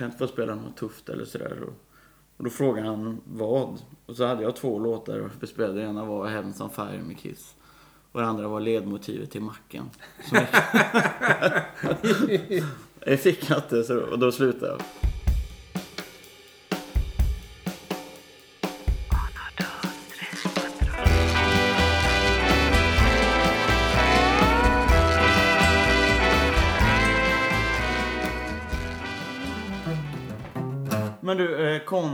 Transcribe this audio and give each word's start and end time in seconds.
kan 0.00 0.04
jag 0.08 0.14
inte 0.14 0.18
få 0.26 0.32
spela 0.32 0.54
något 0.54 0.76
tufft 0.76 1.08
eller 1.08 1.24
sådär. 1.24 1.58
Och, 1.62 1.74
och 2.36 2.44
då 2.44 2.50
frågade 2.50 2.88
han 2.88 3.20
vad. 3.24 3.78
Och 4.06 4.16
så 4.16 4.24
hade 4.26 4.42
jag 4.42 4.56
två 4.56 4.78
låtar 4.78 5.18
och 5.18 5.30
vi 5.40 5.46
spelade. 5.46 5.82
Ena 5.82 6.04
var 6.04 6.26
Heavens 6.26 6.60
on 6.60 6.70
Fire 6.70 7.00
med 7.06 7.18
Kiss. 7.18 7.54
Och 8.12 8.20
den 8.20 8.28
andra 8.28 8.48
var 8.48 8.60
ledmotivet 8.60 9.30
till 9.30 9.40
Macken. 9.42 9.90
Som 10.28 10.38
jag- 10.38 11.62
jag 13.06 13.20
fick 13.20 13.50
inte 13.50 13.82
så 13.84 14.00
och 14.00 14.18
då 14.18 14.32
slutade 14.32 14.72
jag. 14.72 14.80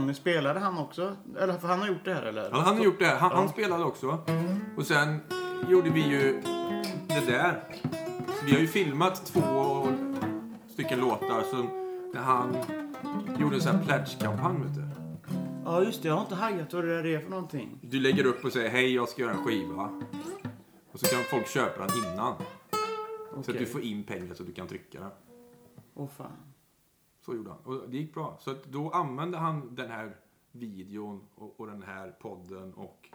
Conny, 0.07 0.15
spelade 0.15 0.59
han 0.59 0.77
också? 0.77 1.15
Eller 1.39 1.57
för 1.57 1.67
han 1.67 1.79
har 1.79 1.87
gjort 1.87 2.05
det 2.05 2.13
här 2.13 2.23
eller? 2.23 2.49
Ja, 2.51 2.57
han 2.57 2.77
har 2.77 2.83
gjort 2.83 2.99
det. 2.99 3.05
Han, 3.05 3.31
han 3.31 3.49
spelade 3.49 3.83
också. 3.83 4.17
Och 4.77 4.85
sen 4.85 5.19
gjorde 5.69 5.89
vi 5.89 6.01
ju 6.01 6.41
det 7.07 7.31
där. 7.31 7.63
Så 8.39 8.45
vi 8.45 8.51
har 8.51 8.59
ju 8.59 8.67
filmat 8.67 9.25
två 9.25 9.87
stycken 10.69 10.99
låtar. 10.99 11.43
Så 11.51 11.57
när 12.13 12.21
han 12.21 12.57
gjorde 13.39 13.55
en 13.55 13.61
sån 13.61 13.75
här 13.75 13.83
pledge-kampanj, 13.85 14.57
vet 14.63 14.75
du. 14.75 14.89
Ja 15.65 15.83
just 15.83 16.01
det, 16.01 16.07
jag 16.07 16.15
har 16.15 16.21
inte 16.21 16.35
hajat 16.35 16.73
vad 16.73 16.83
det 16.83 16.95
där 16.95 17.05
är 17.05 17.19
för 17.19 17.29
någonting. 17.29 17.79
Du 17.81 17.99
lägger 17.99 18.25
upp 18.25 18.45
och 18.45 18.53
säger 18.53 18.69
hej, 18.69 18.95
jag 18.95 19.09
ska 19.09 19.21
göra 19.21 19.31
en 19.31 19.43
skiva. 19.43 19.89
Och 20.91 20.99
så 20.99 21.05
kan 21.05 21.23
folk 21.23 21.47
köpa 21.47 21.87
den 21.87 21.97
innan. 21.97 22.33
Så 23.43 23.51
att 23.51 23.57
du 23.57 23.65
får 23.65 23.81
in 23.81 24.03
pengar 24.03 24.33
så 24.33 24.43
att 24.43 24.47
du 24.47 24.53
kan 24.53 24.67
trycka 24.67 24.99
den. 24.99 25.11
Åh 25.93 26.07
fan. 26.17 26.31
Så 27.27 27.35
gjorde 27.35 27.49
han. 27.49 27.59
Och 27.59 27.89
det 27.89 27.97
gick 27.97 28.13
bra. 28.13 28.37
Så 28.39 28.55
då 28.65 28.89
använde 28.89 29.37
han 29.37 29.75
den 29.75 29.91
här 29.91 30.15
videon 30.51 31.27
och, 31.35 31.59
och 31.59 31.67
den 31.67 31.83
här 31.83 32.11
podden 32.11 32.73
och 32.73 33.09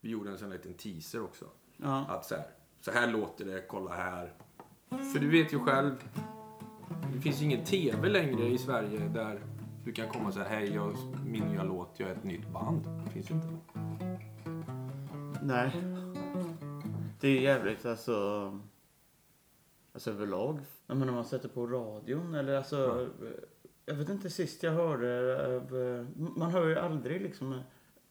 vi 0.00 0.10
gjorde 0.10 0.30
en 0.30 0.38
sån 0.38 0.50
liten 0.50 0.74
teaser 0.74 1.22
också. 1.22 1.44
Ja. 1.76 2.06
Att 2.08 2.24
så 2.24 2.34
här, 2.34 2.44
så 2.80 2.90
här 2.90 3.12
låter 3.12 3.44
det, 3.44 3.64
kolla 3.68 3.94
här. 3.94 4.32
För 4.88 5.20
du 5.20 5.30
vet 5.30 5.52
ju 5.52 5.58
själv, 5.58 5.94
det 7.14 7.20
finns 7.20 7.40
ju 7.40 7.44
ingen 7.44 7.64
TV 7.64 8.08
längre 8.08 8.48
i 8.48 8.58
Sverige 8.58 9.08
där 9.08 9.40
du 9.84 9.92
kan 9.92 10.08
komma 10.08 10.28
och 10.28 10.34
säga 10.34 10.48
hej, 10.48 10.74
jag, 10.74 10.96
min 11.26 11.44
nya 11.44 11.62
låt, 11.62 11.94
jag 11.96 12.10
är 12.10 12.14
ett 12.14 12.24
nytt 12.24 12.48
band. 12.48 13.04
Det 13.04 13.10
finns 13.10 13.30
ju 13.30 13.34
inte. 13.34 13.56
Nej. 15.42 15.72
Det 17.20 17.28
är 17.28 17.40
jävligt 17.40 17.86
alltså. 17.86 18.58
Alltså 19.92 20.10
överlag. 20.10 20.58
Jag 20.86 20.96
menar 20.96 21.12
man 21.12 21.24
sätter 21.24 21.48
på 21.48 21.66
radion 21.66 22.34
eller 22.34 22.56
alltså. 22.56 23.08
Jag 23.86 23.94
vet 23.94 24.08
inte 24.08 24.30
sist 24.30 24.62
jag 24.62 24.72
hörde. 24.72 25.36
eh, 25.56 26.06
Man 26.36 26.50
hör 26.50 26.66
ju 26.66 26.78
aldrig 26.78 27.20
liksom 27.22 27.60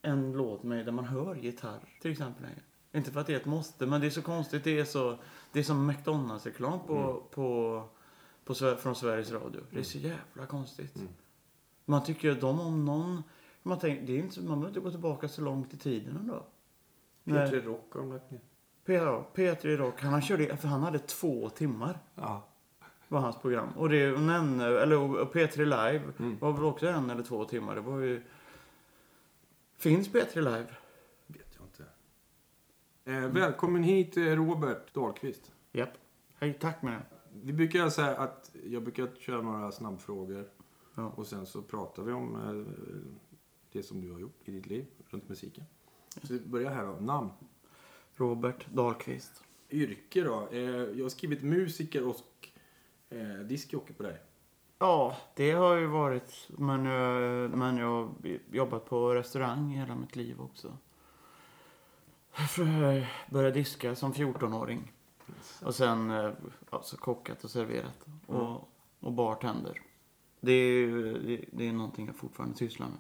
en 0.02 0.34
låt 0.34 0.64
med 0.64 0.86
där 0.86 0.92
man 0.92 1.06
hör 1.06 1.36
gitarr 1.36 1.80
till 2.02 2.12
exempel 2.12 2.44
längre. 2.44 2.60
Inte 2.94 3.12
för 3.12 3.20
att 3.20 3.28
det 3.28 3.34
är 3.34 3.38
ett 3.38 3.46
måste 3.46 3.86
men 3.86 4.02
det 4.02 4.08
är 4.08 4.12
så 4.12 4.22
konstigt. 4.22 4.64
Det 4.64 4.80
är 4.80 4.86
så. 4.86 5.18
Det 5.52 5.60
är 5.60 5.64
som 5.64 5.86
McDonalds-reklam 5.88 6.80
på, 6.88 7.24
på, 7.32 7.84
på, 8.46 8.54
Sve- 8.54 8.76
från 8.76 8.96
Sveriges 8.96 9.32
Radio. 9.32 9.62
Det 9.72 9.80
är 9.80 9.84
så 9.84 9.98
jävla 9.98 10.46
konstigt. 10.48 10.96
Mm. 10.96 11.08
Man 11.86 12.04
tycker 12.04 12.28
ju 12.28 12.34
att 12.34 12.42
de 12.42 12.60
om 12.60 12.86
någon. 12.86 13.24
Man, 13.64 13.80
tänker, 13.80 14.08
det 14.08 14.14
är 14.14 14.18
inte, 14.20 14.40
man 14.40 14.48
behöver 14.50 14.68
inte 14.68 14.80
gå 14.80 14.92
tillbaka 14.92 15.28
så 15.28 15.42
långt 15.42 15.74
i 15.74 15.78
tiden 15.78 16.18
ändå. 16.18 16.44
Nej. 17.24 17.50
P3 17.52 17.62
Rock 17.62 17.94
har 17.94 18.00
de 18.02 18.12
lagt 18.14 18.32
ner. 18.32 18.42
P- 18.86 18.94
ja, 18.94 19.28
P3 19.36 19.78
Rock, 19.78 20.02
han, 20.02 20.22
körde, 20.22 20.58
för 20.58 20.68
han 20.68 20.84
hade 20.84 21.00
två 21.00 21.50
timmar 21.50 22.00
Ja. 22.16 22.48
Var 23.12 23.20
hans 23.20 23.38
program. 23.42 23.70
Och 23.78 23.90
det 23.90 24.12
och 24.12 24.20
eller 24.82 24.98
och 24.98 25.34
P3 25.34 25.58
Live 25.58 26.02
Mm. 26.20 26.38
var 26.40 26.52
väl 26.54 26.64
också 26.64 26.88
en 26.88 27.10
eller 27.10 27.24
två 27.24 27.46
timmar. 27.46 27.76
Det 27.76 27.82
var 27.82 28.00
ju... 28.00 28.22
Finns 29.78 30.10
P3 30.10 30.36
Live? 30.36 30.68
Vet 31.28 31.58
jag 31.58 31.66
inte. 31.66 31.86
Eh, 33.06 33.32
välkommen 33.34 33.84
hit 33.84 34.18
eh, 34.18 34.24
Robert 34.24 34.94
Dahlqvist. 34.94 35.52
Japp. 35.72 35.90
Hej, 36.40 36.58
tack 36.62 36.82
med 36.82 36.94
det. 36.94 37.02
Vi 37.44 37.54
brukar 37.54 37.90
säga 37.90 38.18
att 38.18 38.52
jag 38.66 38.84
brukar 38.84 39.08
köra 39.20 39.42
några 39.42 39.72
snabbfrågor 39.72 40.46
Ja. 40.96 41.10
och 41.16 41.28
sen 41.28 41.46
så 41.46 41.62
pratar 41.62 42.04
vi 42.04 42.12
om 42.14 42.36
eh, 42.36 42.74
det 43.72 43.84
som 43.84 44.02
du 44.02 44.12
har 44.12 44.20
gjort 44.20 44.40
i 44.46 44.52
ditt 44.52 44.68
liv 44.68 44.86
runt 45.10 45.30
musiken. 45.30 45.64
Så 46.24 46.34
vi 46.34 46.40
börjar 46.40 46.72
här 46.72 46.86
då. 46.86 46.92
Namn. 46.94 47.30
Robert 48.16 48.66
Dahlqvist. 48.74 49.44
Yrke 49.70 50.24
då? 50.24 50.48
Eh, 50.52 50.60
jag 50.62 51.06
har 51.06 51.10
skrivit 51.10 51.44
musiker 51.44 52.08
och 52.08 52.16
eh, 53.12 53.40
diskjockey 53.46 53.94
på 53.94 54.04
dig. 54.04 54.18
Ja, 54.80 55.18
det 55.36 55.52
har 55.52 55.76
ju 55.76 55.86
varit. 55.88 56.48
Men, 56.50 56.84
men 57.60 57.78
jag 57.78 57.88
har 57.88 58.12
jobbat 58.52 58.86
på 58.86 59.16
restaurang 59.16 59.70
hela 59.70 59.96
mitt 59.96 60.16
liv 60.16 60.42
också. 60.42 60.78
Jag 62.58 63.08
började 63.30 63.52
diska 63.56 63.96
som 63.96 64.14
14-åring. 64.14 64.92
Och 65.62 65.76
sen 65.76 66.34
alltså, 66.70 66.98
kockat 66.98 67.44
och 67.44 67.50
serverat. 67.50 68.06
Och, 68.28 68.70
och 69.00 69.12
bartender. 69.14 69.82
Det 70.40 70.52
är, 70.52 70.74
ju- 70.76 71.20
det, 71.20 71.46
det 71.52 71.68
är 71.68 71.74
någonting 71.74 72.06
jag 72.08 72.16
fortfarande 72.16 72.56
sysslar 72.58 72.88
med. 72.88 72.98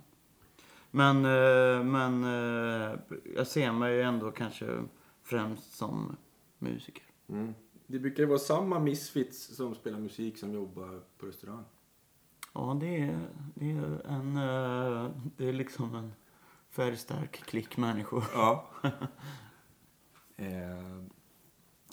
Men, 0.91 1.15
eh, 1.25 1.83
men 1.83 2.23
eh, 2.23 2.99
jag 3.35 3.47
ser 3.47 3.71
mig 3.71 4.01
ändå 4.01 4.31
kanske 4.31 4.83
främst 5.23 5.75
som 5.77 6.15
musiker. 6.59 7.03
Mm. 7.29 7.53
Det 7.91 7.99
brukar 7.99 8.23
ju 8.23 8.27
vara 8.29 8.39
samma 8.39 8.79
misfits 8.79 9.55
som 9.55 9.75
spelar 9.75 9.99
musik 9.99 10.37
som 10.37 10.53
jobbar 10.53 11.03
på 11.17 11.25
restaurang. 11.25 11.63
Ja, 12.53 12.77
det 12.79 12.99
är, 12.99 13.27
det 13.55 13.71
är 13.71 14.01
en... 14.07 14.37
eh, 14.37 15.11
Det 15.37 15.49
är 15.49 15.53
liksom 15.53 15.95
en 15.95 16.13
färgstark 16.69 17.31
klick 17.45 17.77
människor. 17.77 18.23
Ja. 18.33 18.69
eh, 20.35 21.03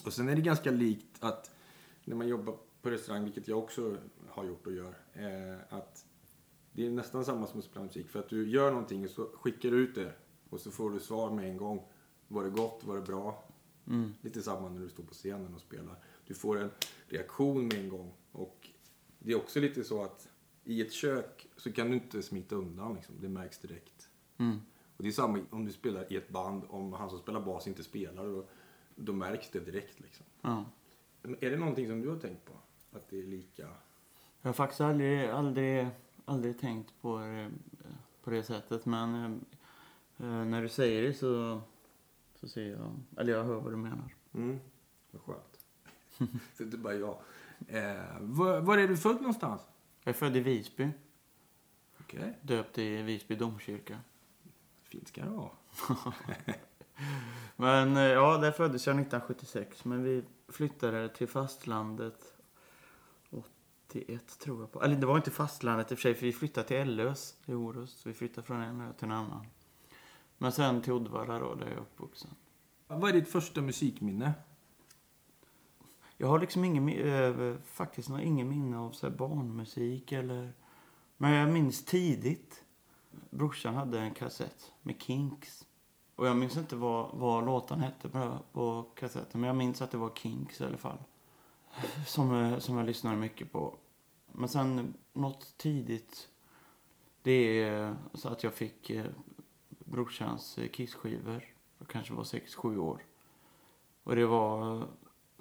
och 0.04 0.12
sen 0.12 0.28
är 0.28 0.36
det 0.36 0.42
ganska 0.42 0.70
likt 0.70 1.16
att 1.20 1.50
när 2.04 2.16
man 2.16 2.28
jobbar 2.28 2.56
på 2.82 2.90
restaurang, 2.90 3.24
vilket 3.24 3.48
jag 3.48 3.58
också 3.58 3.96
har 4.28 4.44
gjort 4.44 4.66
och 4.66 4.72
gör, 4.72 4.94
eh, 5.12 5.76
att 5.78 6.04
det 6.72 6.86
är 6.86 6.90
nästan 6.90 7.24
samma 7.24 7.46
som 7.46 7.58
att 7.58 7.64
spela 7.64 7.84
musik. 7.84 8.08
För 8.08 8.18
att 8.18 8.28
du 8.28 8.50
gör 8.50 8.70
någonting 8.70 9.04
och 9.04 9.10
så 9.10 9.24
skickar 9.34 9.70
du 9.70 9.76
ut 9.76 9.94
det 9.94 10.12
och 10.50 10.60
så 10.60 10.70
får 10.70 10.90
du 10.90 11.00
svar 11.00 11.30
med 11.30 11.50
en 11.50 11.56
gång. 11.56 11.88
Var 12.28 12.44
det 12.44 12.50
gott? 12.50 12.84
Var 12.84 12.96
det 12.96 13.02
bra? 13.02 13.47
Mm. 13.88 14.14
Lite 14.20 14.42
samma 14.42 14.68
när 14.68 14.80
du 14.80 14.88
står 14.88 15.02
på 15.02 15.14
scenen 15.14 15.54
och 15.54 15.60
spelar. 15.60 15.94
Du 16.26 16.34
får 16.34 16.60
en 16.60 16.70
reaktion 17.06 17.68
med 17.68 17.74
en 17.74 17.88
gång. 17.88 18.12
Och 18.32 18.70
det 19.18 19.32
är 19.32 19.36
också 19.36 19.60
lite 19.60 19.84
så 19.84 20.02
att 20.02 20.28
i 20.64 20.80
ett 20.80 20.92
kök 20.92 21.48
så 21.56 21.72
kan 21.72 21.88
du 21.88 21.94
inte 21.94 22.22
smita 22.22 22.56
undan. 22.56 22.94
Liksom. 22.94 23.14
Det 23.20 23.28
märks 23.28 23.58
direkt. 23.58 24.08
Mm. 24.38 24.60
Och 24.96 25.02
det 25.02 25.08
är 25.08 25.12
samma 25.12 25.40
om 25.50 25.64
du 25.64 25.72
spelar 25.72 26.12
i 26.12 26.16
ett 26.16 26.28
band. 26.28 26.64
Om 26.68 26.92
han 26.92 27.10
som 27.10 27.18
spelar 27.18 27.40
bas 27.40 27.66
inte 27.66 27.84
spelar, 27.84 28.24
då, 28.24 28.44
då 28.94 29.12
märks 29.12 29.50
det 29.50 29.60
direkt. 29.60 30.00
Liksom. 30.00 30.26
Ja. 30.40 30.64
Är 31.22 31.50
det 31.50 31.56
någonting 31.56 31.88
som 31.88 32.00
du 32.00 32.08
har 32.08 32.18
tänkt 32.18 32.44
på? 32.44 32.52
Att 32.92 33.08
det 33.10 33.18
är 33.18 33.26
lika? 33.26 33.68
Jag 34.42 34.48
har 34.48 34.52
faktiskt 34.52 34.80
aldrig, 34.80 35.28
aldrig, 35.28 35.88
aldrig 36.24 36.58
tänkt 36.58 36.92
på 37.00 37.18
det, 37.18 37.50
på 38.22 38.30
det 38.30 38.42
sättet. 38.42 38.86
Men 38.86 39.14
eh, 39.14 40.26
eh, 40.26 40.44
när 40.44 40.62
du 40.62 40.68
säger 40.68 41.02
det 41.02 41.14
så, 41.14 41.60
så 42.40 42.48
ser 42.48 42.70
jag... 42.70 43.00
Eller 43.16 43.32
jag 43.32 43.44
hör 43.44 43.60
vad 43.60 43.72
du 43.72 43.76
menar. 43.76 44.14
Mm. 44.34 44.58
Vad 45.10 45.22
skönt. 45.22 45.66
så 46.18 46.24
det 46.56 46.62
är 46.62 46.64
inte 46.64 46.78
bara 46.78 46.94
jag. 46.94 47.18
Eh, 47.68 48.20
var, 48.20 48.60
var 48.60 48.78
är 48.78 48.88
du 48.88 48.96
född 48.96 49.16
någonstans? 49.16 49.62
Jag 50.04 50.14
är 50.14 50.18
född 50.18 50.36
i 50.36 50.40
Visby. 50.40 50.90
Okej. 52.00 52.38
Döpt 52.42 52.78
i 52.78 53.02
Visby 53.02 53.34
domkyrka. 53.34 53.98
Fint 54.82 55.08
ska 55.08 55.24
det 55.24 55.30
vara. 55.30 55.50
Men 57.56 57.96
eh, 57.96 58.02
ja, 58.02 58.38
där 58.38 58.52
föddes 58.52 58.86
jag 58.86 58.94
1976. 58.94 59.84
Men 59.84 60.02
vi 60.02 60.24
flyttade 60.48 61.08
till 61.08 61.28
fastlandet 61.28 62.34
81 63.30 64.38
tror 64.38 64.60
jag 64.60 64.72
på. 64.72 64.82
Eller 64.82 64.96
det 64.96 65.06
var 65.06 65.16
inte 65.16 65.30
fastlandet 65.30 65.92
i 65.92 65.94
och 65.94 65.98
för 65.98 66.02
sig, 66.02 66.14
för 66.14 66.26
vi 66.26 66.32
flyttade 66.32 66.68
till 66.68 66.76
Ellös 66.76 67.36
i 67.46 67.52
Orust. 67.52 68.06
Vi 68.06 68.14
flyttade 68.14 68.46
från 68.46 68.60
en 68.60 68.80
ö 68.80 68.92
till 68.98 69.04
en 69.04 69.12
annan. 69.12 69.46
Men 70.38 70.52
sen 70.52 70.82
till 70.82 70.92
Uddevalla 70.92 71.38
då, 71.38 71.54
där 71.54 71.66
jag 71.66 71.74
är 71.74 71.80
uppvuxen. 71.80 72.30
Vad 72.86 73.10
är 73.10 73.14
ditt 73.14 73.28
första 73.28 73.60
musikminne? 73.60 74.32
Jag 76.16 76.28
har 76.28 76.38
liksom 76.38 76.64
ingen, 76.64 76.88
eh, 76.88 77.56
faktiskt 77.64 78.08
ingen 78.08 78.48
minne 78.48 78.78
av 78.78 78.92
så 78.92 79.10
barnmusik 79.10 80.12
eller... 80.12 80.52
Men 81.16 81.32
jag 81.32 81.52
minns 81.52 81.84
tidigt. 81.84 82.64
Brorsan 83.30 83.74
hade 83.74 84.00
en 84.00 84.14
kassett 84.14 84.72
med 84.82 85.02
Kinks. 85.02 85.66
Och 86.16 86.26
jag 86.26 86.36
minns 86.36 86.56
inte 86.56 86.76
vad, 86.76 87.10
vad 87.12 87.44
låten 87.44 87.80
hette 87.80 88.08
på, 88.08 88.38
på 88.52 88.82
kassetten. 88.94 89.40
Men 89.40 89.48
jag 89.48 89.56
minns 89.56 89.82
att 89.82 89.90
det 89.90 89.98
var 89.98 90.10
Kinks 90.14 90.60
i 90.60 90.64
alla 90.64 90.76
fall. 90.76 90.98
Som, 92.06 92.34
eh, 92.34 92.58
som 92.58 92.76
jag 92.76 92.86
lyssnade 92.86 93.16
mycket 93.16 93.52
på. 93.52 93.74
Men 94.32 94.48
sen 94.48 94.94
något 95.12 95.54
tidigt. 95.56 96.28
Det 97.22 97.62
är 97.62 97.96
så 98.14 98.28
att 98.28 98.42
jag 98.42 98.54
fick 98.54 98.90
eh, 98.90 99.06
brorsans 99.90 100.58
eh, 100.58 100.68
Kiss-skivor. 100.68 101.44
Jag 101.78 101.88
kanske 101.88 102.14
var 102.14 102.24
6-7 102.24 102.76
år. 102.76 103.04
Och 104.02 104.16
det 104.16 104.26
var 104.26 104.86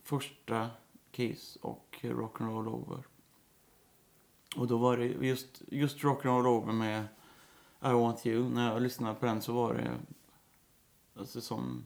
första 0.04 0.70
Kiss 1.12 1.56
och 1.62 1.98
Rock'n'Roll 2.02 2.68
Over. 2.68 3.04
Och 4.56 4.68
då 4.68 4.78
var 4.78 4.98
det 4.98 5.06
just, 5.06 5.62
just 5.68 5.98
Rock'n'Roll 5.98 6.48
Over 6.48 6.74
med 6.74 7.08
I 7.82 7.92
Want 7.92 8.26
You. 8.26 8.50
När 8.50 8.74
jag 8.74 8.82
lyssnade 8.82 9.16
på 9.16 9.26
den 9.26 9.42
så 9.42 9.54
var 9.54 9.74
det 9.74 10.00
alltså 11.20 11.42
som, 11.42 11.86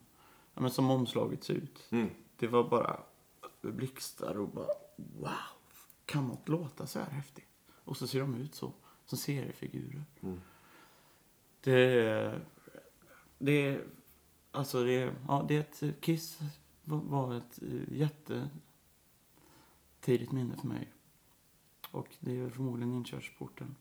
ja, 0.53 0.61
men 0.61 0.71
som 0.71 0.89
omslaget 0.89 1.43
ser 1.43 1.53
ut. 1.53 1.87
Mm. 1.89 2.09
Det 2.37 2.47
var 2.47 2.69
bara 2.69 2.99
blixtar 3.61 4.37
och 4.37 4.49
bara 4.49 4.67
wow. 4.95 5.31
Kan 6.05 6.27
något 6.27 6.49
låta 6.49 6.87
så 6.87 6.99
här 6.99 7.09
häftigt? 7.09 7.47
Och 7.83 7.97
så 7.97 8.07
ser 8.07 8.19
de 8.19 8.35
ut 8.35 8.55
så. 8.55 8.73
Som 9.05 9.17
seriefigurer. 9.17 10.03
Mm. 10.21 10.41
Det, 11.61 12.41
det, 13.37 13.81
alltså 14.51 14.83
det, 14.83 15.13
ja, 15.27 15.45
det 15.47 15.55
är 15.55 15.59
ett, 15.59 16.01
Kiss 16.01 16.39
var- 16.83 17.33
ett 17.35 17.59
jättetidigt 17.61 17.91
jätte 17.91 18.49
tidigt 19.99 20.31
minne 20.31 20.57
för 20.57 20.67
mig. 20.67 20.93
Och 21.91 22.07
det 22.19 22.39
är 22.39 22.49
förmodligen 22.49 22.93
inkörsporten. 22.93 23.75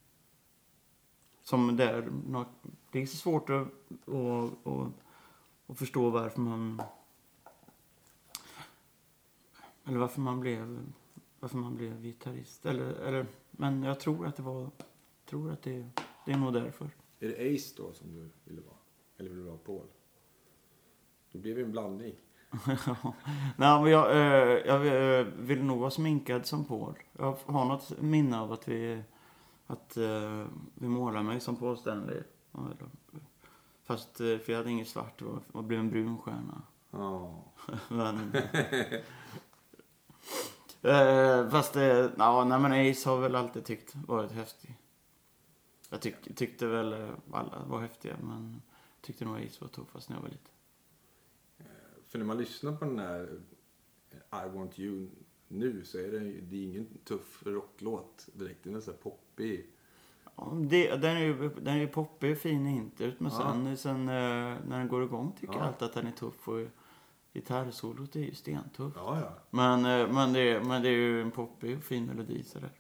Som 1.43 1.77
där, 1.77 2.11
det 2.91 3.03
är 3.03 3.07
så 3.07 3.17
svårt 3.17 3.51
att, 3.51 3.69
att, 4.09 4.67
att, 4.67 4.93
att 5.67 5.79
förstå 5.79 6.11
varför 6.11 6.41
man 6.41 6.83
eller 9.85 9.99
varför 9.99 10.21
man 10.21 10.41
blev 10.41 10.93
varför 11.41 11.59
man 11.59 11.77
blev 11.77 12.03
gitarrist. 12.03 12.67
Eller, 12.67 12.93
eller, 12.93 13.27
men 13.51 13.83
jag 13.83 14.01
tror 14.01 14.27
att 14.27 14.37
det 14.37 14.43
var 14.43 14.71
tror 15.27 15.53
att 15.53 15.63
det, 15.63 15.91
det 16.27 16.33
är 16.33 16.39
nog 16.39 16.53
därför. 16.53 16.91
Är 17.21 17.29
det 17.29 17.55
Ace 17.55 17.75
då 17.77 17.93
som 17.93 18.13
du 18.15 18.31
ville 18.45 18.61
vara? 18.61 18.77
Eller 19.19 19.31
vill 19.31 19.39
du 19.39 19.45
vara 19.45 19.59
Paul? 19.59 19.87
Det 21.33 21.39
blev 21.39 21.59
ju 21.59 21.65
en 21.65 21.73
blandning. 21.73 22.15
Nej, 23.57 23.83
men 23.83 23.91
jag, 23.91 24.11
eh, 24.11 24.59
jag 24.67 24.87
eh, 25.21 25.27
vill 25.27 25.65
nog 25.65 25.79
vara 25.79 25.91
sminkad 25.91 26.47
som 26.47 26.65
Paul. 26.65 26.95
Jag 27.13 27.37
har 27.47 27.65
något 27.65 28.01
minne 28.01 28.41
av 28.41 28.53
att 28.53 28.69
vi, 28.69 29.03
att, 29.67 29.97
eh, 29.97 30.47
vi 30.75 30.89
målade 30.89 31.25
mig 31.25 31.41
som 31.41 31.57
Paul 31.57 31.77
Stanley. 31.77 32.23
Fast, 33.85 34.21
eh, 34.21 34.39
för 34.39 34.53
jag 34.53 34.57
hade 34.57 34.71
inget 34.71 34.89
svart, 34.89 35.23
det 35.53 35.63
blev 35.63 35.81
en 35.81 35.91
brun 35.91 36.19
stjärna. 36.19 36.63
Ja. 36.91 37.45
Men... 37.89 38.33
eh, 40.83 41.51
fast, 41.51 41.75
ja, 42.17 42.45
nej 42.45 42.61
men 42.61 42.91
Ace 42.91 43.09
har 43.09 43.21
väl 43.21 43.37
alltid 43.37 43.65
tyckt 43.65 43.95
varit 43.95 44.33
häftig. 44.33 44.80
Jag 45.91 46.01
tyck, 46.01 46.37
tyckte 46.37 46.67
väl 46.67 46.93
eh, 46.93 47.11
alla 47.33 47.65
var 47.69 47.81
häftiga, 47.81 48.17
men 48.23 48.63
tyckte 49.01 49.25
nog 49.25 49.37
Ace 49.37 49.59
var 49.61 49.69
tuffast 49.69 50.09
när 50.09 50.17
jag 50.17 50.23
var 50.23 50.29
liten. 50.29 50.53
För 52.07 52.19
när 52.19 52.27
man 52.27 52.39
lyssnar 52.39 52.77
på 52.77 52.85
den 52.85 52.99
här 52.99 53.41
I 54.33 54.49
want 54.57 54.79
you 54.79 55.09
nu 55.49 55.85
så 55.85 55.99
är 55.99 56.09
det, 56.13 56.19
det 56.19 56.57
är 56.57 56.63
ingen 56.65 56.87
tuff 57.05 57.43
rocklåt 57.47 58.29
direkt. 58.35 58.65
Den 58.65 58.75
är 58.75 58.81
så 58.81 58.91
här 58.91 58.99
poppig. 58.99 59.67
Ja, 60.37 60.53
det, 60.61 60.97
den, 60.97 61.17
är 61.17 61.21
ju, 61.21 61.49
den 61.49 61.77
är 61.77 61.87
poppig 61.87 62.33
och 62.33 62.39
fin 62.39 62.67
introt, 62.67 63.21
men 63.21 63.33
Ja. 63.33 63.53
sen, 63.53 63.77
sen 63.77 64.01
eh, 64.09 64.57
när 64.67 64.79
den 64.79 64.89
går 64.89 65.05
igång 65.05 65.33
tycker 65.41 65.55
jag 65.55 65.63
Ja. 65.63 65.67
alltid 65.67 65.83
att 65.89 65.95
den 65.95 66.07
är 66.07 66.13
tuff. 66.13 66.49
Och 66.49 66.67
gitarrsolot 67.35 68.17
är 68.17 68.21
ju 68.21 68.35
stentuff. 68.35 68.93
Ja, 68.97 69.21
ja. 69.21 69.39
Men, 69.51 70.01
eh, 70.01 70.13
men, 70.15 70.33
det, 70.33 70.65
men 70.65 70.83
det 70.83 70.89
är 70.89 70.93
ju 70.93 71.23
en 71.23 71.31
poppig 71.31 71.77
och 71.77 71.83
fin 71.85 72.07
melodi 72.07 72.43
sådär. 72.45 72.71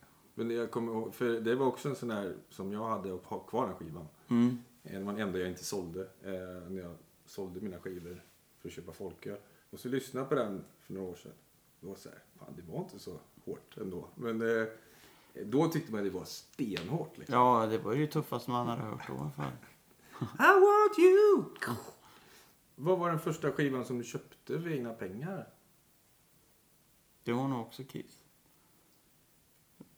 Men 0.41 0.57
jag 0.57 0.71
kommer 0.71 0.93
ihåg, 0.93 1.15
för 1.15 1.41
det 1.41 1.55
var 1.55 1.67
också 1.67 1.89
en 1.89 1.97
sån 1.97 2.11
här 2.11 2.37
som 2.51 2.73
jag 2.73 2.89
hade 2.89 3.15
att 3.15 3.25
ha 3.25 3.39
kvar 3.39 3.67
den 3.67 3.77
skivan. 3.77 4.09
Mm. 4.29 4.59
Det 4.83 4.99
var 4.99 5.13
den 5.13 5.23
enda 5.23 5.39
jag 5.39 5.49
inte 5.49 5.65
sålde. 5.65 6.01
Eh, 6.01 6.71
när 6.71 6.83
jag 6.83 6.95
sålde 7.27 7.61
mina 7.61 7.79
skivor 7.79 8.23
för 8.59 8.69
att 8.69 8.75
köpa 8.75 8.93
folköl. 8.93 9.37
Och 9.71 9.81
så 9.81 9.89
lyssnade 9.89 10.23
jag 10.23 10.29
på 10.29 10.35
den 10.35 10.65
för 10.81 10.93
några 10.95 11.09
år 11.09 11.15
sedan. 11.15 11.33
Det 11.81 11.87
var 11.87 11.95
så 11.95 12.09
här, 12.09 12.19
fan 12.39 12.55
det 12.57 12.73
var 12.73 12.79
inte 12.79 12.99
så 12.99 13.21
hårt 13.45 13.77
ändå. 13.77 14.09
Men 14.15 14.61
eh, 14.61 14.67
då 15.45 15.69
tyckte 15.69 15.93
man 15.93 16.05
det 16.05 16.11
var 16.11 16.25
stenhårt 16.25 17.19
liksom. 17.19 17.35
Ja, 17.35 17.67
det 17.67 17.79
var 17.79 17.95
ju 17.95 18.07
tuffast 18.07 18.49
man 18.49 18.67
hade 18.67 18.83
hört 18.83 19.09
då 19.09 19.31
fall. 19.37 19.53
I 20.39 20.61
want 20.61 20.99
you! 20.99 21.45
Vad 22.75 22.99
var 22.99 23.11
den 23.11 23.19
första 23.19 23.53
skivan 23.53 23.85
som 23.85 23.99
du 23.99 24.05
köpte 24.05 24.61
för 24.61 24.73
egna 24.73 24.93
pengar? 24.93 25.49
Det 27.25 27.33
var 27.33 27.49
nog 27.49 27.61
också 27.61 27.85
Kiss. 27.85 28.20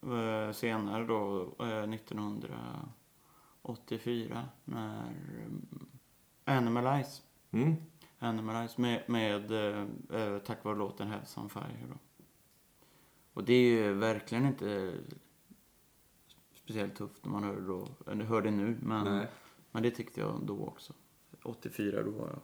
Eh, 0.03 0.51
Senare 0.51 1.05
då, 1.05 1.41
eh, 1.59 1.89
1984, 1.93 4.45
när 4.65 5.07
um, 5.45 5.89
Animalize, 6.45 7.21
Mm. 7.51 7.75
Animalize 8.19 8.81
med, 8.81 9.03
med 9.07 9.51
eh, 9.51 9.85
eh, 10.21 10.37
tack 10.39 10.63
vare 10.63 10.77
låten 10.77 11.07
Heads 11.07 11.37
on 11.37 11.49
Fire 11.49 11.87
då. 11.89 11.95
Och 13.33 13.43
det 13.43 13.53
är 13.53 13.61
ju 13.61 13.93
verkligen 13.93 14.45
inte 14.45 14.93
speciellt 16.53 16.95
tufft 16.95 17.25
när 17.25 17.31
man 17.31 17.43
hör 17.43 17.55
det 17.55 17.67
då, 17.67 17.87
eller 18.11 18.25
hör 18.25 18.41
det 18.41 18.51
nu, 18.51 18.77
men, 18.81 19.17
Nej. 19.17 19.27
men 19.71 19.83
det 19.83 19.91
tyckte 19.91 20.21
jag 20.21 20.45
då 20.45 20.65
också. 20.65 20.93
84, 21.43 22.03
då 22.03 22.11
var 22.11 22.27
jag, 22.27 22.39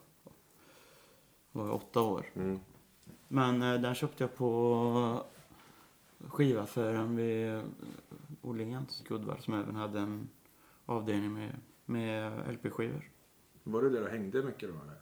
var 1.52 1.66
jag 1.66 1.76
åtta 1.76 2.02
år. 2.02 2.26
Mm. 2.34 2.60
Men 3.28 3.62
eh, 3.62 3.82
den 3.82 3.96
köpte 3.96 4.24
jag 4.24 4.36
på 4.36 5.24
skivaffären 6.28 7.16
vid 7.16 7.62
Åhléns 8.42 9.04
Uddevalla 9.10 9.42
som 9.42 9.54
även 9.54 9.76
hade 9.76 10.00
en 10.00 10.30
avdelning 10.86 11.34
med, 11.34 11.56
med 11.86 12.32
LP-skivor. 12.54 13.12
Var 13.64 13.82
du 13.82 13.90
där 13.90 14.04
och 14.04 14.10
hängde 14.10 14.44
mycket 14.44 14.70
då? 14.70 14.76
Eller? 14.76 15.02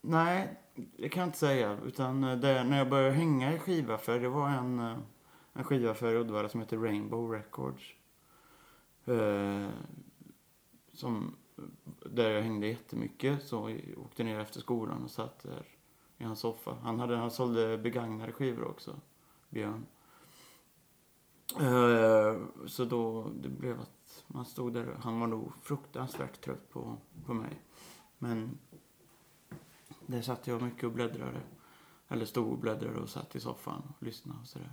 Nej, 0.00 0.60
det 0.74 1.08
kan 1.08 1.20
jag 1.20 1.28
inte 1.28 1.38
säga. 1.38 1.78
Utan 1.84 2.24
eh, 2.24 2.36
det, 2.36 2.64
när 2.64 2.78
jag 2.78 2.90
började 2.90 3.14
hänga 3.14 3.54
i 3.54 3.58
skivaffär, 3.58 4.20
det 4.20 4.28
var 4.28 4.48
en, 4.48 4.78
eh, 4.78 4.98
en 5.52 5.64
skivaffär 5.64 6.12
i 6.12 6.16
Uddevalla 6.16 6.48
som 6.48 6.60
heter 6.60 6.78
Rainbow 6.78 7.30
Records. 7.30 7.94
Eh, 9.04 9.68
som, 10.92 11.36
där 12.04 12.30
jag 12.30 12.42
hängde 12.42 12.66
jättemycket. 12.66 13.42
Så 13.42 13.70
jag 13.70 13.98
åkte 14.04 14.24
ner 14.24 14.40
efter 14.40 14.60
skolan 14.60 15.02
och 15.04 15.10
satt 15.10 15.42
där 15.42 15.66
i 16.18 16.24
hans 16.24 16.40
soffa. 16.40 16.76
Han, 16.82 17.00
hade, 17.00 17.16
han 17.16 17.30
sålde 17.30 17.78
begagnade 17.78 18.32
skivor 18.32 18.64
också, 18.64 19.00
Björn. 19.48 19.86
Eh, 21.52 22.66
så 22.66 22.84
då, 22.84 23.30
det 23.40 23.48
blev 23.48 23.80
att 23.80 24.24
man 24.26 24.44
stod 24.44 24.74
där. 24.74 24.96
Han 25.00 25.20
var 25.20 25.26
nog 25.26 25.52
fruktansvärt 25.62 26.40
trött 26.40 26.70
på, 26.70 26.96
på 27.26 27.34
mig. 27.34 27.62
Men 28.18 28.58
där 30.06 30.22
satt 30.22 30.46
jag 30.46 30.62
mycket 30.62 30.84
och 30.84 30.92
bläddrade. 30.92 31.40
Eller 32.08 32.24
stod 32.24 32.52
och 32.52 32.58
bläddrade 32.58 33.00
och 33.00 33.08
satt 33.08 33.36
i 33.36 33.40
soffan 33.40 33.82
och 33.88 34.02
lyssnade 34.02 34.40
och 34.40 34.46
sådär. 34.46 34.72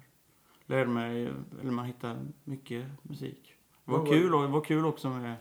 Lärde 0.66 0.90
mig, 0.90 1.34
eller 1.62 1.72
man 1.72 1.86
hittade 1.86 2.28
mycket 2.44 2.88
musik. 3.04 3.54
Det 3.86 3.92
var, 3.92 4.06
kul, 4.06 4.36
och, 4.36 4.42
det 4.42 4.48
var 4.48 4.62
kul 4.62 4.86
också 4.86 5.10
med, 5.10 5.38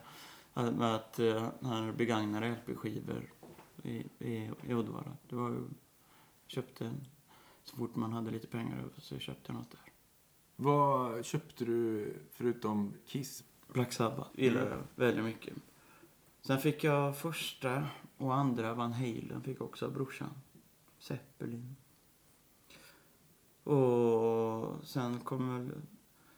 med 0.55 0.95
att 0.95 1.21
han 1.63 1.97
begagnade 1.97 2.51
LP-skivor 2.51 3.33
i, 3.83 4.07
i, 4.19 4.51
i 4.63 4.73
Uddevalla. 4.73 5.17
Det 5.29 5.37
var 5.37 5.51
ju, 5.51 5.61
köpte, 6.47 6.93
så 7.65 7.77
fort 7.77 7.97
man 7.97 8.13
hade 8.13 8.31
lite 8.31 8.47
pengar 8.47 8.79
över 8.79 8.93
så 8.99 9.19
köpte 9.19 9.53
jag 9.53 9.55
något 9.55 9.71
där. 9.71 9.93
Vad 10.63 11.25
köpte 11.25 11.65
du 11.65 12.13
förutom 12.33 12.95
Kiss? 13.07 13.45
Black 13.69 13.93
Sabbath 13.93 14.31
gillar 14.41 14.71
jag 14.71 14.79
väldigt 14.95 15.25
mycket. 15.25 15.55
Sen 16.43 16.59
fick 16.59 16.85
jag 16.85 17.19
första 17.19 17.87
och 18.17 18.35
andra 18.35 18.75
Van 18.75 18.93
Halen 18.93 19.43
fick 19.45 19.61
också 19.61 19.87
av 19.87 19.93
brorsan. 19.93 20.31
Zeppelin. 20.99 21.77
Och 23.65 24.85
sen 24.85 25.21
kom 25.21 25.55
väl... 25.55 25.73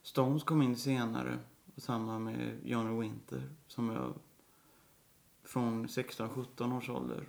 Stones 0.02 0.42
kom 0.42 0.62
in 0.62 0.76
senare. 0.76 1.38
Samma 1.76 2.18
med 2.18 2.58
Johnny 2.64 3.00
Winter. 3.00 3.42
Som 3.66 3.90
jag... 3.90 4.14
Från 5.42 5.86
16-17 5.86 6.76
års 6.76 6.90
ålder. 6.90 7.26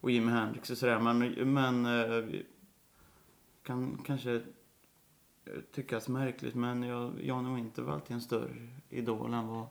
Och 0.00 0.10
Jimi 0.10 0.32
Hendrix 0.32 0.70
och 0.70 0.78
sådär. 0.78 0.98
Men, 1.00 1.18
men 1.52 1.86
eh, 1.86 2.40
kan 3.62 3.98
kanske 4.04 4.42
tyckas 5.72 6.08
märkligt 6.08 6.54
men 6.54 6.82
jag, 6.82 7.22
Johnny 7.22 7.54
Winter 7.54 7.82
var 7.82 7.92
alltid 7.92 8.14
en 8.14 8.20
större 8.20 8.68
idol 8.88 9.34
än 9.34 9.46
vad, 9.46 9.66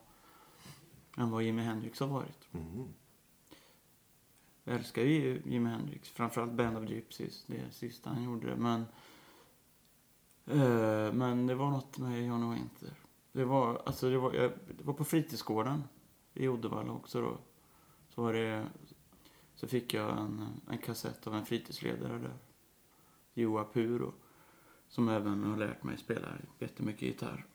än 1.18 1.32
vad 1.32 1.44
Jimi 1.44 1.62
Hendrix 1.62 2.00
har 2.00 2.08
varit. 2.08 2.48
Mm. 2.52 2.88
Jag 4.64 4.76
älskar 4.76 5.02
ju 5.02 5.42
Jimi 5.46 5.70
Hendrix, 5.70 6.10
framförallt 6.10 6.52
Band 6.52 6.78
of 6.78 6.90
Gypsies, 6.90 7.46
det 7.48 7.72
sista 7.72 8.10
han 8.10 8.24
gjorde. 8.24 8.56
Men, 8.56 8.82
eh, 10.46 11.14
men 11.14 11.48
det 11.48 11.56
var 11.56 11.70
något 11.70 11.98
med 11.98 12.28
Johnny 12.28 12.56
Winter. 12.56 12.94
Det 13.32 13.46
var, 13.46 13.82
alltså 13.86 14.10
det 14.10 14.18
var, 14.18 14.34
jag, 14.34 14.52
det 14.78 14.84
var 14.84 14.94
på 14.94 15.04
fritidsgården 15.04 15.84
i 16.34 16.48
Uddevalla 16.48 16.92
också 16.92 17.22
då. 17.22 17.38
Så 18.10 18.22
var 18.22 18.34
det, 18.34 18.68
så 19.56 19.68
fick 19.68 19.94
jag 19.94 20.18
en, 20.18 20.46
en 20.70 20.78
kassett 20.78 21.28
av 21.28 21.36
en 21.36 21.46
fritidsledare 21.46 22.18
där. 22.18 22.38
Joa 23.34 23.66
Puro. 23.66 24.14
Som 24.94 25.10
även 25.10 25.44
har 25.44 25.58
lärt 25.58 25.84
mig 25.84 25.98
spela 25.98 26.28
jättemycket 26.60 27.02
gitarr. 27.02 27.46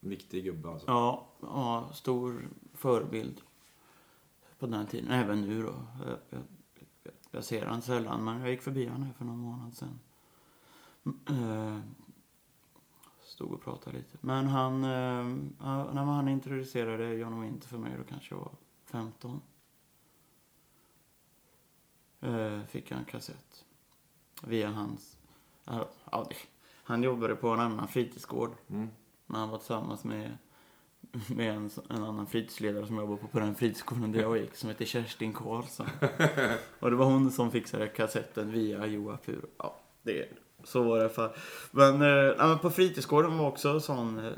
Viktig 0.00 0.44
gubbe 0.44 0.70
alltså. 0.70 0.86
Ja, 0.86 1.26
ja, 1.40 1.90
stor 1.94 2.48
förebild 2.72 3.40
på 4.58 4.66
den 4.66 4.86
tiden. 4.86 5.10
Även 5.10 5.40
nu 5.40 5.62
då. 5.62 5.74
Jag, 6.06 6.18
jag, 6.30 7.12
jag, 7.30 7.44
ser 7.44 7.66
han 7.66 7.82
sällan, 7.82 8.24
men 8.24 8.40
jag 8.40 8.50
gick 8.50 8.62
förbi 8.62 8.86
honom 8.86 9.02
här 9.02 9.12
för 9.12 9.24
någon 9.24 9.38
månad 9.38 9.76
sedan. 9.76 10.00
Eh, 11.28 11.80
stod 13.24 13.52
och 13.52 13.62
pratade 13.62 13.96
lite. 13.96 14.18
Men 14.20 14.46
han, 14.46 14.84
eh, 14.84 15.24
när 15.94 16.04
han 16.04 16.28
introducerade 16.28 17.14
John 17.14 17.40
Winter 17.40 17.68
för 17.68 17.78
mig, 17.78 17.92
då 17.98 18.04
kanske 18.04 18.34
jag 18.34 18.40
var 18.40 18.52
15. 18.84 19.40
Eh, 22.20 22.62
fick 22.62 22.90
jag 22.90 22.98
en 22.98 23.04
kassett. 23.04 23.64
Via 24.42 24.70
hans... 24.70 25.17
Ja, 25.70 26.28
han 26.82 27.02
jobbade 27.02 27.36
på 27.36 27.48
en 27.48 27.60
annan 27.60 27.88
fritidsgård. 27.88 28.50
Mm. 28.68 28.88
Men 29.26 29.40
han 29.40 29.50
var 29.50 29.58
tillsammans 29.58 30.04
med, 30.04 30.36
med 31.28 31.54
en, 31.54 31.70
en 31.88 32.04
annan 32.04 32.26
fritidsledare 32.26 32.86
som 32.86 32.96
jobbade 32.96 33.20
på, 33.20 33.28
på 33.28 33.38
den 33.38 33.54
fritidsgården 33.54 34.12
där 34.12 34.20
jag 34.20 34.38
gick, 34.38 34.56
som 34.56 34.68
heter 34.68 34.84
Kerstin 34.84 35.32
Karlsson. 35.32 35.86
Och 36.80 36.90
det 36.90 36.96
var 36.96 37.06
hon 37.06 37.30
som 37.30 37.50
fixade 37.50 37.88
kassetten 37.88 38.52
via 38.52 38.86
Joa 38.86 39.16
Puro. 39.16 39.46
Ja, 39.58 39.76
det, 40.02 40.28
så 40.64 40.82
var 40.82 40.96
det 40.96 41.00
i 41.00 41.04
alla 41.04 41.14
fall. 41.14 41.30
Men, 41.70 41.94
eh, 41.94 42.36
men 42.38 42.58
på 42.58 42.70
fritidsgården 42.70 43.38
var 43.38 43.48
också 43.48 43.80
sån, 43.80 44.18
eh, 44.18 44.32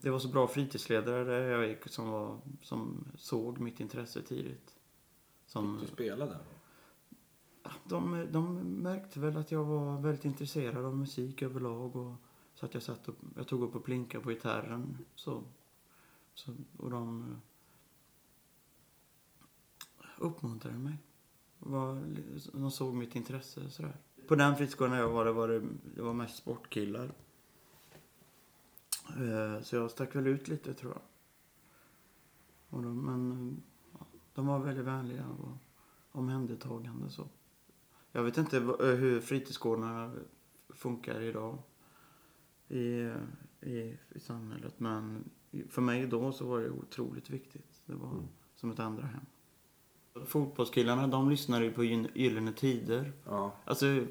det 0.00 0.10
var 0.10 0.18
så 0.18 0.28
bra 0.28 0.48
fritidsledare 0.48 1.24
där 1.24 1.40
jag 1.40 1.68
gick 1.68 1.88
som, 1.88 2.10
var, 2.10 2.38
som 2.62 3.04
såg 3.16 3.60
mitt 3.60 3.80
intresse 3.80 4.22
tidigt. 4.22 4.70
Som, 5.46 5.78
Du 5.80 5.86
spelade? 5.86 6.36
De, 7.84 8.26
de 8.30 8.54
märkte 8.82 9.20
väl 9.20 9.36
att 9.36 9.52
jag 9.52 9.64
var 9.64 10.00
väldigt 10.00 10.24
intresserad 10.24 10.84
av 10.84 10.96
musik 10.96 11.42
överlag. 11.42 11.96
Och, 11.96 12.14
så 12.54 12.66
att 12.66 12.74
jag 12.74 12.82
satt 12.82 13.08
och, 13.08 13.14
jag 13.36 13.46
tog 13.46 13.62
upp 13.62 13.74
och 13.74 13.84
plinkade 13.84 14.24
på 14.24 14.30
gitarren. 14.30 14.98
Så, 15.14 15.42
så, 16.34 16.54
och 16.76 16.90
de 16.90 17.36
uppmuntrade 20.18 20.78
mig. 20.78 20.98
Var, 21.58 22.02
de 22.52 22.70
såg 22.70 22.94
mitt 22.94 23.16
intresse 23.16 23.70
sådär. 23.70 23.96
På 24.28 24.34
den 24.34 24.56
fritidsgården 24.56 24.98
jag 24.98 25.08
var, 25.08 25.24
det 25.24 25.32
var 25.32 25.48
det, 25.48 25.62
det 25.94 26.02
var 26.02 26.12
mest 26.12 26.36
sportkillar. 26.36 27.12
Eh, 29.08 29.62
så 29.62 29.76
jag 29.76 29.90
stack 29.90 30.16
väl 30.16 30.26
ut 30.26 30.48
lite 30.48 30.74
tror 30.74 30.92
jag. 30.92 31.02
Och 32.68 32.82
de, 32.82 33.00
men 33.00 33.56
de 34.34 34.46
var 34.46 34.58
väldigt 34.58 34.84
vänliga 34.84 35.26
och 35.28 35.56
omhändertagande 36.12 37.10
så. 37.10 37.28
Jag 38.12 38.22
vet 38.22 38.38
inte 38.38 38.56
eh, 38.56 38.86
hur 38.86 39.20
fritidsgårdarna 39.20 40.12
funkar 40.68 41.20
idag 41.20 41.58
i, 42.68 43.10
i, 43.60 43.96
i 44.14 44.20
samhället. 44.20 44.74
Men 44.76 45.30
för 45.68 45.82
mig 45.82 46.06
då 46.06 46.32
så 46.32 46.46
var 46.46 46.60
det 46.60 46.70
otroligt 46.70 47.30
viktigt. 47.30 47.80
Det 47.86 47.94
var 47.94 48.10
Mm. 48.10 48.24
som 48.54 48.70
ett 48.70 48.78
andra 48.80 49.02
hem. 49.06 49.26
Fotbollskillarna 50.26 51.06
de 51.06 51.30
lyssnade 51.30 51.64
ju 51.64 51.72
på 51.72 51.84
Gyllene 51.84 52.52
Tider. 52.52 53.12
Ja. 53.26 53.52
Alltså, 53.64 54.04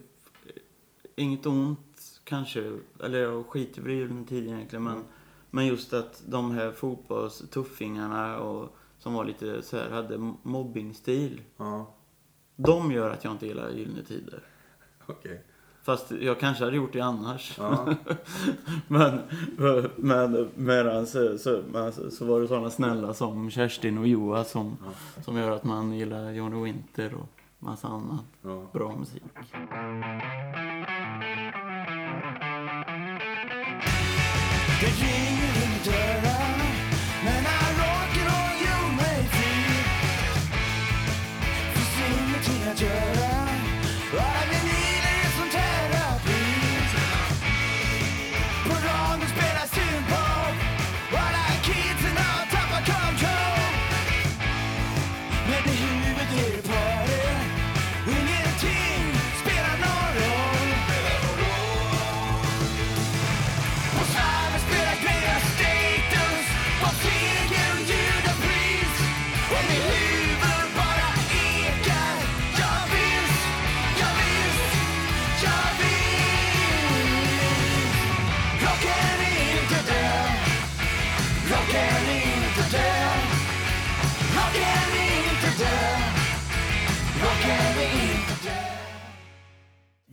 inget 1.15 1.45
ont 1.45 2.21
kanske. 2.23 2.79
Eller 3.03 3.19
jag 3.19 3.45
skiter 3.45 3.89
i 3.89 3.93
Gyllene 3.95 4.25
Tider 4.25 4.53
egentligen. 4.53 4.83
Men, 4.83 4.93
Mm. 4.95 5.05
men 5.49 5.67
just 5.67 5.93
att 5.93 6.23
de 6.27 6.51
här 6.51 6.71
fotbollstuffingarna 6.71 8.39
och 8.39 8.75
som 8.97 9.13
var 9.13 9.25
lite 9.25 9.61
så 9.61 9.77
här, 9.77 9.89
hade 9.89 10.33
mobbingstil. 10.43 11.41
Ja. 11.57 11.93
De 12.63 12.91
gör 12.91 13.09
att 13.09 13.23
jag 13.23 13.33
inte 13.33 13.45
gillar 13.47 13.69
Gyllene 13.69 14.03
Tider. 14.03 14.39
Okej. 15.05 15.41
Fast 15.83 16.11
jag 16.11 16.39
kanske 16.39 16.63
hade 16.63 16.75
gjort 16.77 16.93
det 16.93 17.01
annars. 17.01 17.55
Ja. 17.57 17.93
men 18.87 19.19
men 19.95 20.49
medan 20.55 21.07
så, 21.07 21.37
så, 21.37 21.61
men 21.71 21.91
så, 21.93 22.11
så 22.11 22.25
var 22.25 22.41
det 22.41 22.47
sådana 22.47 22.69
snälla 22.69 23.13
som 23.13 23.51
Kerstin 23.51 23.97
och 23.97 24.07
Joa 24.07 24.43
som, 24.43 24.77
Ja. 24.85 25.21
som 25.23 25.37
gör 25.37 25.51
att 25.51 25.63
man 25.63 25.93
gillar 25.93 26.31
Johnny 26.31 26.63
Winter 26.63 27.13
och 27.13 27.41
massa 27.59 27.87
annat 27.87 28.25
Ja. 28.41 28.65
bra 28.73 28.95
musik. 28.95 29.23
Det 34.81 35.30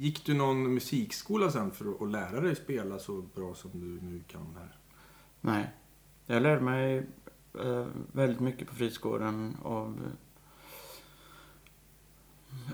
Gick 0.00 0.25
du 0.26 0.35
någon 0.35 0.75
musikskola 0.75 1.50
sen 1.50 1.71
för 1.71 2.05
att- 2.05 2.11
lära 2.11 2.40
dig 2.40 2.57
spela 2.57 2.99
så 2.99 3.23
bra 3.23 3.55
som 3.55 3.71
du 3.73 4.07
nu 4.07 4.23
kan 4.28 4.57
här? 4.59 4.76
Nej. 5.40 5.71
Jag 6.26 6.43
lärde 6.43 6.61
mig 6.61 7.07
eh, 7.61 7.87
väldigt 8.12 8.40
mycket 8.40 8.69
på 8.69 8.75
fritidsgården 8.75 9.57
av, 9.62 10.00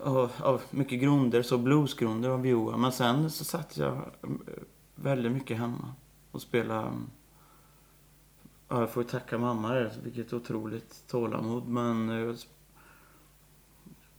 av, 0.03 0.33
av 0.41 0.63
mycket 0.71 1.01
grunder, 1.01 1.43
så 1.43 1.59
bluesgrunder 1.59 2.29
av 2.29 2.47
Johan. 2.47 2.81
Men 2.81 2.93
sen 2.93 3.31
så 3.31 3.45
satt 3.45 3.77
jag 3.77 4.11
mm, 4.23 4.43
väldigt 4.95 5.33
mycket 5.33 5.57
hemma 5.59 5.95
och 6.31 6.43
spelade. 6.43 6.81
Mm, 6.89 7.11
ja, 8.69 8.81
jag 8.81 8.91
får 8.91 9.03
ju 9.03 9.09
tacka 9.09 9.39
mamma 9.39 9.69
där, 9.75 9.93
vilket 10.03 10.33
otroligt 10.33 11.05
tålamod. 11.09 11.69
Men 11.69 12.09
eh, 12.11 12.17
jag 12.17 12.37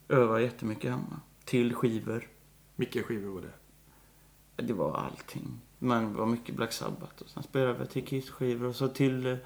övade 0.07 0.41
jättemycket 0.43 0.91
hemma. 0.91 1.19
Till 1.43 1.73
skivor. 1.75 2.27
Vilka 2.75 3.03
skivor 3.03 3.29
var 3.33 3.41
det? 3.41 4.63
Det 4.63 4.73
var 4.73 4.97
allting. 4.97 5.61
Men 5.79 6.13
det 6.13 6.19
var 6.19 6.25
mycket 6.25 6.55
Black 6.55 6.71
Sabbath 6.73 7.21
och 7.23 7.29
sen 7.29 7.43
spelade 7.43 7.79
vi 7.79 7.85
till 7.85 8.05
Kiss-skivor 8.05 8.67
och 8.67 8.75
så 8.75 8.87
till, 8.87 9.25
eh, 9.25 9.37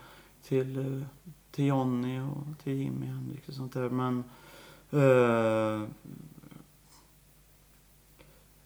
till, 0.43 0.77
eh, 0.79 1.07
till 1.51 1.65
Johnny 1.65 2.19
och 2.19 2.63
till 2.63 2.73
Jimi 2.73 3.05
Hendrix 3.05 3.47
och 3.47 3.53
sånt 3.53 3.73
där. 3.73 3.89
Men... 3.89 4.23
eh, 4.91 5.89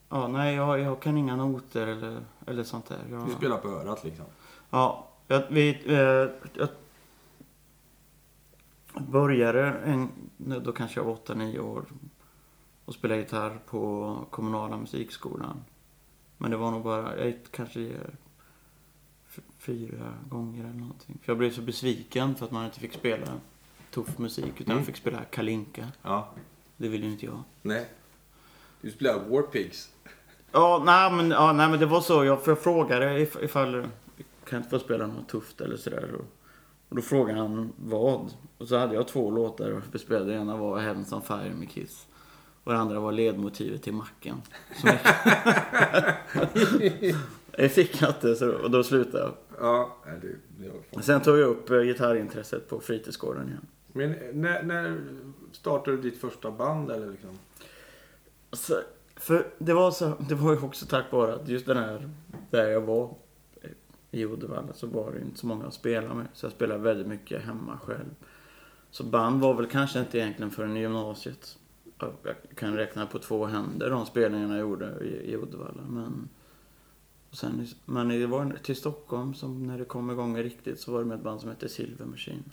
ja, 0.10 0.28
nej, 0.28 0.56
jag, 0.56 0.80
jag 0.80 1.02
kan 1.02 1.18
inga 1.18 1.36
noter 1.36 1.88
eller, 1.88 2.26
eller 2.48 2.64
sånt 2.64 2.86
där. 2.86 3.00
Jag, 3.12 3.28
Du 3.28 3.32
spelar 3.34 3.58
på 3.58 3.68
örat 3.68 4.04
liksom? 4.04 4.26
Ja, 4.70 5.10
jag, 5.28 5.44
vi, 5.50 5.82
jag 6.54 6.70
började 9.08 9.72
en, 9.72 10.10
då 10.38 10.72
kanske 10.72 11.00
jag 11.00 11.06
var 11.06 11.16
8-9 11.16 11.60
år 11.60 11.86
och 12.86 12.94
spelade 12.94 13.20
gitarr 13.22 13.60
på 13.66 14.16
kommunala 14.32 14.78
musikskolan. 14.78 15.64
Men 16.38 16.52
det 16.52 16.58
var 16.58 16.72
nog 16.72 16.84
bara, 16.84 17.18
jag 17.18 17.28
gick 17.28 17.52
kanske 17.52 17.92
fyra 19.58 20.14
gånger 20.30 20.64
eller 20.64 20.74
någonting. 20.80 21.18
För 21.24 21.32
jag 21.32 21.38
blev 21.38 21.52
så 21.52 21.62
besviken 21.62 22.36
för 22.36 22.46
att 22.46 22.52
man 22.52 22.66
inte 22.66 22.80
fick 22.80 22.94
spela 22.94 23.28
tuff 23.94 24.18
musik 24.18 24.54
utan 24.62 24.72
Mm. 24.74 24.86
fick 24.86 24.96
spela 24.98 25.24
kalinka. 25.24 25.88
Ja. 26.02 26.30
Det 26.78 26.88
ville 26.88 27.06
ju 27.06 27.12
inte 27.12 27.26
jag. 27.26 27.44
Nej. 27.62 27.90
Du 28.82 28.92
spelar 28.92 29.30
War 29.30 29.42
Pigs. 29.42 29.90
Ja, 30.52 30.82
nej 30.86 31.12
men, 31.12 31.32
ja, 31.32 31.54
nej, 31.54 31.70
men 31.70 31.80
det 31.80 31.86
var 31.86 32.02
så. 32.02 32.26
Jag, 32.26 32.44
för 32.44 32.52
jag 32.52 32.60
frågade 32.60 33.20
if, 33.20 33.38
ifall 33.42 33.88
kan 34.46 34.58
inte 34.58 34.70
få 34.70 34.80
spela 34.80 35.08
något 35.08 35.30
tufft 35.30 35.62
eller 35.62 35.78
sådär. 35.78 36.14
Och, 36.16 36.26
och 36.90 36.96
då 36.96 37.02
frågade 37.02 37.40
han 37.40 37.74
vad. 37.78 38.34
Och 38.58 38.68
så 38.68 38.78
hade 38.78 38.96
jag 38.96 39.08
två 39.08 39.32
låtar 39.32 39.72
och 39.94 40.00
spelade. 40.02 40.26
Den 40.32 40.42
ena 40.42 40.58
var 40.58 40.80
Heavens 40.80 41.14
on 41.14 41.22
Fire 41.22 41.54
med 41.60 41.70
Kiss. 41.70 42.08
Och 42.64 42.72
den 42.72 42.82
andra 42.82 43.00
var 43.00 43.12
ledmotivet 43.12 43.84
till 43.84 43.94
Macken. 43.94 44.42
Jag, 44.84 44.98
jag 47.58 47.72
fick 47.72 48.02
inte 48.02 48.36
så 48.36 48.52
och 48.52 48.72
då 48.72 48.84
slutade 48.84 49.24
jag. 49.24 49.34
Ja, 49.60 49.98
det, 50.22 50.36
det. 50.92 51.04
Sen 51.04 51.22
tog 51.22 51.38
jag 51.38 51.50
upp 51.50 51.70
eh, 51.70 51.82
gitarrintresset 51.82 52.70
på 52.70 52.80
fritidsgården 52.80 53.48
igen. 53.48 53.68
Men 53.92 54.42
när, 54.42 54.64
när 54.64 55.02
startade 55.52 55.98
du 55.98 56.04
ditt 56.04 56.22
första 56.22 56.52
band 56.52 56.92
eller 56.92 57.12
liksom? 57.12 57.40
Så, 58.52 58.74
för 59.16 59.48
det 59.58 59.74
var, 59.74 59.92
så, 59.92 60.14
det 60.30 60.36
var 60.36 60.54
ju 60.54 60.60
också 60.60 60.86
tack 60.86 61.12
vare 61.12 61.34
att 61.34 61.48
just 61.48 61.66
den 61.66 61.78
här, 61.78 62.10
där 62.50 62.70
jag 62.70 62.82
var 62.82 63.16
eh, 63.62 63.70
i 64.12 64.26
Uddevalla 64.26 64.74
så 64.74 64.88
var 64.88 65.12
det 65.12 65.20
inte 65.20 65.40
så 65.40 65.48
många 65.48 65.66
att 65.66 65.74
spela 65.74 66.14
med. 66.14 66.28
Så 66.34 66.46
jag 66.46 66.54
spelade 66.54 66.80
väldigt 66.80 67.08
mycket 67.08 67.42
hemma 67.42 67.80
själv. 67.84 68.16
Så 68.92 69.04
band 69.04 69.42
var 69.42 69.54
väl 69.54 69.68
kanske 69.68 70.00
inte 70.00 70.18
egentligen 70.18 70.52
förrän 70.52 70.78
i 70.78 70.80
gymnasiet. 70.80 71.58
Jag 72.00 72.36
kan 72.56 72.76
räkna 72.76 73.06
på 73.06 73.20
två 73.20 73.46
händer 73.46 73.90
de 73.90 74.06
spelningarna 74.06 74.54
jag 74.54 74.62
gjorde 74.62 74.86
i, 75.02 75.32
i 75.32 75.36
Uddevalla. 75.38 75.82
Men 75.90 76.30
Och 77.30 77.38
sen, 77.38 77.68
men 77.86 78.10
det 78.10 78.28
var 78.28 78.58
till 78.64 78.76
Stockholm 78.76 79.34
som 79.34 79.68
när 79.68 79.78
det 79.78 79.86
kom 79.86 80.12
igång 80.12 80.38
riktigt 80.38 80.80
så 80.80 80.92
var 80.92 81.00
det 81.00 81.06
med 81.06 81.16
ett 81.18 81.24
band 81.24 81.42
som 81.42 81.50
hette 81.50 81.70
Silver 81.70 82.06
Machine. 82.06 82.44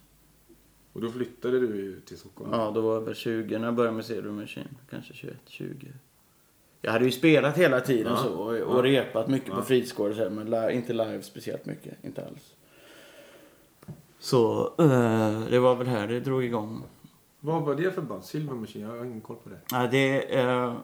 Och 0.92 1.00
då 1.00 1.10
flyttade 1.10 1.60
du 1.60 2.00
till 2.00 2.18
Stockholm. 2.18 2.50
Ja, 2.52 2.70
då 2.74 2.80
var 2.80 2.94
jag 2.94 3.00
väl 3.00 3.14
20 3.14 3.58
när 3.58 3.64
jag 3.66 3.74
började 3.74 3.96
med 3.96 4.04
Silver 4.04 4.30
Machine. 4.30 4.76
Kanske 4.90 5.14
21, 5.14 5.36
20. 5.46 5.92
Jag 6.82 6.92
hade 6.92 7.04
ju 7.04 7.10
spelat 7.10 7.56
hela 7.58 7.80
tiden 7.80 8.12
Ja. 8.16 8.22
så 8.22 8.34
och, 8.34 8.48
och 8.50 8.78
Ja. 8.78 8.82
repat 8.82 9.28
mycket 9.28 9.48
Ja. 9.48 9.54
på 9.56 9.62
fritidsgården 9.62 10.16
så 10.16 10.22
här, 10.22 10.30
men 10.30 10.50
li- 10.50 10.72
inte 10.72 10.92
live 10.92 11.22
speciellt 11.22 11.66
mycket. 11.66 12.04
Inte 12.04 12.26
alls. 12.26 12.54
Så 14.18 14.72
eh, 14.78 15.40
det 15.50 15.58
var 15.58 15.74
väl 15.74 15.86
här 15.86 16.08
det 16.08 16.20
drog 16.20 16.44
igång. 16.44 16.82
Vad 17.40 17.62
var 17.62 17.74
det 17.74 17.92
för 17.92 18.02
band? 18.02 18.24
Silver 18.24 18.54
Machine? 18.54 18.82
Jag 18.82 18.98
har 18.98 19.04
ingen 19.04 19.20
koll 19.20 19.36
på 19.36 19.48
det. 19.48 19.60
Ja, 19.70 19.86
det 19.86 20.34
är 20.34 20.76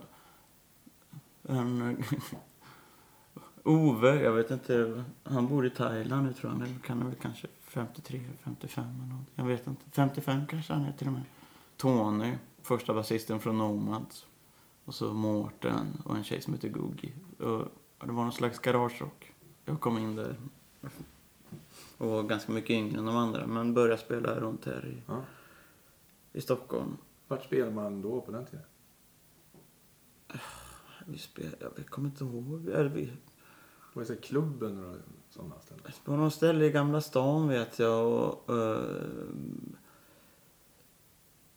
en... 1.42 2.04
Ove, 3.64 4.22
jag 4.22 4.32
vet 4.32 4.50
inte. 4.50 5.04
Han 5.24 5.48
bor 5.48 5.66
i 5.66 5.70
Thailand 5.70 6.26
nu 6.26 6.32
tror 6.32 6.52
jag. 6.52 6.58
Men 6.58 6.78
kan 6.78 6.98
han 6.98 7.06
väl 7.06 7.18
kanske 7.22 7.48
53, 7.60 8.20
55 8.42 8.84
eller 8.84 9.14
något. 9.14 9.28
Jag 9.34 9.44
vet 9.44 9.66
inte. 9.66 9.82
55 9.92 10.46
kanske 10.46 10.72
han 10.72 10.84
är 10.84 10.92
till 10.92 11.06
och 11.06 11.12
med. 11.12 11.22
Tony, 11.76 12.32
första 12.62 12.94
basisten 12.94 13.40
från 13.40 13.58
Nomads. 13.58 14.26
Och 14.84 14.94
så 14.94 15.12
Mårten 15.12 16.02
och 16.04 16.16
en 16.16 16.24
tjej 16.24 16.40
som 16.40 16.54
heter 16.54 16.68
Googie. 16.68 17.12
Och 17.38 17.68
det 18.06 18.12
var 18.12 18.22
någon 18.22 18.32
slags 18.32 18.58
garagerock. 18.58 19.32
Jag 19.64 19.80
kom 19.80 19.98
in 19.98 20.16
där. 20.16 20.36
Och 21.98 22.08
var 22.08 22.22
ganska 22.22 22.52
mycket 22.52 22.70
yngre 22.70 22.98
än 22.98 23.06
de 23.06 23.16
andra. 23.16 23.46
Men 23.46 23.74
började 23.74 24.02
spela 24.02 24.40
runt 24.40 24.64
här 24.66 24.86
i, 24.86 25.02
Ja. 25.06 25.22
I 26.36 26.40
Stockholm. 26.40 26.96
Vart 27.28 27.44
spelade 27.44 27.72
man 27.74 28.02
då 28.02 28.20
på 28.20 28.32
den 28.32 28.46
tiden? 28.46 28.64
Vi 31.06 31.18
spelade, 31.18 31.56
jag 31.76 31.86
kommer 31.86 32.08
inte 32.08 32.24
ihåg. 32.24 32.68
Eller 32.68 32.88
vi, 32.88 33.12
Var 33.92 34.04
det 34.04 34.16
klubben 34.16 34.84
och 34.84 34.96
sådana 35.30 35.54
ställen? 35.60 35.82
på 36.04 36.16
någon 36.16 36.30
ställe 36.30 36.64
i 36.64 36.70
Gamla 36.70 37.00
stan 37.00 37.48
vet 37.48 37.78
jag. 37.78 38.06
Och, 38.12 38.54
eh, 38.54 38.82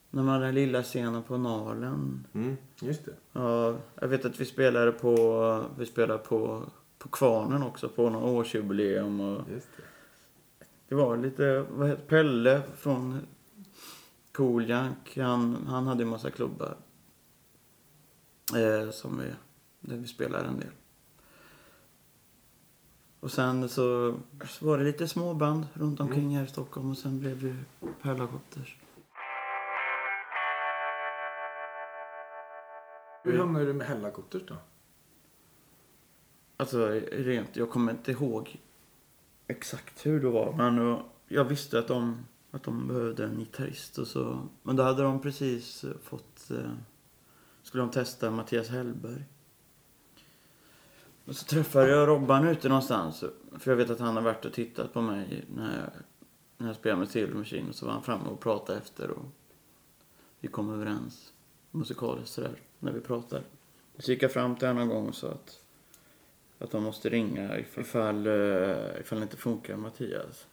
när 0.09 0.24
man 0.24 0.41
den 0.41 0.55
lilla 0.55 0.83
scenen 0.83 1.24
på 1.24 1.38
Nalen. 1.38 2.27
Mm, 2.33 2.57
just 2.81 3.05
det. 3.05 3.13
Ja, 3.33 3.75
jag 3.95 4.07
vet 4.07 4.25
att 4.25 4.39
vi 4.39 4.45
spelade 4.45 4.91
på, 4.91 5.65
vi 5.77 5.86
spelade 5.86 6.19
på, 6.19 6.63
på 6.98 7.09
Kvarnen 7.09 7.63
också 7.63 7.89
på 7.89 8.09
någon 8.09 8.24
årsjubileum. 8.24 9.19
Och 9.19 9.41
Just 9.51 9.67
det. 9.77 9.83
det 10.88 10.95
var 10.95 11.17
lite, 11.17 11.65
vad 11.71 11.88
heter 11.89 12.03
Pelle 12.07 12.62
från 12.75 13.19
Cool 14.39 14.69
Jank, 14.69 15.17
han, 15.17 15.67
han 15.67 15.88
hade 15.88 16.03
en 16.03 16.10
massa 16.10 16.31
klubbar. 16.31 16.77
Eh, 18.55 18.91
som 18.91 19.17
vi, 19.17 19.34
där 19.79 19.98
vi 19.98 20.08
spelade 20.08 20.48
en 20.48 20.60
del. 20.60 20.72
Och 23.19 23.31
sen 23.31 23.69
så, 23.69 24.15
så 24.50 24.65
var 24.65 24.77
det 24.77 24.84
lite 24.84 25.08
småband 25.08 25.67
runt 25.74 26.00
omkring 26.00 26.38
här 26.38 26.43
i 26.43 26.48
Stockholm 26.48 26.91
och 26.91 26.98
sen 26.98 27.19
blev 27.19 27.43
det 27.43 27.55
Perlagopters. 28.01 28.77
Hur 33.24 33.38
hamnade 33.38 33.65
du 33.65 33.74
med 33.74 33.88
Hellacopters 33.88 34.41
då? 34.48 34.55
Alltså 36.58 36.88
rent, 37.12 37.55
jag 37.55 37.69
kommer 37.69 37.91
inte 37.91 38.12
ihåg 38.12 38.60
exakt 39.48 40.05
hur 40.05 40.22
det 40.22 40.29
var. 40.29 40.53
Men 40.53 41.00
jag 41.27 41.46
visste 41.46 41.79
att 41.79 41.88
de, 41.88 42.25
att 42.51 42.63
de 42.63 42.88
behövde 42.88 43.25
en 43.25 43.39
gitarrist 43.39 43.98
och 43.98 44.08
så. 44.08 44.48
Men 44.63 44.75
då 44.75 44.84
hade 44.84 45.03
de 45.03 45.22
precis 45.22 45.84
eh, 45.84 45.91
fått, 46.03 46.51
eh, 46.51 46.72
skulle 47.63 47.84
de 47.84 47.91
testa 47.91 48.32
Mattias 48.32 48.70
Hellberg. 48.70 49.24
Och 51.25 51.36
så 51.36 51.46
träffade 51.46 51.89
jag 51.89 52.08
Robban 52.08 52.48
ute 52.48 52.70
någonstans. 52.70 53.24
För 53.60 53.72
jag 53.72 53.77
vet 53.77 53.89
att 53.89 54.00
han 54.00 54.15
har 54.15 54.24
varit 54.24 54.46
och 54.46 54.53
tittat 54.53 54.94
på 54.94 55.01
mig 55.01 55.46
när 55.56 55.79
jag, 55.79 55.89
när 56.58 56.68
jag 56.68 56.75
spelade 56.75 57.00
med 57.00 57.10
Silver 57.10 57.36
Machine. 57.36 57.70
Och 57.70 57.75
så 57.75 57.86
var 57.86 57.94
han 57.94 58.03
framme 58.03 58.29
och 58.29 58.39
pratade 58.39 58.79
efter 58.79 59.10
och 59.10 59.25
vi 60.40 60.48
kom 60.48 60.74
överens 60.74 61.33
musikaliskt 61.72 62.33
sådär 62.33 62.55
när 62.79 62.92
vi 62.92 63.01
pratade. 63.01 63.44
Så 63.98 64.12
gick 64.12 64.24
jag 64.24 64.31
fram 64.31 64.55
till 64.55 64.68
honom 64.68 64.83
en 64.83 64.90
gång 64.90 65.07
och 65.07 65.16
sa 65.16 65.31
att 65.31 65.62
att 66.59 66.72
de 66.72 66.83
måste 66.83 67.09
ringa 67.09 67.59
ifall, 67.59 67.83
ifall, 67.83 68.27
eh, 68.27 69.00
ifall 69.00 69.20
det 69.20 69.24
inte 69.24 69.38
funkar 69.38 69.75
Mattias. 69.77 70.48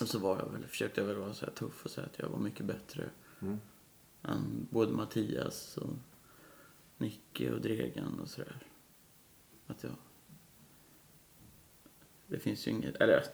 Och 0.00 0.08
så 0.08 0.18
var 0.18 0.38
jag 0.38 0.52
väl, 0.52 0.66
försökte 0.66 1.00
jag 1.00 1.08
väl 1.08 1.16
vara 1.16 1.34
så 1.34 1.46
här 1.46 1.52
tuff 1.52 1.84
och 1.84 1.90
säga 1.90 2.06
att 2.06 2.18
jag 2.18 2.28
var 2.28 2.38
mycket 2.38 2.66
bättre 2.66 3.10
Mm. 3.40 3.58
än 4.22 4.66
både 4.70 4.92
Mattias 4.92 5.76
och 5.76 5.90
Nicke 6.96 7.52
och 7.52 7.60
Dregen 7.60 8.20
och 8.20 8.28
sådär. 8.28 8.56
Att 9.66 9.82
jag... 9.82 9.92
Det 12.26 12.38
finns 12.38 12.66
ju 12.66 12.70
inget... 12.70 12.96
Eller 12.96 13.24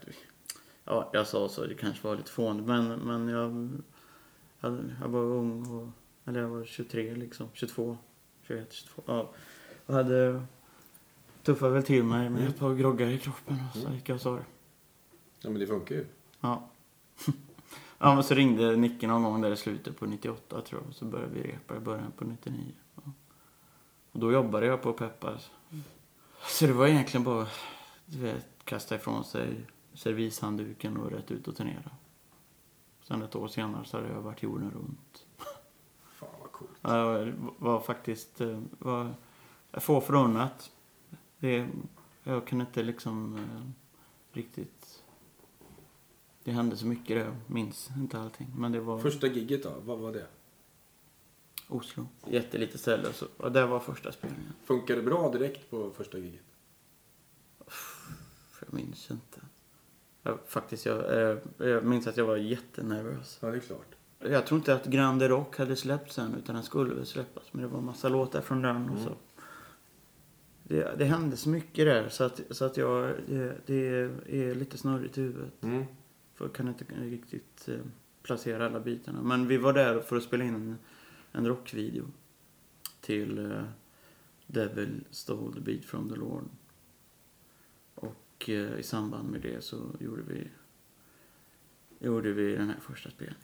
ja, 0.85 1.11
jag 1.13 1.27
sa 1.27 1.49
så, 1.49 1.67
det 1.67 1.75
kanske 1.75 2.09
var 2.09 2.17
lite 2.17 2.31
fånigt 2.31 2.67
men, 2.67 2.99
men 2.99 3.29
jag, 3.29 3.71
jag, 4.61 4.91
jag 5.01 5.09
var 5.09 5.21
ung 5.23 5.67
och... 5.71 5.89
Eller 6.25 6.41
jag 6.41 6.49
var 6.49 6.65
23 6.65 7.15
liksom, 7.15 7.49
22, 7.53 7.99
21, 8.43 8.73
22. 8.73 9.03
Ja, 9.07 9.35
och 9.87 9.95
hade 9.95 10.43
tuffade 11.43 11.73
väl 11.73 11.83
till 11.83 12.05
mig 12.05 12.31
med 12.31 12.49
ett 12.49 12.59
par 12.59 12.75
groggar 12.75 13.07
i 13.07 13.19
kroppen 13.19 13.59
och 13.75 13.81
så 13.81 13.91
gick 13.91 14.09
jag 14.09 14.15
och 14.15 14.21
sa 14.21 14.37
det. 14.37 14.45
Ja, 15.41 15.51
men 15.51 15.61
det 15.61 15.67
funkar 15.67 15.95
ju. 15.95 16.07
Ja. 16.45 16.63
ja, 17.99 18.15
men 18.15 18.25
så 18.25 18.35
ringde 18.35 18.77
Nicke 18.77 19.07
någon 19.07 19.23
gång 19.23 19.41
där 19.41 19.51
i 19.51 19.57
slutet 19.57 19.99
på 19.99 20.07
98 20.07 20.61
tror 20.61 20.83
jag. 20.87 20.95
Så 20.95 21.05
började 21.05 21.33
vi 21.33 21.43
repa 21.43 21.77
i 21.77 21.81
början 21.81 22.13
på 22.17 22.25
99. 22.25 22.73
Ja. 22.95 23.03
Och 24.13 24.21
då 24.21 24.33
jobbade 24.33 24.67
jag 24.67 24.83
på 24.83 24.93
Peppars. 24.93 25.51
Så 26.47 26.67
det 26.67 26.73
var 26.73 26.87
egentligen 26.87 27.25
bara, 27.25 27.47
du 28.07 28.19
vet, 28.19 28.47
kasta 28.65 28.95
ifrån 28.95 29.25
sig 29.25 29.61
servishandduken 29.95 30.97
och 30.97 31.11
rätt 31.11 31.31
ut 31.31 31.49
och 31.49 31.57
turnera. 31.57 31.91
Sen 33.03 33.23
ett 33.23 33.37
år 33.37 33.49
senare 33.49 33.85
så 33.85 33.97
hade 33.97 34.09
jag 34.09 34.21
varit 34.21 34.43
jorden 34.43 34.71
runt. 34.71 35.27
Fan 36.15 36.29
vad 36.41 36.53
coolt. 36.53 36.71
Ja, 36.81 37.19
Det 37.19 37.35
var 37.59 37.81
faktiskt, 37.81 38.41
eh, 38.41 38.61
var, 38.79 39.15
får 39.73 40.01
förunnat. 40.01 40.71
Det, 41.39 41.69
jag 42.23 42.47
kan 42.47 42.61
inte 42.61 42.83
liksom 42.83 43.37
eh, 43.37 43.71
riktigt... 44.37 44.84
Det 46.45 46.53
hände 46.53 46.77
så 46.77 46.87
mycket 46.87 47.17
jag 47.17 47.35
minns 47.47 47.91
inte 47.97 48.21
allting. 48.21 48.47
Men 48.57 48.73
det 48.73 48.81
var 48.81 48.99
Första 48.99 49.27
gigget 49.27 49.63
då, 49.63 49.73
vad 49.85 49.99
var 49.99 50.13
det? 50.13 50.27
Oslo. 51.69 52.07
Jättelitet 52.27 52.81
ställe. 52.81 53.13
Så, 53.13 53.27
och 53.37 53.53
det 53.53 53.67
var 53.67 53.81
första 53.81 54.13
spelningen. 54.13 54.53
Funkade 54.65 55.01
det 55.01 55.07
bra 55.07 55.33
direkt 55.33 55.71
på 55.71 55.91
första 55.91 56.19
gigget? 56.19 56.41
För 58.51 58.67
jag 58.67 58.75
minns 58.75 59.11
inte. 59.11 59.41
Jag, 60.23 60.39
faktiskt, 60.47 60.87
jag, 60.87 61.31
eh, 61.31 61.39
jag 61.59 61.85
minns 61.85 62.07
att 62.07 62.17
jag 62.17 62.25
var 62.25 62.37
jättenervös. 62.37 63.39
Ja, 63.41 63.49
det 63.49 63.57
är 63.57 63.61
klart. 63.61 63.95
Jag 64.19 64.47
tror 64.47 64.59
inte 64.59 64.75
att 64.75 64.87
Grande 64.87 65.29
Rock 65.29 65.59
hade 65.59 65.77
släppts 65.77 66.19
än, 66.19 66.35
utan 66.35 66.55
den 66.55 66.65
skulle 66.65 66.95
väl 66.95 67.07
släppas. 67.07 67.53
Men 67.53 67.63
det 67.63 67.69
var 67.69 67.79
en 67.79 67.85
massa 67.85 68.09
låtar 68.09 68.41
från 68.41 68.63
den 68.63 68.91
och 68.91 68.99
så. 68.99 69.13
Det, 70.63 70.99
det 70.99 71.05
hände 71.05 71.37
så 71.37 71.49
mycket 71.49 71.87
där 71.87 72.09
så 72.09 72.25
att, 72.25 72.41
så 72.51 72.65
att 72.65 72.77
jag, 72.77 73.15
det, 73.27 73.59
det 73.67 73.87
är 74.31 74.55
lite 74.55 74.79
snurrigt 74.79 75.19
i 75.19 75.21
huvudet. 75.21 75.63
Mm. 75.63 75.85
För 76.35 76.45
jag 76.45 76.55
kan 76.55 76.69
inte 76.69 76.85
riktigt 76.85 77.69
eh, 77.69 77.81
placera 78.23 78.67
alla 78.67 78.81
bitarna. 78.81 79.23
Men 79.23 79.49
vi 79.49 79.57
var 79.57 79.73
där 79.73 80.01
för 80.01 80.17
att 80.17 80.23
spela 80.23 80.45
in 80.45 80.77
en, 81.33 81.47
rockvideo. 81.47 82.05
Till 83.01 83.51
eh, 83.51 83.65
Devil 84.47 85.05
Stole 85.11 85.55
the 85.55 85.61
Beat 85.61 85.85
from 85.85 86.09
the 86.09 86.17
Lord. 86.17 86.45
Och 87.95 88.49
eh, 88.49 88.79
i 88.79 88.83
samband 88.83 89.31
med 89.31 89.41
det 89.41 89.65
så 89.65 89.91
gjorde 90.01 90.23
vi, 90.23 90.49
gjorde 91.99 92.33
vi 92.33 92.57
den 92.57 92.69
här 92.69 92.81
första 92.81 93.11
spelningen. 93.11 93.41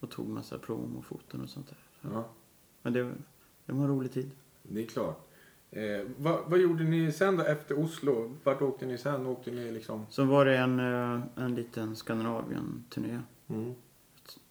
Och 0.00 0.10
tog 0.10 0.28
massa 0.28 0.58
promofoton 0.58 1.40
och 1.40 1.50
sånt 1.50 1.68
där. 1.68 1.78
Så. 2.02 2.08
Ja, 2.08 2.28
Men 2.82 2.92
det, 2.92 3.14
det 3.66 3.72
var 3.72 3.84
en 3.84 3.88
rolig 3.88 4.12
tid. 4.12 4.30
det 4.62 4.82
är 4.82 4.86
klart. 4.86 5.27
Eh, 5.70 6.06
vad, 6.16 6.50
vad 6.50 6.58
gjorde 6.58 6.84
ni 6.84 7.12
sen 7.12 7.36
då 7.36 7.44
efter 7.44 7.78
Oslo? 7.78 8.36
Vart 8.44 8.62
åkte 8.62 8.86
ni 8.86 8.98
sen? 8.98 9.26
Åkte 9.26 9.50
ni 9.50 9.72
liksom... 9.72 10.06
Så 10.10 10.24
var 10.24 10.44
det 10.44 10.58
en, 10.58 10.80
eh, 10.80 11.20
en 11.36 11.54
liten 11.54 11.96
Skandinavien-turné. 11.96 13.20
Mm. 13.48 13.74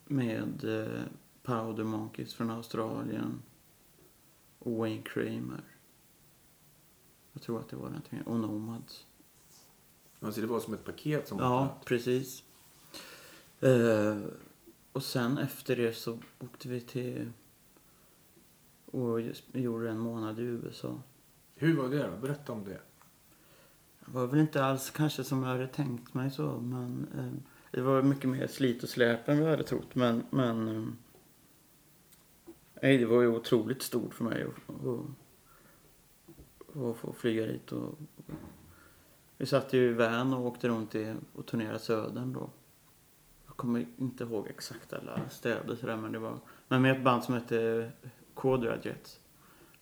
med 0.06 0.64
eh, 0.64 1.02
Powder 1.44 1.84
Monkeys 1.84 2.34
från 2.34 2.50
Australien 2.50 3.42
och 4.60 4.72
Wayne 4.72 5.02
Kramer. 5.02 5.64
Jag 7.34 7.42
tror 7.42 7.60
att 7.60 7.70
det 7.70 7.76
var 7.76 7.90
den 7.90 8.02
turnén. 8.02 8.26
Och 8.26 8.40
Nomads. 8.40 9.06
Alltså 10.20 10.42
det 10.42 10.48
var 10.48 10.60
som 10.60 10.74
ett 10.74 10.86
paket 10.86 11.28
som 11.28 11.40
Ja, 11.40 11.78
precis. 11.86 12.44
Eh, 13.60 14.18
och 14.92 15.04
sen 15.04 15.38
efter 15.38 15.76
det 15.76 15.94
så 15.94 16.20
åkte 16.40 16.70
vi 16.70 16.82
till 16.82 17.32
och 18.92 19.22
gjorde 19.54 19.90
en 19.90 20.00
månad 20.00 20.40
i 20.40 20.44
USA. 20.44 21.02
Hur 21.56 21.78
var 21.78 21.90
det 21.90 22.08
då? 22.08 22.18
Berätta 22.22 22.54
om 22.54 22.64
det. 22.64 22.82
Det 24.00 24.12
var 24.12 24.28
väl 24.28 24.40
inte 24.40 24.66
alls 24.66 24.90
kanske 24.90 25.24
som 25.24 25.44
jag 25.44 25.50
hade 25.50 25.68
tänkt 25.68 26.14
mig 26.14 26.32
så, 26.32 26.60
men 26.60 27.08
eh, 27.18 27.32
det 27.72 27.82
var 27.82 28.02
mycket 28.02 28.30
mer 28.30 28.48
slit 28.48 28.84
och 28.84 28.90
släp 28.90 29.30
än 29.30 29.38
vad 29.38 29.46
jag 29.46 29.52
hade 29.52 29.64
trott. 29.64 29.96
Men, 29.96 30.24
men 30.30 30.68
eh, 32.82 33.00
det 33.00 33.06
var 33.06 33.22
ju 33.22 33.28
otroligt 33.28 33.82
stort 33.82 34.14
för 34.14 34.24
mig 34.24 34.44
att, 34.44 34.54
få 36.98 37.14
flyga 37.14 37.46
dit. 37.46 37.72
Och, 37.72 38.00
vi 39.38 39.46
satt 39.46 39.74
ju 39.74 39.90
i 39.90 39.94
van 39.94 40.34
och 40.34 40.46
åkte 40.46 40.68
runt 40.68 40.96
i, 40.96 41.16
och 41.34 41.46
turnerade 41.46 41.80
södern 41.80 42.34
då. 42.34 42.50
Jag 43.46 43.56
kommer 43.56 43.86
inte 43.98 44.24
ihåg 44.24 44.48
exakt 44.48 44.94
alla 44.94 45.30
städer 45.30 45.76
sådär 45.76 45.98
men 45.98 46.12
det 46.12 46.20
var... 46.20 46.40
Men 46.68 46.82
med 46.82 46.98
ett 46.98 47.04
band 47.04 47.24
som 47.24 47.34
hette 47.34 47.92
Quadra 48.38 48.78
Jets. 48.84 49.20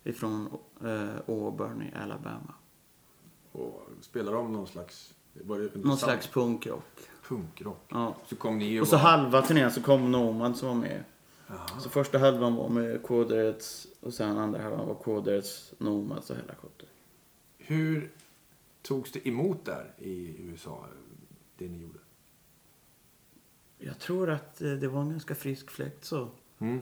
Ifrån 0.03 0.57
eh, 0.83 1.15
Auburn 1.27 1.81
i 1.81 1.95
Alabama. 1.95 2.53
Och 3.51 3.81
spelar 4.01 4.33
de 4.33 4.53
någon 4.53 4.67
slags... 4.67 5.13
Var 5.33 5.59
det 5.59 5.75
Någon 5.75 5.97
sam- 5.97 6.07
slags 6.09 6.27
punkrock. 6.27 6.83
punkrock? 7.27 7.81
Ja. 7.89 8.15
Så 8.27 8.35
kom 8.35 8.57
ni 8.57 8.79
Och 8.79 8.87
så 8.87 8.95
var- 8.95 9.03
halva 9.03 9.41
turnén 9.41 9.71
så 9.71 9.81
kom 9.81 10.11
Nomad 10.11 10.57
som 10.57 10.67
var 10.67 10.75
med. 10.75 11.03
Jaha. 11.47 11.79
Så 11.79 11.89
första 11.89 12.17
halvan 12.17 12.55
var 12.55 12.69
med 12.69 13.03
Quadrats 13.05 13.87
och 14.01 14.13
sen 14.13 14.37
andra 14.37 14.61
halvan 14.61 14.87
var 14.87 14.95
Quadrats, 14.95 15.73
Nomads 15.77 16.29
och 16.29 16.35
Helicopter. 16.35 16.89
Hur 17.57 18.11
togs 18.81 19.11
det 19.11 19.27
emot 19.27 19.65
där 19.65 19.93
i 19.97 20.35
USA, 20.41 20.85
det 21.57 21.67
ni 21.69 21.77
gjorde? 21.81 21.99
Jag 23.77 23.99
tror 23.99 24.29
att 24.29 24.61
eh, 24.61 24.71
det 24.71 24.87
var 24.87 25.01
en 25.01 25.09
ganska 25.09 25.35
frisk 25.35 25.71
fläkt 25.71 26.05
så. 26.05 26.29
Mm. 26.59 26.81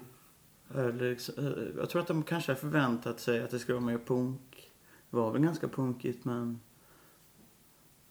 Eller, 0.75 1.11
eh, 1.39 1.67
jag 1.77 1.89
tror 1.89 2.01
att 2.01 2.07
de 2.07 2.23
kanske 2.23 2.51
har 2.51 2.57
förväntat 2.57 3.19
sig 3.19 3.43
att 3.43 3.51
det 3.51 3.59
skulle 3.59 3.75
vara 3.79 3.85
mer 3.85 3.97
punk. 3.97 4.71
Det 5.09 5.15
var 5.17 5.31
väl 5.31 5.41
ganska 5.41 5.67
punkigt 5.67 6.25
men 6.25 6.59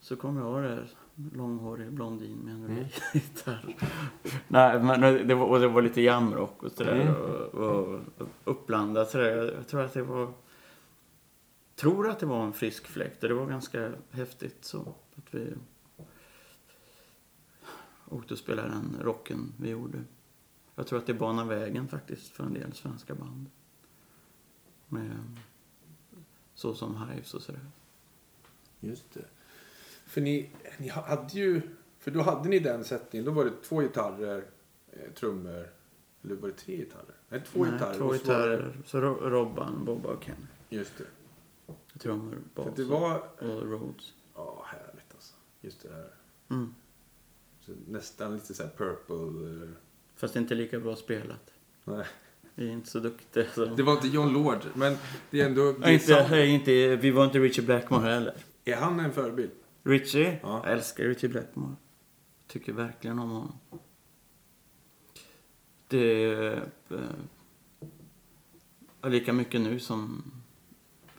så 0.00 0.16
kom 0.16 0.36
jag 0.36 0.62
där, 0.62 0.90
långhårig 1.34 1.92
blondin 1.92 2.38
med 2.38 2.54
en 2.54 2.64
Mm. 2.64 2.84
gitarr. 3.14 3.76
Nej, 4.48 4.82
men 4.82 5.28
det 5.28 5.34
var, 5.34 5.46
och 5.46 5.60
det 5.60 5.68
var 5.68 5.82
lite 5.82 6.00
jamrock 6.00 6.62
och 6.62 6.72
sådär. 6.72 7.00
Mm. 7.00 7.14
Och, 7.14 7.88
och 7.88 8.00
uppblandat 8.44 9.10
sådär. 9.10 9.36
Jag, 9.36 9.46
jag 9.46 9.68
tror 9.68 9.80
att 9.80 9.92
det 9.94 10.02
var... 10.02 10.32
Tror 11.74 12.08
att 12.08 12.18
det 12.18 12.26
var 12.26 12.44
en 12.44 12.52
frisk 12.52 12.86
fläkt 12.86 13.22
och 13.22 13.28
det 13.28 13.34
var 13.34 13.46
ganska 13.46 13.92
häftigt 14.10 14.64
så. 14.64 14.94
Att 15.16 15.34
vi 15.34 15.54
åkte 18.08 18.34
och 18.34 18.38
spelade 18.38 18.68
den 18.68 18.96
rocken 19.00 19.52
vi 19.60 19.70
gjorde. 19.70 19.98
Jag 20.82 20.86
tror 20.86 20.98
att 20.98 21.06
det 21.06 21.14
banar 21.14 21.44
vägen 21.44 21.88
faktiskt 21.88 22.28
för 22.28 22.44
en 22.44 22.54
del 22.54 22.72
svenska 22.72 23.14
band. 23.14 23.50
Med 24.88 25.36
så 26.54 26.74
som 26.74 27.08
Hives 27.08 27.34
och 27.34 27.42
sådär. 27.42 27.60
Just 28.80 29.14
det. 29.14 29.24
För 30.06 30.20
ni, 30.20 30.50
ni 30.78 30.88
hade 30.88 31.32
ju... 31.38 31.62
För 31.98 32.10
då 32.10 32.22
hade 32.22 32.48
ni 32.48 32.58
den 32.58 32.84
sättningen. 32.84 33.24
Då 33.26 33.30
var 33.32 33.44
det 33.44 33.62
två 33.62 33.80
gitarrer, 33.80 34.44
eh, 34.92 35.12
trummor. 35.14 35.68
Eller 36.22 36.34
var 36.34 36.48
det 36.48 36.54
tre 36.54 36.76
gitarrer? 36.76 37.14
Nej, 37.28 37.42
två 37.46 37.62
Nej, 37.64 37.72
gitarrer. 37.72 37.98
Två 37.98 38.04
och 38.04 38.14
så 38.14 38.16
det- 38.16 38.32
gitarrer. 38.32 38.82
Så 38.86 39.00
Ro- 39.00 39.30
Robban, 39.30 39.84
Bobba 39.84 40.08
och 40.08 40.24
Kenny. 40.24 40.46
Just 40.68 40.92
det. 40.98 41.04
Trummor, 41.98 42.38
bas 42.54 42.74
det 42.76 42.84
var... 42.84 43.18
och 43.38 43.62
Rhodes. 43.70 44.14
Ja, 44.34 44.64
härligt 44.66 45.14
alltså. 45.14 45.34
Just 45.60 45.82
det 45.82 45.88
här. 45.94 46.10
Mm. 46.50 46.74
Så 47.60 47.72
nästan 47.88 48.34
lite 48.34 48.54
så 48.54 48.62
här 48.62 48.70
purple... 48.76 49.72
Fast 50.22 50.36
inte 50.36 50.54
lika 50.54 50.80
bra 50.80 50.96
spelat. 50.96 51.50
Nej. 51.84 52.06
Vi 52.54 52.68
är 52.68 52.72
inte 52.72 52.90
så 52.90 53.00
duktiga. 53.00 53.44
Så. 53.54 53.64
Det 53.64 53.82
var 53.82 53.92
inte 53.92 54.08
John 54.08 54.32
Lord, 54.32 54.58
men 54.74 54.96
det 55.30 55.40
är 55.40 55.46
ändå... 55.46 55.72
Det 55.72 55.84
är, 55.84 55.92
inte, 55.92 56.28
nej, 56.30 56.50
inte, 56.50 56.96
vi 56.96 57.10
var 57.10 57.24
inte 57.24 57.38
Richie 57.38 57.64
Blackmore 57.64 58.10
heller. 58.10 58.34
är 58.64 58.76
han 58.76 59.00
en 59.00 59.12
förebild? 59.12 59.50
Richie? 59.82 60.38
Ja. 60.42 60.60
Jag 60.64 60.72
älskar 60.72 61.04
Richie 61.04 61.30
Blackmore. 61.30 61.74
Tycker 62.46 62.72
verkligen 62.72 63.18
om 63.18 63.30
honom. 63.30 63.58
Det 65.88 66.24
är 66.24 66.68
eh, 69.02 69.10
lika 69.10 69.32
mycket 69.32 69.60
nu 69.60 69.80
som, 69.80 70.32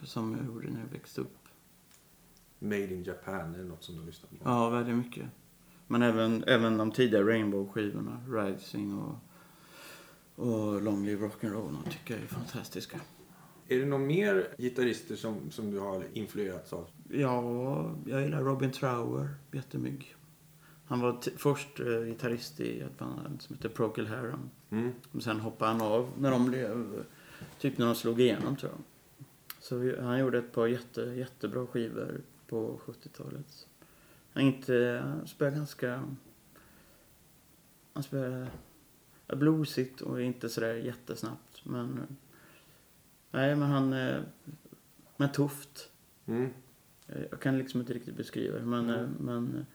som 0.04 0.38
jag 0.38 0.46
gjorde 0.46 0.68
när 0.70 0.80
jag 0.80 0.88
växte 0.88 1.22
upp. 1.22 1.38
Made 2.60 2.94
in 2.94 3.04
Japan, 3.04 3.56
är 3.56 3.64
något 3.64 3.84
som 3.84 3.96
du 3.96 4.06
lyssnar 4.06 4.30
på? 4.30 4.36
Ja, 4.44 4.70
väldigt 4.70 4.96
mycket. 4.96 5.26
Men 5.88 6.02
även, 6.02 6.44
även 6.48 6.78
de 6.78 6.92
tidiga 6.92 7.22
Rainbow-skivorna, 7.22 8.18
Rising 8.28 9.00
och, 9.00 9.16
och 10.36 10.82
Long 10.82 11.06
Live 11.06 11.28
Rock'n'Roll, 11.28 11.78
tycker 11.90 12.14
jag 12.14 12.24
är 12.24 12.28
fantastiska. 12.28 13.00
Är 13.68 13.80
det 13.80 13.86
någon 13.86 14.08
mer 14.08 14.48
gitarrister 14.58 15.16
som, 15.16 15.52
som 15.52 15.72
du 15.72 15.80
har 15.80 16.04
influerats 16.14 16.74
av? 16.74 16.88
Ja, 17.10 17.96
jag 18.06 18.22
gillar 18.22 18.42
Robin 18.42 18.72
Trower 18.72 19.28
jättemycket. 19.52 20.16
Han 20.86 21.00
var 21.00 21.38
först 21.38 21.80
eh, 21.80 21.86
gitarrist 21.86 22.60
i 22.60 22.80
ett 22.80 22.98
band 22.98 23.42
som 23.42 23.56
heter 23.56 23.70
Procol 23.70 24.08
Harum. 24.08 24.50
Mm. 24.70 24.92
Sen 25.22 25.40
hoppade 25.40 25.72
han 25.72 25.82
av 25.82 26.10
när 26.18 26.32
de 26.32 26.46
blev, 26.46 27.04
typ 27.60 27.78
när 27.78 27.86
de 27.86 27.96
slog 27.96 28.22
igenom 28.22 28.56
tror 28.56 28.72
jag. 28.72 28.82
Så 29.60 29.78
vi, 29.78 30.00
han 30.00 30.20
gjorde 30.20 30.38
ett 30.38 30.52
par 30.52 30.68
jätte, 30.68 31.02
jättebra 31.02 31.68
skivor 31.68 32.22
på 32.48 32.80
70-talet. 32.86 33.68
Han 34.34 34.44
inte, 34.44 35.02
han 35.04 35.28
spelade 35.28 35.56
ganska, 35.58 36.04
han 37.94 38.04
spelade 38.04 38.48
bluesigt 39.28 40.02
och 40.02 40.22
inte 40.22 40.50
sådär 40.50 40.74
jättesnabbt. 40.74 41.66
Men, 41.66 41.98
eh, 41.98 42.16
nej 43.32 43.56
men 43.56 43.70
han, 43.70 43.94
eh, 43.94 44.22
men 45.18 45.32
tufft. 45.32 45.92
Mm. 46.26 46.50
Jag 47.08 47.18
jag 47.32 47.40
kan 47.40 47.58
liksom 47.58 47.80
inte 47.80 47.94
riktigt 47.94 48.16
beskriva 48.16 48.60
det, 48.60 48.66
men, 48.66 48.90
Mm. 48.90 49.00
eh, 49.04 49.10
men 49.20 49.66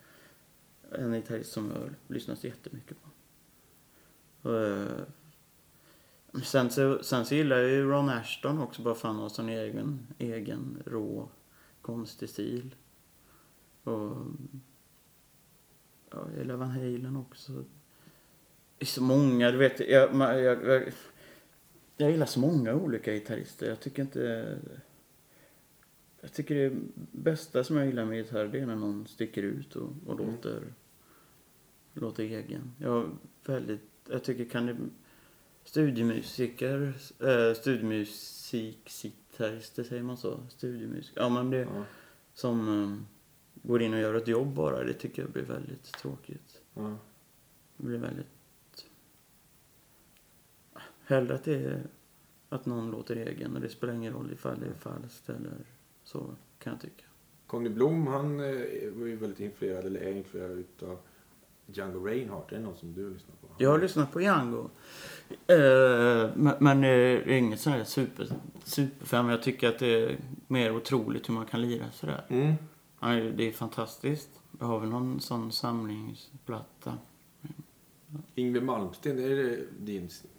eh, 0.92 1.04
en 1.04 1.12
gitarrist 1.12 1.52
som 1.52 1.70
jag 1.70 1.80
har 1.80 1.94
lyssnat 2.08 2.44
jättemycket 2.44 2.96
på. 3.02 3.08
Och, 4.48 4.58
eh, 4.66 5.02
sen, 6.44 6.70
så, 6.70 7.02
sen 7.02 7.26
så 7.26 7.34
gillar 7.34 7.56
jag 7.56 7.70
ju 7.70 7.90
Ron 7.90 8.08
Ashton 8.08 8.58
också, 8.58 8.82
bara 8.82 8.94
för 8.94 9.08
han 9.08 9.16
har 9.16 9.28
sån 9.28 9.48
egen, 9.48 10.06
egen 10.18 10.82
rå, 10.86 11.28
konstig 11.82 12.28
stil. 12.28 12.74
Och 13.88 14.26
ja, 16.10 16.26
jag 16.30 16.38
gillar 16.38 16.56
Van 16.56 16.70
Halen 16.70 17.16
också. 17.16 17.52
Det 18.78 18.84
är 18.84 18.86
så 18.86 19.02
många, 19.02 19.50
du 19.50 19.58
vet, 19.58 19.80
jag, 19.80 20.14
jag, 20.14 20.64
jag, 20.64 20.92
jag 21.96 22.10
gillar 22.10 22.26
så 22.26 22.40
många 22.40 22.74
olika 22.74 23.12
gitarrister. 23.12 23.68
Jag 23.68 23.80
tycker 23.80 24.02
inte... 24.02 24.58
Jag 26.20 26.32
tycker 26.32 26.54
det 26.54 26.72
bästa 27.12 27.64
som 27.64 27.76
jag 27.76 27.86
gillar 27.86 28.04
med 28.04 28.18
gitarr 28.18 28.46
det 28.48 28.60
är 28.60 28.66
när 28.66 28.76
någon 28.76 29.06
sticker 29.06 29.42
ut 29.42 29.76
och, 29.76 29.90
och 30.06 30.20
Mm. 30.20 30.30
låter, 30.32 30.62
låter 31.94 32.22
egen. 32.22 32.72
Jag, 32.78 33.10
väldigt, 33.46 33.80
jag 34.08 34.24
tycker 34.24 34.44
kan 34.44 34.66
det, 34.66 34.76
studiemusiker, 35.64 36.92
äh, 37.20 37.54
studiemusikgitarrister 37.54 39.84
säger 39.84 40.02
man 40.02 40.16
så? 40.16 40.40
Studiemusik, 40.48 41.12
ja 41.16 41.28
men 41.28 41.50
det 41.50 41.58
Ja. 41.58 41.84
som 42.34 42.82
eh, 42.82 42.92
går 43.68 43.82
in 43.82 43.94
och 43.94 44.00
gör 44.00 44.14
ett 44.14 44.28
jobb 44.28 44.54
bara, 44.54 44.84
det 44.84 44.92
tycker 44.92 45.22
jag 45.22 45.30
blir 45.30 45.42
väldigt 45.42 45.84
tråkigt. 45.84 46.60
Ja. 46.74 46.96
Det 47.76 47.86
blir 47.86 47.98
väldigt... 47.98 48.26
Hellre 51.04 51.34
att 51.34 51.44
det 51.44 51.54
är 51.54 51.82
att 52.48 52.66
någon 52.66 52.90
låter 52.90 53.16
egen 53.16 53.54
och 53.54 53.60
det 53.60 53.68
spelar 53.68 53.94
ingen 53.94 54.12
roll 54.12 54.32
ifall 54.32 54.60
det 54.60 54.66
är 54.66 54.72
falskt 54.72 55.28
eller 55.28 55.52
så, 56.04 56.34
kan 56.58 56.72
jag 56.72 56.80
tycka. 56.80 57.04
Conny 57.46 57.68
Blom, 57.68 58.06
han 58.06 58.40
eh, 58.40 58.90
var 58.92 59.06
ju 59.06 59.16
väldigt 59.16 59.40
influerad, 59.40 59.84
eller 59.84 60.00
är 60.00 60.12
influerad 60.12 60.58
utav 60.58 60.98
Django 61.66 62.06
Reinhardt. 62.06 62.52
Är 62.52 62.56
det 62.56 62.62
någon 62.62 62.76
som 62.76 62.94
du 62.94 63.10
lyssnar 63.10 63.34
på? 63.36 63.48
Jag 63.58 63.70
har 63.70 63.78
lyssnat 63.78 64.12
på 64.12 64.20
Django. 64.20 64.70
Eh, 65.46 66.30
men 66.34 66.54
men 66.58 66.80
det 66.80 66.88
är 66.88 67.28
inget 67.28 67.60
sån 67.60 67.72
här 67.72 67.84
super, 67.84 68.28
superfan. 68.64 69.24
Men 69.24 69.34
jag 69.34 69.42
tycker 69.42 69.68
att 69.68 69.78
det 69.78 70.02
är 70.02 70.18
mer 70.46 70.76
otroligt 70.76 71.28
hur 71.28 71.34
man 71.34 71.46
kan 71.46 71.62
lira 71.62 71.90
sådär. 71.92 72.24
Mm. 72.28 72.54
Är- 73.00 73.32
Det 73.36 73.48
är 73.48 73.52
fantastiskt. 73.52 74.30
Jag 74.60 74.66
har 74.66 74.80
väl 74.80 74.88
någon 74.88 75.20
sån 75.20 75.52
samlingsplatta. 75.52 76.94
Yngwie 78.36 78.62
Malmsteen, 78.62 79.18
är 79.18 79.28
det 79.28 79.58
din 79.78 80.08
stil? 80.10 80.30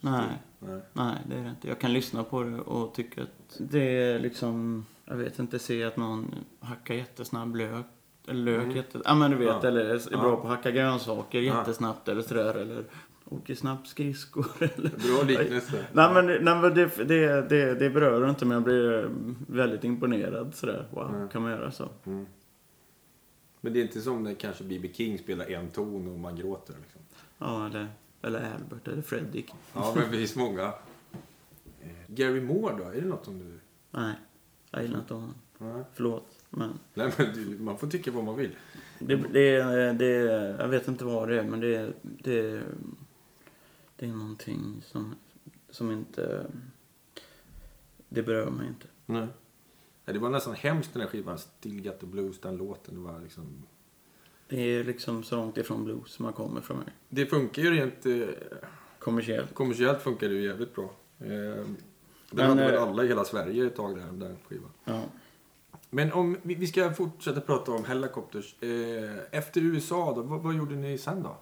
Nej. 0.00 0.24
Nej. 0.58 0.80
Nej, 0.92 1.16
det 1.28 1.34
är 1.36 1.42
det 1.44 1.50
inte. 1.50 1.68
Jag 1.68 1.78
kan 1.80 1.92
lyssna 1.92 2.24
på 2.24 2.42
det 2.42 2.60
och 2.60 2.94
tycka 2.94 3.22
att 3.22 3.56
det 3.58 3.80
är 4.02 4.18
liksom... 4.18 4.86
Jag 5.04 5.16
vet 5.16 5.38
inte, 5.38 5.58
se 5.58 5.84
att 5.84 5.96
någon 5.96 6.34
hackar 6.60 6.94
jättesnabb 6.94 7.56
lök. 7.56 7.86
Eller 8.28 8.42
lök 8.42 8.62
Mm. 8.64 8.76
jätte... 8.76 9.00
Ja 9.04 9.14
men 9.14 9.30
du 9.30 9.36
vet, 9.36 9.48
Ja. 9.62 9.68
eller 9.68 9.84
är 9.84 10.00
Ja. 10.10 10.18
bra 10.20 10.36
på 10.36 10.42
att 10.42 10.48
hacka 10.56 10.70
grönsaker 10.70 11.40
Ja. 11.40 11.58
jättesnabbt 11.58 12.08
eller 12.08 12.22
sådär. 12.22 12.54
Eller 12.54 12.84
åker 13.30 13.54
snabbt 13.54 13.88
skridskor 13.88 14.46
eller... 14.60 14.90
Bra 14.90 15.22
liknelse. 15.22 15.86
Nej 15.92 16.14
men, 16.14 16.26
nej, 16.26 16.40
men 16.60 16.74
det, 16.74 16.96
det, 17.08 17.48
det, 17.48 17.74
det 17.74 17.90
berör 17.90 18.30
inte 18.30 18.44
men 18.44 18.54
jag 18.54 18.62
blir 18.64 19.10
väldigt 19.46 19.84
imponerad 19.84 20.54
sådär. 20.54 20.86
Wow, 20.90 21.14
Mm. 21.14 21.28
kan 21.28 21.42
man 21.42 21.50
göra 21.50 21.70
så? 21.70 21.88
Mm. 22.06 22.26
Men 23.60 23.72
det 23.72 23.78
är 23.80 23.82
inte 23.82 24.00
som 24.00 24.22
när 24.22 24.34
kanske 24.34 24.64
B.B. 24.64 24.90
King 24.94 25.18
spelar 25.18 25.50
en 25.50 25.68
ton 25.70 26.08
och 26.08 26.18
man 26.18 26.36
gråter 26.36 26.74
liksom. 26.82 27.00
Ja, 27.38 27.66
eller, 27.66 27.86
eller 28.22 28.38
Albert 28.54 28.88
eller 28.88 29.02
Fredrik. 29.02 29.50
Ja, 29.74 29.92
men 29.96 30.10
det 30.10 30.18
finns 30.18 30.36
många. 30.36 30.62
Eh, 31.82 31.88
Gary 32.06 32.40
Moore 32.40 32.74
då? 32.78 32.84
Är 32.84 33.00
det 33.00 33.06
något 33.06 33.24
som 33.24 33.38
du... 33.38 33.58
Nej, 33.90 34.14
jag 34.70 34.82
gillar 34.82 34.98
inte 34.98 35.14
honom. 35.14 35.34
Förlåt. 35.94 36.26
Men 36.50 36.78
Nej, 36.94 37.12
men 37.18 37.26
du, 37.34 37.58
man 37.58 37.78
får 37.78 37.86
tycka 37.86 38.10
vad 38.10 38.24
man 38.24 38.36
vill. 38.36 38.50
det, 38.98 39.16
det, 39.16 39.92
det, 39.92 40.06
jag 40.58 40.68
vet 40.68 40.88
inte 40.88 41.04
vad 41.04 41.28
det 41.28 41.38
är 41.40 41.42
men 41.44 41.60
det, 41.60 41.92
det, 42.02 42.62
det 43.98 44.06
är 44.06 44.12
någonting 44.12 44.82
som, 44.86 45.14
som 45.70 45.90
inte... 45.90 46.46
Det 48.08 48.22
berör 48.22 48.50
mig 48.50 48.68
inte. 48.68 48.86
Nej. 49.06 49.26
Ja, 50.04 50.12
det 50.12 50.18
var 50.18 50.30
nästan 50.30 50.54
hemskt 50.54 50.92
den 50.92 51.02
här 51.02 51.08
skivan. 51.08 51.38
Still 51.38 51.82
Got 51.82 52.00
the 52.00 52.06
Blues, 52.06 52.40
den 52.40 52.56
låten. 52.56 52.94
Det 52.94 53.00
var 53.00 53.20
liksom... 53.20 53.62
Det 54.48 54.60
är 54.60 54.84
liksom 54.84 55.22
så 55.22 55.36
långt 55.36 55.56
ifrån 55.56 55.84
blues 55.84 56.18
man 56.18 56.32
kommer 56.32 56.60
från 56.60 56.76
mig. 56.76 56.86
Det 57.08 57.26
funkar 57.26 57.62
ju 57.62 57.70
rent... 57.70 58.06
Eh, 58.06 58.28
Kommersiellt. 58.98 59.54
kommersiellt 59.54 60.02
funkar 60.02 60.28
det 60.28 60.34
ju 60.34 60.44
jävligt 60.46 60.74
bra. 60.74 60.90
Eh, 61.18 61.28
den 61.28 61.66
Men, 62.30 62.48
hade 62.48 62.62
väl 62.64 62.74
eh, 62.74 62.82
alla 62.82 63.04
i 63.04 63.08
hela 63.08 63.24
Sverige 63.24 63.66
ett 63.66 63.76
tag 63.76 63.96
där, 63.96 64.06
den 64.12 64.36
skivan. 64.48 64.70
Ja. 64.84 65.02
Men 65.90 66.12
om 66.12 66.36
vi, 66.42 66.54
vi 66.54 66.66
ska 66.66 66.92
fortsätta 66.92 67.40
prata 67.40 67.72
om 67.72 67.84
Hellacopters. 67.84 68.62
Eh, 68.62 69.18
efter 69.30 69.60
USA 69.60 70.14
då, 70.14 70.22
vad, 70.22 70.40
vad 70.40 70.54
gjorde 70.54 70.74
ni 70.76 70.98
sen 70.98 71.22
då? 71.22 71.36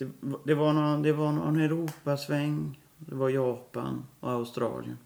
Det, 0.00 0.10
det, 0.44 0.54
var 0.54 0.72
någon, 0.72 1.02
det 1.02 1.12
var 1.12 1.32
någon 1.32 1.60
Europasväng. 1.60 2.80
Det 2.98 3.14
var 3.14 3.28
Japan 3.30 4.04
och 4.20 4.30
Australien. 4.30 4.98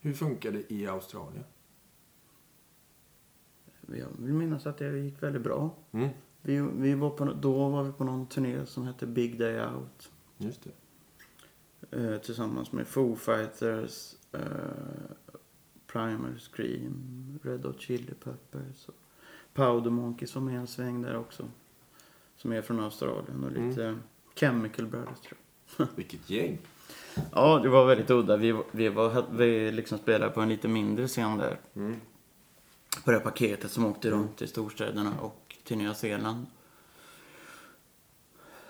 Hur 0.00 0.12
funkar 0.12 0.52
det 0.52 0.72
i 0.72 0.86
Australien? 0.86 1.44
Jag 3.86 4.08
vill 4.18 4.34
minnas 4.34 4.66
att 4.66 4.78
det 4.78 4.98
gick 4.98 5.22
väldigt 5.22 5.42
bra. 5.42 5.74
Mm, 5.92 6.08
Vi, 6.42 6.60
vi 6.60 6.94
var 6.94 7.10
på, 7.10 7.24
då 7.24 7.68
var 7.68 7.82
vi 7.84 7.92
på 7.92 8.04
någon 8.04 8.26
turné 8.26 8.66
som 8.66 8.86
hette 8.86 9.06
Big 9.06 9.38
Day 9.38 9.60
Out. 9.66 10.10
just 10.38 10.60
det. 10.64 10.70
Eh, 11.98 12.18
tillsammans 12.20 12.72
med 12.72 12.86
Foo 12.86 13.16
Fighters, 13.16 14.14
eh, 14.32 14.40
Primal 15.86 16.38
Scream, 16.38 17.38
Red 17.42 17.64
Hot 17.64 17.80
Chili 17.80 18.14
Peppers. 18.24 18.88
Och 18.88 18.94
Powder 19.54 19.90
Monkeys 19.90 20.34
var 20.34 20.42
med 20.42 20.58
en 20.58 20.66
sväng 20.66 21.02
där 21.02 21.16
också. 21.16 21.48
Som 22.44 22.52
är 22.52 22.62
från 22.62 22.80
Australien 22.80 23.44
och 23.44 23.52
lite 23.52 23.98
Chemical 24.34 24.86
Brothers 24.86 25.20
tror 25.20 25.38
jag. 25.76 25.88
Vilket 25.96 26.30
gäng. 26.30 26.58
Ja, 27.32 27.58
det 27.62 27.68
var 27.68 27.86
väldigt 27.86 28.10
udda. 28.10 28.36
Vi, 28.36 28.62
vi, 28.70 28.88
var, 28.88 29.26
vi 29.30 29.72
liksom 29.72 29.98
spelade 29.98 30.32
på 30.32 30.40
en 30.40 30.48
lite 30.48 30.68
mindre 30.68 31.08
scen 31.08 31.38
där. 31.38 31.60
Mm. 31.74 32.00
På 33.04 33.10
det 33.10 33.16
här 33.16 33.24
paketet 33.24 33.70
som 33.70 33.86
åkte 33.86 34.10
runt 34.10 34.42
i 34.42 34.46
storstäderna 34.46 35.20
och 35.20 35.56
till 35.64 35.78
Nya 35.78 35.94
Zeeland. 35.94 36.46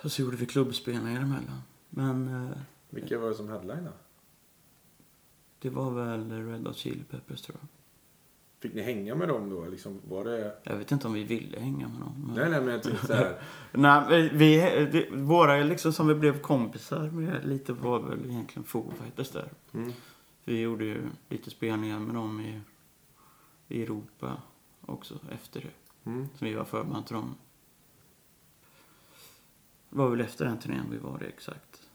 Och 0.03 0.13
så 0.13 0.23
gjorde 0.23 0.37
vi 0.37 0.47
klubbspelningar 0.47 1.21
emellan. 1.21 1.63
Men 1.91 2.29
eh, 2.29 2.59
Vilka 2.91 3.19
var 3.19 3.29
det 3.29 3.35
som 3.35 3.49
headlinade? 3.49 3.93
det 5.59 5.71
var 5.71 5.91
väl 5.91 6.47
Red 6.47 6.67
Hot 6.67 6.77
Chili 6.77 7.05
Peppers 7.11 7.43
tror 7.43 7.59
jag. 7.61 7.69
Fick 8.64 8.74
ni 8.74 8.83
hänga 8.83 9.14
med 9.14 9.29
dem 9.29 9.50
då? 9.50 9.64
Liksom, 9.64 10.00
var 10.09 10.24
det... 10.24 10.57
Jag 10.62 10.77
vet 10.77 10.92
inte 10.92 11.07
om 11.07 11.12
vi 11.12 11.24
ville 11.24 11.61
hänga 11.61 11.88
med 11.88 12.00
dem. 12.00 12.24
Men... 12.27 12.35
Nej, 12.35 12.50
nej, 12.50 12.61
men 12.61 12.74
jag 12.74 12.83
tänkte 12.83 13.07
så 13.07 13.12
här. 13.12 13.38
Nej, 13.72 14.29
vi, 14.29 14.37
vi, 14.37 14.87
det, 14.92 15.16
våra 15.16 15.57
liksom 15.57 15.92
som 15.92 16.07
vi 16.07 16.14
blev 16.14 16.40
kompisar 16.40 17.11
med 17.11 17.48
lite 17.48 17.72
var 17.72 18.00
väl 18.00 18.31
egentligen 18.31 18.64
Foo 18.64 18.92
där. 19.33 19.48
Mm. 19.74 19.92
Vi 20.44 20.61
gjorde 20.61 20.85
ju 20.85 21.03
lite 21.29 21.50
spelningar 21.50 21.98
med 21.98 22.14
dem 22.14 22.40
i, 22.40 22.61
i 23.68 23.83
Europa 23.83 24.37
också 24.81 25.18
efter 25.33 25.61
det. 25.61 26.11
Mm. 26.11 26.29
Som 26.35 26.46
vi 26.46 26.55
var 26.55 26.64
förband 26.64 27.07
till 27.07 27.14
dem. 27.14 27.35
Det 29.90 29.96
var 29.96 30.09
väl 30.09 30.20
efter 30.20 30.44
den 30.44 30.59
turnén 30.59 30.87
vi 30.90 30.98
var 30.98 31.18
det 31.18 31.27
exakt. 31.27 31.88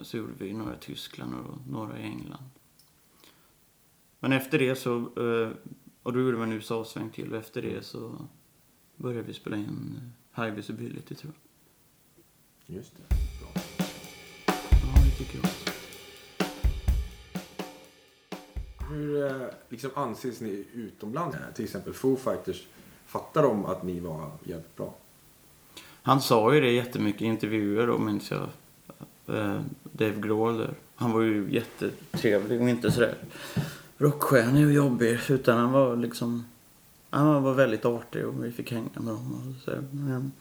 Så 0.00 0.16
gjorde 0.16 0.32
vi 0.38 0.52
några 0.52 0.74
i 0.74 0.78
Tyskland 0.80 1.34
och 1.34 1.70
några 1.70 1.98
i 1.98 2.02
England. 2.02 2.50
Men 4.20 4.32
efter 4.32 4.58
det 4.58 4.76
så, 4.76 4.96
eh, 4.96 5.50
och 6.02 6.12
då 6.12 6.20
gjorde 6.20 6.36
vi 6.36 6.42
en 6.42 6.52
USA-sväng 6.52 7.10
till 7.10 7.32
och 7.32 7.38
efter 7.38 7.62
det 7.62 7.82
så 7.84 8.26
började 8.96 9.22
vi 9.22 9.34
spela 9.34 9.56
in 9.56 10.00
eh, 10.34 10.44
High 10.44 10.54
Visibility 10.54 11.14
tror 11.14 11.32
jag. 12.66 12.76
Just 12.76 12.92
det. 12.96 13.02
Bra. 13.40 13.62
Ja, 14.46 15.04
det 15.04 15.24
tycker 15.24 15.36
jag 15.36 15.44
också. 15.44 15.70
Hur 18.90 19.26
eh, 19.26 19.48
liksom 19.68 19.90
anses 19.94 20.40
ni 20.40 20.64
utomlands? 20.74 21.36
Till 21.54 21.64
exempel 21.64 21.92
Foo 21.92 22.16
Fighters. 22.16 22.66
Fattar 23.06 23.42
de 23.42 23.66
att 23.66 23.82
ni 23.82 24.00
var 24.00 24.30
jävligt 24.44 24.76
bra? 24.76 24.94
Han 26.02 26.20
sa 26.20 26.54
ju 26.54 26.60
det 26.60 26.72
jättemycket 26.72 27.22
i 27.22 27.24
intervjuer 27.24 27.86
då 27.86 27.98
minns 27.98 28.30
jag. 28.30 28.48
Dave 29.92 30.20
Grohl 30.20 30.58
där. 30.58 30.74
Han 30.94 31.12
var 31.12 31.20
ju 31.20 31.48
jättetrevlig 31.50 32.62
och 32.62 32.68
inte 32.68 32.90
sådär 32.90 33.14
rockstjärnig 34.00 34.66
och 34.66 34.72
jobbig. 34.72 35.20
Utan 35.28 35.58
han 35.58 35.72
var 35.72 35.96
liksom... 35.96 36.44
Han 37.10 37.42
var 37.42 37.54
väldigt 37.54 37.84
artig 37.84 38.26
och 38.26 38.44
vi 38.44 38.52
fick 38.52 38.72
hänga 38.72 38.88
med 38.94 39.14
honom. 39.14 39.48
Och 39.48 39.62
så. 39.62 39.70
Men, 39.90 40.32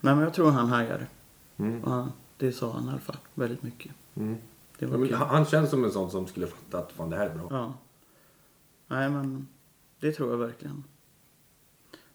nej 0.00 0.14
men 0.14 0.20
jag 0.20 0.34
tror 0.34 0.50
han 0.50 0.68
hajade. 0.68 1.06
Mm. 1.56 1.82
Han, 1.84 2.12
det 2.36 2.52
sa 2.52 2.72
han 2.72 2.86
i 2.86 2.90
alla 2.90 2.98
fall 2.98 3.16
väldigt 3.34 3.62
mycket. 3.62 3.92
Mm. 4.14 4.36
Ja, 4.78 4.88
var 4.88 4.98
men 4.98 5.14
han 5.14 5.44
känns 5.44 5.70
som 5.70 5.84
en 5.84 5.90
sån 5.90 6.10
som 6.10 6.26
skulle 6.26 6.46
fatta 6.46 6.78
att 6.78 6.92
fan, 6.92 7.10
det 7.10 7.16
här 7.16 7.26
är 7.26 7.34
bra. 7.34 7.46
Ja. 7.50 7.74
Nej, 8.86 9.10
men 9.10 9.48
det 10.00 10.12
tror 10.12 10.30
jag 10.30 10.38
verkligen. 10.38 10.84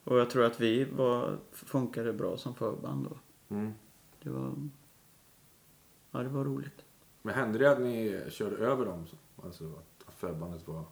Och 0.04 0.18
jag 0.20 0.30
tror 0.30 0.44
att 0.44 0.60
vi 0.60 0.84
var, 0.84 1.38
funkade 1.52 2.14
bra 2.14 2.38
som 2.38 2.56
förband 2.56 3.08
då. 3.10 3.18
Mm. 3.56 3.74
Det 4.24 4.30
var... 4.30 4.54
Ja, 6.12 6.20
det 6.20 6.30
var 6.30 6.46
roligt. 6.46 6.86
Men 7.22 7.36
hände 7.36 7.60
det 7.60 7.72
att 7.72 7.82
ni 7.82 8.24
körde 8.30 8.56
över 8.56 8.86
dem? 8.86 9.06
Alltså 9.44 9.74
förbandet 10.22 10.68
var... 10.68 10.84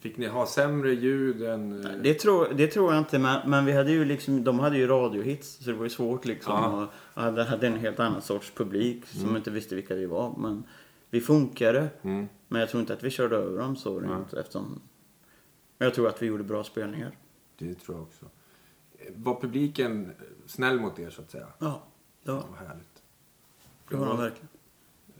Fick 0.00 0.16
ni 0.16 0.26
ha 0.26 0.46
sämre 0.46 0.92
ljud 0.94 1.42
än... 1.42 1.84
eh, 1.86 1.92
Det 2.02 2.14
tror, 2.14 2.48
det 2.54 2.66
tror 2.66 2.92
jag 2.92 3.00
inte, 3.00 3.18
men, 3.18 3.50
men 3.50 3.64
vi 3.64 3.72
hade 3.72 3.90
ju 3.92 4.04
liksom, 4.04 4.44
de 4.44 4.58
hade 4.58 4.78
ju 4.78 4.86
radiohits 4.86 5.48
så 5.64 5.70
det 5.70 5.76
var 5.76 5.84
ju 5.84 5.90
svårt 5.90 6.24
liksom. 6.24 6.52
Ja. 6.52 6.82
Och, 6.82 6.88
och 7.14 7.22
hade, 7.22 7.66
en 7.66 7.78
helt 7.78 8.00
annan 8.00 8.22
sorts 8.22 8.50
publik 8.54 9.06
som 9.06 9.22
Mm. 9.24 9.36
inte 9.36 9.50
visste 9.50 9.74
vilka 9.74 9.94
vi 9.94 10.06
var. 10.06 10.34
Men 10.38 10.64
vi 11.10 11.20
funkade. 11.20 11.88
Mm. 12.02 12.28
Men 12.48 12.60
jag 12.60 12.70
tror 12.70 12.80
inte 12.80 12.92
att 12.92 13.02
vi 13.02 13.10
körde 13.10 13.36
över 13.36 13.58
dem 13.58 13.76
så 13.76 14.00
rent 14.00 14.32
eftersom... 14.32 14.80
Men 15.78 15.86
jag 15.86 15.94
tror 15.94 16.08
att 16.08 16.22
vi 16.22 16.26
gjorde 16.26 16.44
bra 16.44 16.64
spelningar. 16.64 17.16
Det 17.58 17.74
tror 17.74 17.96
jag 17.96 18.02
också. 18.02 18.24
Eh, 18.98 19.12
Var 19.16 19.40
publiken 19.40 20.12
snäll 20.46 20.80
mot 20.80 20.98
er 20.98 21.10
så 21.10 21.22
att 21.22 21.30
säga? 21.30 21.46
Ja, 21.58 21.82
var, 22.24 22.34
Det 22.34 22.40
var 22.50 22.66
härligt. 22.68 23.02
det 23.90 23.96
var 23.96 24.06
de 24.06 24.16
verkligen. 24.18 24.48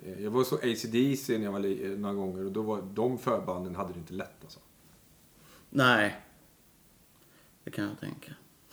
Eh, 0.03 0.23
Jag 0.23 0.31
var 0.31 0.45
så 0.45 0.57
ACDC 0.57 1.39
när 1.39 1.45
jag 1.45 1.53
var 1.53 1.85
eh, 1.85 1.91
några 1.99 2.15
gånger 2.15 2.45
och 2.45 2.53
då 2.53 2.63
var 2.63 2.83
de 2.83 3.19
förbanden 3.19 3.75
hade 3.75 3.93
det 3.93 3.99
inte 3.99 4.13
lätt 4.15 4.37
alltså. 4.43 4.61
Nej. 5.71 6.21
Det 7.65 7.71
kan 7.71 7.85
jag 7.85 8.01
tänka. 8.01 8.33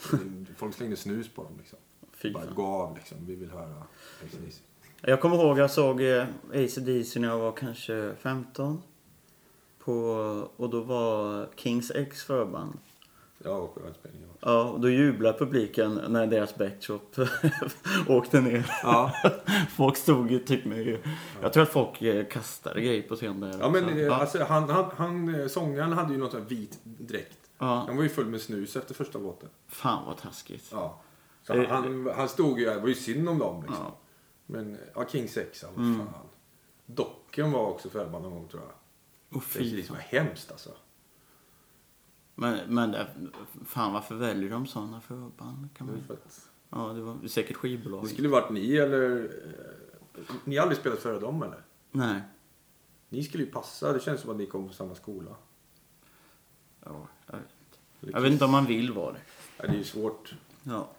Folk 0.55 0.75
slängde 0.75 0.95
snus 0.95 1.27
på 1.29 1.43
dem 1.43 1.53
liksom. 1.57 1.79
Fy 2.13 2.31
Bara 2.31 2.45
gå 2.45 2.65
av 2.65 2.95
liksom. 2.95 3.17
Vi 3.25 3.35
vill 3.35 3.49
höra 3.51 3.83
ACDC. 4.23 4.61
Jag 5.01 5.21
kommer 5.21 5.35
ihåg 5.35 5.59
jag 5.59 5.71
såg 5.71 6.01
eh, 6.01 6.25
AC/DC 6.53 7.19
när 7.19 7.27
jag 7.27 7.39
var 7.39 7.51
kanske 7.51 8.15
15. 8.19 8.81
På, 9.79 9.93
och 10.57 10.69
då 10.69 10.81
var 10.81 11.49
Kings 11.55 11.91
X 11.91 12.23
förband. 12.23 12.79
Jag 13.45 13.59
var 13.61 13.67
på 13.67 13.79
ölspelningen 13.79 14.29
också. 14.33 14.49
Ja, 14.49 14.63
och 14.69 14.79
då 14.79 14.89
jublade 14.89 15.37
publiken 15.37 16.01
när 16.07 16.27
deras 16.27 16.55
backshop 16.55 17.15
åkte 18.07 18.41
ner. 18.41 18.71
Ja. 18.83 19.11
folk 19.75 19.97
stod 19.97 20.31
ju 20.31 20.39
typ 20.39 20.65
med... 20.65 20.97
Jag 21.41 21.53
tror 21.53 21.63
att 21.63 21.69
folk 21.69 22.01
eh, 22.01 22.25
kastade 22.27 22.81
grejer 22.81 23.01
på 23.01 23.15
scen 23.15 23.39
där. 23.39 23.57
Ja 23.59 23.69
men 23.69 23.83
också. 23.85 23.95
eh, 23.97 24.01
ja. 24.03 24.15
alltså, 24.15 24.43
han, 24.43 24.69
han, 24.69 24.85
han, 24.97 25.35
eh, 25.41 25.47
sångaren 25.47 25.93
hade 25.93 26.13
ju 26.13 26.19
något 26.19 26.31
sånt 26.31 26.43
här 26.43 26.49
vit 26.49 26.79
dräkt. 26.83 27.37
ja. 27.57 27.83
Han 27.87 27.95
var 27.95 28.03
ju 28.03 28.09
full 28.09 28.25
med 28.25 28.41
snus 28.41 28.75
efter 28.75 28.93
första 28.93 29.19
låten. 29.19 29.49
Fan 29.67 30.05
vad 30.05 30.17
taskigt. 30.17 30.69
Ja. 30.71 31.01
Så 31.43 31.53
Eh, 31.53 31.69
han, 31.69 32.09
han 32.15 32.29
stod 32.29 32.59
ju, 32.59 32.65
det 32.65 32.79
var 32.79 32.87
ju 32.87 32.95
synd 32.95 33.29
om 33.29 33.39
dem 33.39 33.61
liksom. 33.61 33.83
Ja. 33.85 33.97
Men, 34.45 34.77
ja, 34.95 35.05
King 35.11 35.27
6, 35.29 35.61
ja, 35.63 35.69
vad 35.75 35.85
Mm. 35.85 35.97
fan. 35.97 36.07
Docken 36.85 37.51
var 37.51 37.65
också 37.67 37.89
förbannad 37.89 38.21
någon 38.21 38.31
gång 38.33 38.47
tror 38.47 38.61
jag. 38.63 38.71
Och 39.37 39.43
Det 39.53 39.89
var 39.89 39.97
fan. 39.97 39.97
hemskt 40.09 40.51
alltså. 40.51 40.69
Men, 42.35 42.73
men 42.75 42.91
det, 42.91 43.07
fan 43.65 43.93
varför 43.93 44.15
väljer 44.15 44.49
de 44.49 44.67
sådana 44.67 45.01
förband? 45.01 45.69
Kan 45.77 45.87
man, 45.87 46.03
för 46.07 46.13
att, 46.13 46.49
ja, 46.69 46.77
det 46.93 47.01
var 47.01 47.27
säkert 47.27 47.55
skivbolag. 47.55 48.03
det 48.03 48.09
skulle 48.09 48.27
varit 48.27 48.51
ni 48.51 48.75
eller... 48.77 49.23
eh, 50.15 50.21
Ni 50.43 50.55
har 50.55 50.61
aldrig 50.63 50.79
spelat 50.79 50.99
före 50.99 51.19
dem 51.19 51.43
eller? 51.43 51.61
Nej. 51.91 52.21
Ni 53.09 53.23
skulle 53.23 53.43
ju 53.43 53.51
passa, 53.51 53.93
det 53.93 53.99
känns 53.99 54.21
som 54.21 54.29
att 54.29 54.37
ni 54.37 54.45
kommer 54.45 54.67
från 54.67 54.73
samma 54.75 54.95
skola. 54.95 55.35
Ja, 56.85 57.07
jag, 57.27 57.33
vet 57.33 57.43
inte. 57.99 58.11
jag 58.13 58.21
vet 58.21 58.31
inte 58.31 58.45
om 58.45 58.51
man 58.51 58.65
vill 58.65 58.91
vara 58.93 59.11
det. 59.13 59.19
Ja, 59.57 59.63
det 59.67 59.73
är 59.73 59.77
ju 59.77 59.83
svårt. 59.83 60.35
Ja. 60.63 60.89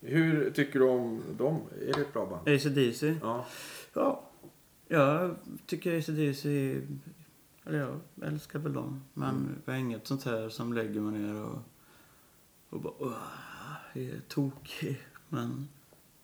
Hur 0.00 0.50
tycker 0.50 0.78
du 0.78 0.84
om 0.88 1.22
dem? 1.38 1.60
Är 1.80 1.92
det 1.92 2.00
ett 2.00 2.12
bra 2.12 2.26
band? 2.26 2.48
AC/DC? 2.48 3.16
Ja. 3.22 3.46
Ja. 3.94 4.22
Jag 4.88 5.34
tycker 5.66 5.98
AC/DC 5.98 6.48
är... 6.48 6.82
Eller 7.64 7.78
jag 7.78 8.00
älskar 8.22 8.58
väl 8.58 8.72
dem. 8.72 9.02
Men 9.14 9.28
Mm. 9.36 9.56
det 9.64 9.72
är 9.72 9.76
inget 9.76 10.06
sånt 10.06 10.24
här 10.24 10.48
som 10.48 10.72
lägger 10.72 11.00
mig 11.00 11.20
ner 11.20 11.34
och... 11.44 11.58
Och 12.70 12.80
bara... 12.80 12.92
"Åh, 12.98 13.12
jag 13.94 14.04
är 14.04 14.20
tokig. 14.28 15.00
Men... 15.28 15.68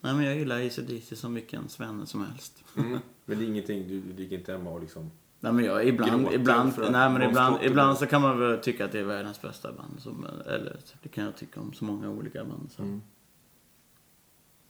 Nej 0.00 0.14
men 0.14 0.24
jag 0.24 0.36
gillar 0.36 0.66
AC/DC 0.66 1.16
som 1.16 1.34
vilken 1.34 1.68
svenne 1.68 2.06
som 2.06 2.24
helst. 2.26 2.64
Mm. 2.76 2.98
Men 3.24 3.38
det 3.38 3.44
är 3.44 3.48
ingenting, 3.48 3.88
du 3.88 4.00
du 4.00 4.12
ligger 4.12 4.38
inte 4.38 4.52
hemma 4.52 4.70
och 4.70 4.80
liksom... 4.80 5.10
Nej 5.40 5.52
men 5.52 5.64
jag, 5.64 5.86
ibland, 5.88 6.28
ibland, 6.32 6.72
nej, 6.78 7.10
men 7.10 7.22
ibland, 7.22 7.56
ibland 7.62 7.98
så 7.98 8.06
kan 8.06 8.22
man 8.22 8.38
väl 8.38 8.58
tycka 8.58 8.84
att 8.84 8.92
det 8.92 8.98
är 8.98 9.04
världens 9.04 9.42
bästa 9.42 9.72
band. 9.72 10.00
Som, 10.00 10.26
eller 10.46 10.80
det 11.02 11.08
kan 11.08 11.24
jag 11.24 11.36
tycka 11.36 11.60
om 11.60 11.72
så 11.72 11.84
många 11.84 12.08
olika 12.10 12.44
band. 12.44 12.70
Så. 12.72 12.82
Mm. 12.82 13.02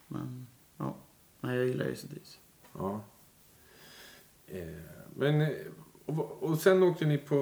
Men 0.06 0.46
ja, 0.76 0.96
nej, 1.40 1.56
jag 1.56 1.66
gillar 1.66 1.86
AC/DC. 1.86 2.38
Ja. 2.78 3.00
Eh, 4.46 4.66
men, 5.16 5.40
eh, 5.40 5.48
och, 6.18 6.42
och 6.42 6.58
sen 6.58 6.82
åkte 6.82 7.06
ni 7.06 7.18
på 7.18 7.40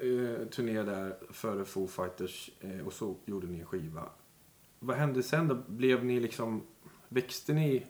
eh, 0.00 0.46
turné 0.50 0.82
där 0.82 1.16
före 1.30 1.64
Foo 1.64 1.86
Fighters 1.86 2.50
eh, 2.60 2.86
och 2.86 2.92
så 2.92 3.16
gjorde 3.24 3.46
ni 3.46 3.60
en 3.60 3.66
skiva. 3.66 4.08
Vad 4.78 4.96
hände 4.96 5.22
sen 5.22 5.48
då? 5.48 5.58
Blev 5.66 6.04
ni 6.04 6.20
liksom, 6.20 6.62
växte 7.08 7.52
ni 7.52 7.86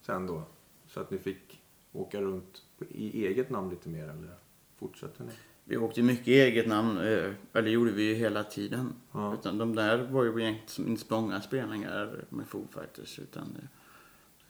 sen 0.00 0.26
då? 0.26 0.42
Så 0.86 1.00
att 1.00 1.10
ni 1.10 1.18
fick 1.18 1.62
åka 1.92 2.20
runt 2.20 2.62
i 2.88 3.26
eget 3.26 3.50
namn 3.50 3.70
lite 3.70 3.88
mer 3.88 4.02
eller 4.02 4.34
fortsatte 4.76 5.24
ni? 5.24 5.32
Vi 5.64 5.76
åkte 5.76 6.02
mycket 6.02 6.28
i 6.28 6.40
eget 6.40 6.66
namn, 6.66 6.98
eh, 6.98 7.32
eller 7.52 7.70
gjorde 7.70 7.92
vi 7.92 8.02
ju 8.02 8.14
hela 8.14 8.44
tiden. 8.44 8.92
Ja. 9.12 9.34
Utan 9.34 9.58
de 9.58 9.74
där 9.74 9.98
var 9.98 10.24
ju 10.24 10.42
egentligen 10.42 10.90
inte 10.90 11.04
så 11.06 11.20
många 11.20 11.40
spelningar 11.40 12.24
med 12.28 12.46
Foo 12.46 12.66
Fighters. 12.74 13.18
Utan 13.18 13.54
det, 13.54 13.68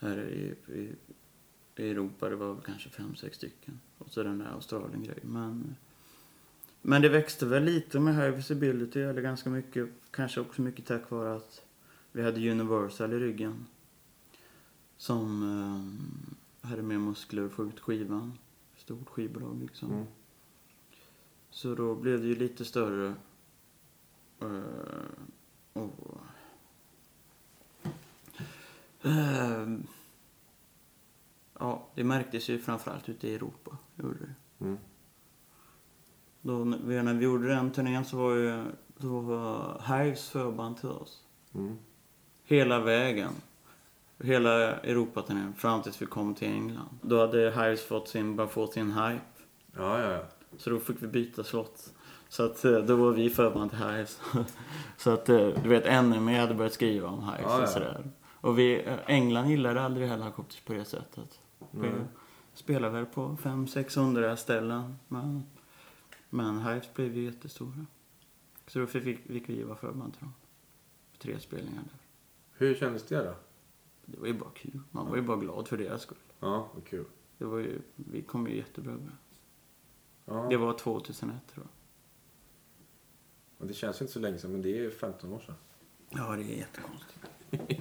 här 0.06 0.18
i, 0.18 0.72
i, 0.72 0.94
i 1.80 1.90
Europa 1.90 2.28
det 2.28 2.36
var 2.36 2.54
väl 2.54 2.64
kanske 2.64 2.88
fem, 2.90 3.14
sex 3.16 3.36
stycken. 3.36 3.80
Och 3.98 4.10
så 4.10 4.22
den 4.22 4.38
där 4.38 4.46
Australien-grejen. 4.46 5.32
Men, 5.32 5.76
men 6.82 7.02
det 7.02 7.08
växte 7.08 7.46
väl 7.46 7.64
lite 7.64 8.00
med 8.00 8.14
High 8.14 8.36
Visibility, 8.36 9.00
eller 9.00 9.22
ganska 9.22 9.50
mycket. 9.50 9.88
Kanske 10.10 10.40
också 10.40 10.62
mycket 10.62 10.86
tack 10.86 11.10
vare 11.10 11.36
att 11.36 11.64
vi 12.12 12.22
hade 12.22 12.50
Universal 12.50 13.12
i 13.12 13.18
ryggen. 13.18 13.66
Som 14.96 15.42
eh, 16.62 16.68
hade 16.68 16.82
mer 16.82 16.98
muskler 16.98 17.46
att 17.46 17.52
få 17.52 17.64
ut 17.64 17.80
skivan. 17.80 18.38
Stort 18.76 19.08
skivbolag 19.08 19.58
liksom. 19.62 19.92
Mm. 19.92 20.06
Så 21.50 21.74
då 21.74 21.94
blev 21.94 22.20
det 22.20 22.26
ju 22.26 22.34
lite 22.34 22.64
större. 22.64 23.14
eh, 24.40 24.48
och, 25.72 26.20
Ehm, 29.02 29.86
ja, 31.60 31.86
det 31.94 32.04
märktes 32.04 32.48
ju 32.50 32.58
framförallt 32.58 33.08
ute 33.08 33.28
i 33.28 33.34
Europa. 33.34 33.76
Gjorde 33.96 34.18
det. 34.18 34.64
Mm. 34.64 34.78
Då, 36.42 36.52
när 36.64 37.14
vi- 37.14 37.24
gjorde 37.24 37.48
den 37.48 37.70
turnén 37.70 38.04
så 38.04 38.16
var 38.16 38.34
ju 38.34 38.64
då 38.96 39.20
var 39.20 39.82
Hives 39.88 40.28
förband 40.28 40.76
till 40.76 40.88
oss. 40.88 41.22
Mm. 41.54 41.78
Hela 42.44 42.80
vägen. 42.80 43.30
Hela 44.22 44.50
Europaturnén 44.80 45.54
fram 45.54 45.82
tills 45.82 46.02
vi 46.02 46.06
kom 46.06 46.34
till 46.34 46.48
England. 46.48 46.98
Då 47.02 47.20
hade 47.20 47.50
Hives 47.50 47.84
fått 47.84 48.08
sin, 48.08 48.36
bara 48.36 48.48
fått 48.48 48.72
sin 48.72 48.92
hype. 48.92 49.20
Ja, 49.76 50.00
ja, 50.00 50.10
ja. 50.10 50.22
Så 50.58 50.70
då 50.70 50.78
fick 50.78 51.02
vi 51.02 51.06
byta 51.06 51.44
slott. 51.44 51.92
Så 52.28 52.42
att 52.44 52.64
eh, 52.64 52.78
då 52.78 52.96
var 52.96 53.10
vi 53.10 53.30
förband 53.30 53.70
till 53.70 53.78
Hives. 53.78 54.20
så 54.96 55.10
att 55.10 55.28
eh, 55.28 55.48
du 55.62 55.68
vet, 55.68 56.04
NME 56.04 56.40
hade 56.40 56.54
börjat 56.54 56.72
skriva 56.72 57.08
om 57.08 57.22
Hives 57.24 57.40
Ja, 57.42 57.56
ja. 57.56 57.62
och 57.62 57.68
sådär. 57.68 58.10
Och 58.26 58.58
vi, 58.58 58.84
eh, 58.84 58.94
England 59.06 59.48
gillade 59.50 59.82
aldrig 59.82 60.08
helikopters 60.08 60.60
på 60.60 60.72
det 60.72 60.84
sättet. 60.84 61.40
Nej. 61.70 61.92
spelade 62.54 62.92
väl 62.92 63.06
på 63.06 63.36
500-600 63.42 64.36
ställen. 64.36 64.96
Men, 65.08 65.42
men 66.30 66.60
Hives 66.60 66.94
blev 66.94 67.16
ju 67.16 67.24
jättestora. 67.24 67.86
Så 68.66 68.78
då 68.78 68.86
fick, 68.86 69.26
fick 69.26 69.48
vi 69.48 69.62
vara 69.62 69.76
förband 69.76 70.12
till 70.12 70.22
dem. 70.22 70.34
Tre 71.18 71.40
spelningar 71.40 71.82
där. 71.82 72.00
Hur 72.52 72.74
kändes 72.74 73.06
det 73.06 73.24
då? 73.24 73.34
Det 74.04 74.20
var 74.20 74.26
ju 74.26 74.34
bara 74.34 74.50
kul. 74.50 74.80
Man 74.90 75.08
var 75.08 75.16
ju 75.16 75.22
bara 75.22 75.36
glad 75.36 75.68
för 75.68 75.76
deras 75.76 76.02
skull. 76.02 76.18
Ja, 76.40 76.70
vad 76.74 76.84
kul. 76.84 77.04
Det 77.38 77.44
var 77.44 77.58
ju, 77.58 77.80
vi 77.94 78.22
kom 78.22 78.46
ju 78.46 78.56
jättebra 78.56 78.92
överens. 78.92 79.40
Ja. 80.24 80.46
Det 80.50 80.56
var 80.56 80.78
2001 80.78 81.34
tror 81.54 81.66
jag. 81.66 81.70
Och 83.58 83.66
det 83.66 83.74
känns 83.74 84.00
inte 84.00 84.12
så 84.12 84.18
länge 84.18 84.38
sedan, 84.38 84.52
men 84.52 84.62
det 84.62 84.78
är 84.78 84.90
15 84.90 85.32
år 85.32 85.40
sedan. 85.40 85.54
Ja, 86.10 86.36
det 86.36 86.42
är 86.42 86.56
jättekonstigt. 86.56 87.26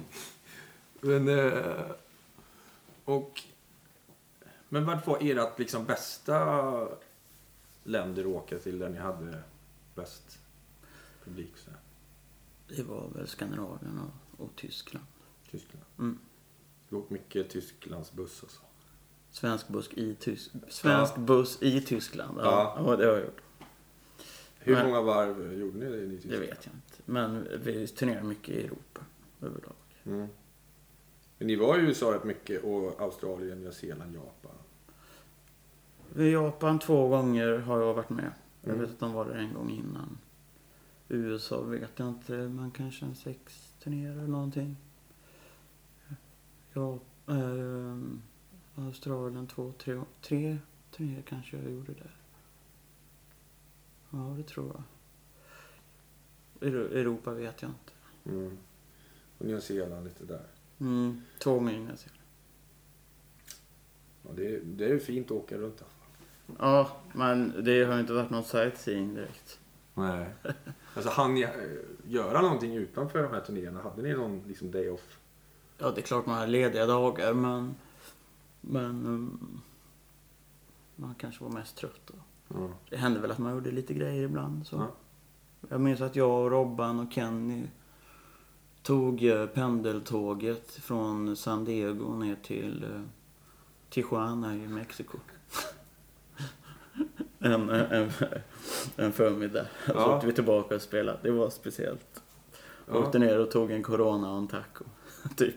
Men, 1.00 1.28
eh, 1.28 1.90
och, 3.04 3.42
men 4.72 4.84
vad 4.84 5.06
var 5.06 5.18
ert 5.20 5.58
liksom 5.58 5.84
bästa 5.84 6.88
länder 7.84 8.22
att 8.22 8.26
åka 8.28 8.58
till 8.58 8.78
där 8.78 8.88
ni 8.88 8.98
hade 8.98 9.42
bäst 9.94 10.38
publik? 11.24 11.52
Så? 11.56 11.70
Det 12.76 12.82
var 12.82 13.08
väl 13.14 13.26
Skandinavien 13.28 13.98
och, 13.98 14.44
och 14.44 14.56
Tyskland. 14.56 15.06
Tyskland. 15.50 15.84
Mm. 15.98 16.18
Du 16.88 16.96
åkt 16.96 17.10
mycket 17.10 17.50
Tysklands 17.50 18.12
buss 18.12 18.42
och 18.42 18.50
så. 18.50 18.60
Svensk 19.30 19.68
buss 19.68 19.90
i, 19.94 20.14
Tys 20.14 20.50
Svensk 20.68 21.16
buss 21.16 21.62
i 21.62 21.80
Tyskland. 21.80 22.38
Ja, 22.38 22.44
Ja. 22.76 22.90
ja. 22.90 22.96
det 22.96 23.06
har 23.06 23.12
jag 23.12 23.20
gjort. 23.24 23.40
Hur 24.58 24.74
Men- 24.74 24.86
många 24.86 25.00
varv 25.00 25.52
gjorde 25.58 25.78
ni 25.78 25.86
det 25.90 25.96
i 25.96 26.06
Det 26.06 26.16
Tyskland? 26.16 26.40
vet 26.40 26.66
jag 26.66 26.74
inte. 26.74 27.02
Men 27.04 27.48
vi 27.64 27.86
turnerade 27.86 28.26
mycket 28.26 28.48
i 28.48 28.64
Europa 28.64 29.00
överlag. 29.42 29.72
Mm. 30.04 30.28
Men 31.40 31.46
ni 31.46 31.56
var 31.56 31.78
i 31.78 31.80
USA 31.80 32.14
rätt 32.14 32.24
mycket 32.24 32.64
och 32.64 33.00
Australien, 33.00 33.60
Nya 33.60 33.72
Zeeland, 33.72 34.14
Japan. 34.14 34.52
I 36.16 36.32
Japan 36.32 36.78
två 36.78 37.08
gånger 37.08 37.58
har 37.58 37.80
jag 37.80 37.94
varit 37.94 38.10
med. 38.10 38.32
Jag 38.62 38.68
Mm. 38.74 38.80
vet 38.80 38.90
att 38.90 38.98
de 39.00 39.12
var 39.12 39.24
där 39.24 39.34
en 39.34 39.54
gång 39.54 39.70
innan. 39.70 40.18
USA 41.08 41.60
vet 41.62 41.90
jag 41.98 42.08
inte, 42.08 42.32
men 42.32 42.70
kanske 42.70 43.04
en 43.06 43.14
sex 43.14 43.72
turnéer 43.82 44.10
eller 44.12 44.26
någonting. 44.28 44.76
Ja, 46.72 46.98
ehm, 47.26 48.22
Australien 48.74 49.46
två, 49.46 49.72
tre, 49.78 50.00
tre 50.20 50.58
turnéer 50.90 51.22
kanske 51.22 51.56
jag 51.56 51.70
gjorde 51.72 51.92
där. 51.92 52.14
Ja, 54.10 54.34
det 54.36 54.42
tror 54.42 54.66
jag. 54.74 54.82
Euro- 56.68 56.92
Europa 56.94 57.34
vet 57.34 57.62
jag 57.62 57.70
inte. 57.70 57.92
Mm. 58.38 58.58
Och 59.38 59.46
Nya 59.46 59.60
Zeeland 59.60 60.04
lite 60.04 60.24
där. 60.24 60.46
Mm, 60.80 61.22
två 61.38 61.54
gånger 61.54 61.72
det. 61.72 62.10
Ja, 64.22 64.30
det, 64.36 64.54
är, 64.54 64.60
det 64.64 64.84
är 64.84 64.88
ju 64.88 65.00
fint 65.00 65.26
att 65.26 65.32
åka 65.32 65.56
runt. 65.56 65.82
Ja, 66.58 66.90
men 67.12 67.64
det 67.64 67.84
har 67.84 68.00
inte 68.00 68.12
varit 68.12 68.30
någon 68.30 68.44
sightseeing 68.44 69.14
direkt. 69.14 69.60
Nej. 69.94 70.26
Alltså 70.94 71.10
hann 71.10 71.34
ni 71.34 71.42
eh, 71.42 71.50
göra 72.06 72.42
någonting 72.42 72.74
utanför 72.74 73.22
de 73.22 73.32
här 73.32 73.40
turnéerna? 73.40 73.82
Hade 73.82 74.02
ni 74.02 74.12
någon 74.12 74.42
liksom 74.46 74.70
day 74.70 74.90
off? 74.90 75.18
Ja, 75.78 75.90
det 75.90 76.00
är 76.00 76.02
klart 76.02 76.26
man 76.26 76.38
har 76.38 76.46
lediga 76.46 76.86
dagar, 76.86 77.34
men... 77.34 77.74
Men... 78.60 79.06
um, 79.06 79.60
man 80.96 81.14
kanske 81.14 81.44
var 81.44 81.50
mest 81.50 81.76
trött 81.76 82.00
då. 82.06 82.14
Ja. 82.48 82.70
Det 82.90 82.96
hände 82.96 83.20
väl 83.20 83.30
att 83.30 83.38
man 83.38 83.52
gjorde 83.52 83.70
lite 83.70 83.94
grejer 83.94 84.22
ibland. 84.22 84.66
Så. 84.66 84.76
Ja. 84.76 84.90
Jag 85.68 85.80
minns 85.80 86.00
att 86.00 86.16
jag 86.16 86.44
och 86.44 86.50
Robban 86.50 87.00
och 87.00 87.12
Kenny 87.12 87.66
tog 88.82 89.24
eh, 89.24 89.46
pendeltåget 89.46 90.70
från 90.70 91.36
San 91.36 91.64
Diego 91.64 92.14
ner 92.14 92.36
till 92.42 92.84
eh, 92.84 93.00
Tijuana 93.90 94.54
i 94.54 94.58
Mexiko. 94.68 95.18
en, 97.38 97.70
en, 97.70 98.10
en 98.96 99.12
förmiddag. 99.12 99.66
Så 99.86 99.92
Ja. 99.94 100.14
åkte 100.14 100.26
vi 100.26 100.32
tillbaka 100.32 100.74
och 100.74 100.82
spelade. 100.82 101.18
Det 101.22 101.30
var 101.30 101.50
speciellt. 101.50 102.22
Ja. 102.86 102.98
Åkte 102.98 103.18
ner 103.18 103.38
och 103.38 103.50
tog 103.50 103.70
en 103.70 103.82
Corona 103.82 104.30
och 104.32 104.38
en 104.38 104.48
taco. 104.48 104.84
typ. 105.36 105.56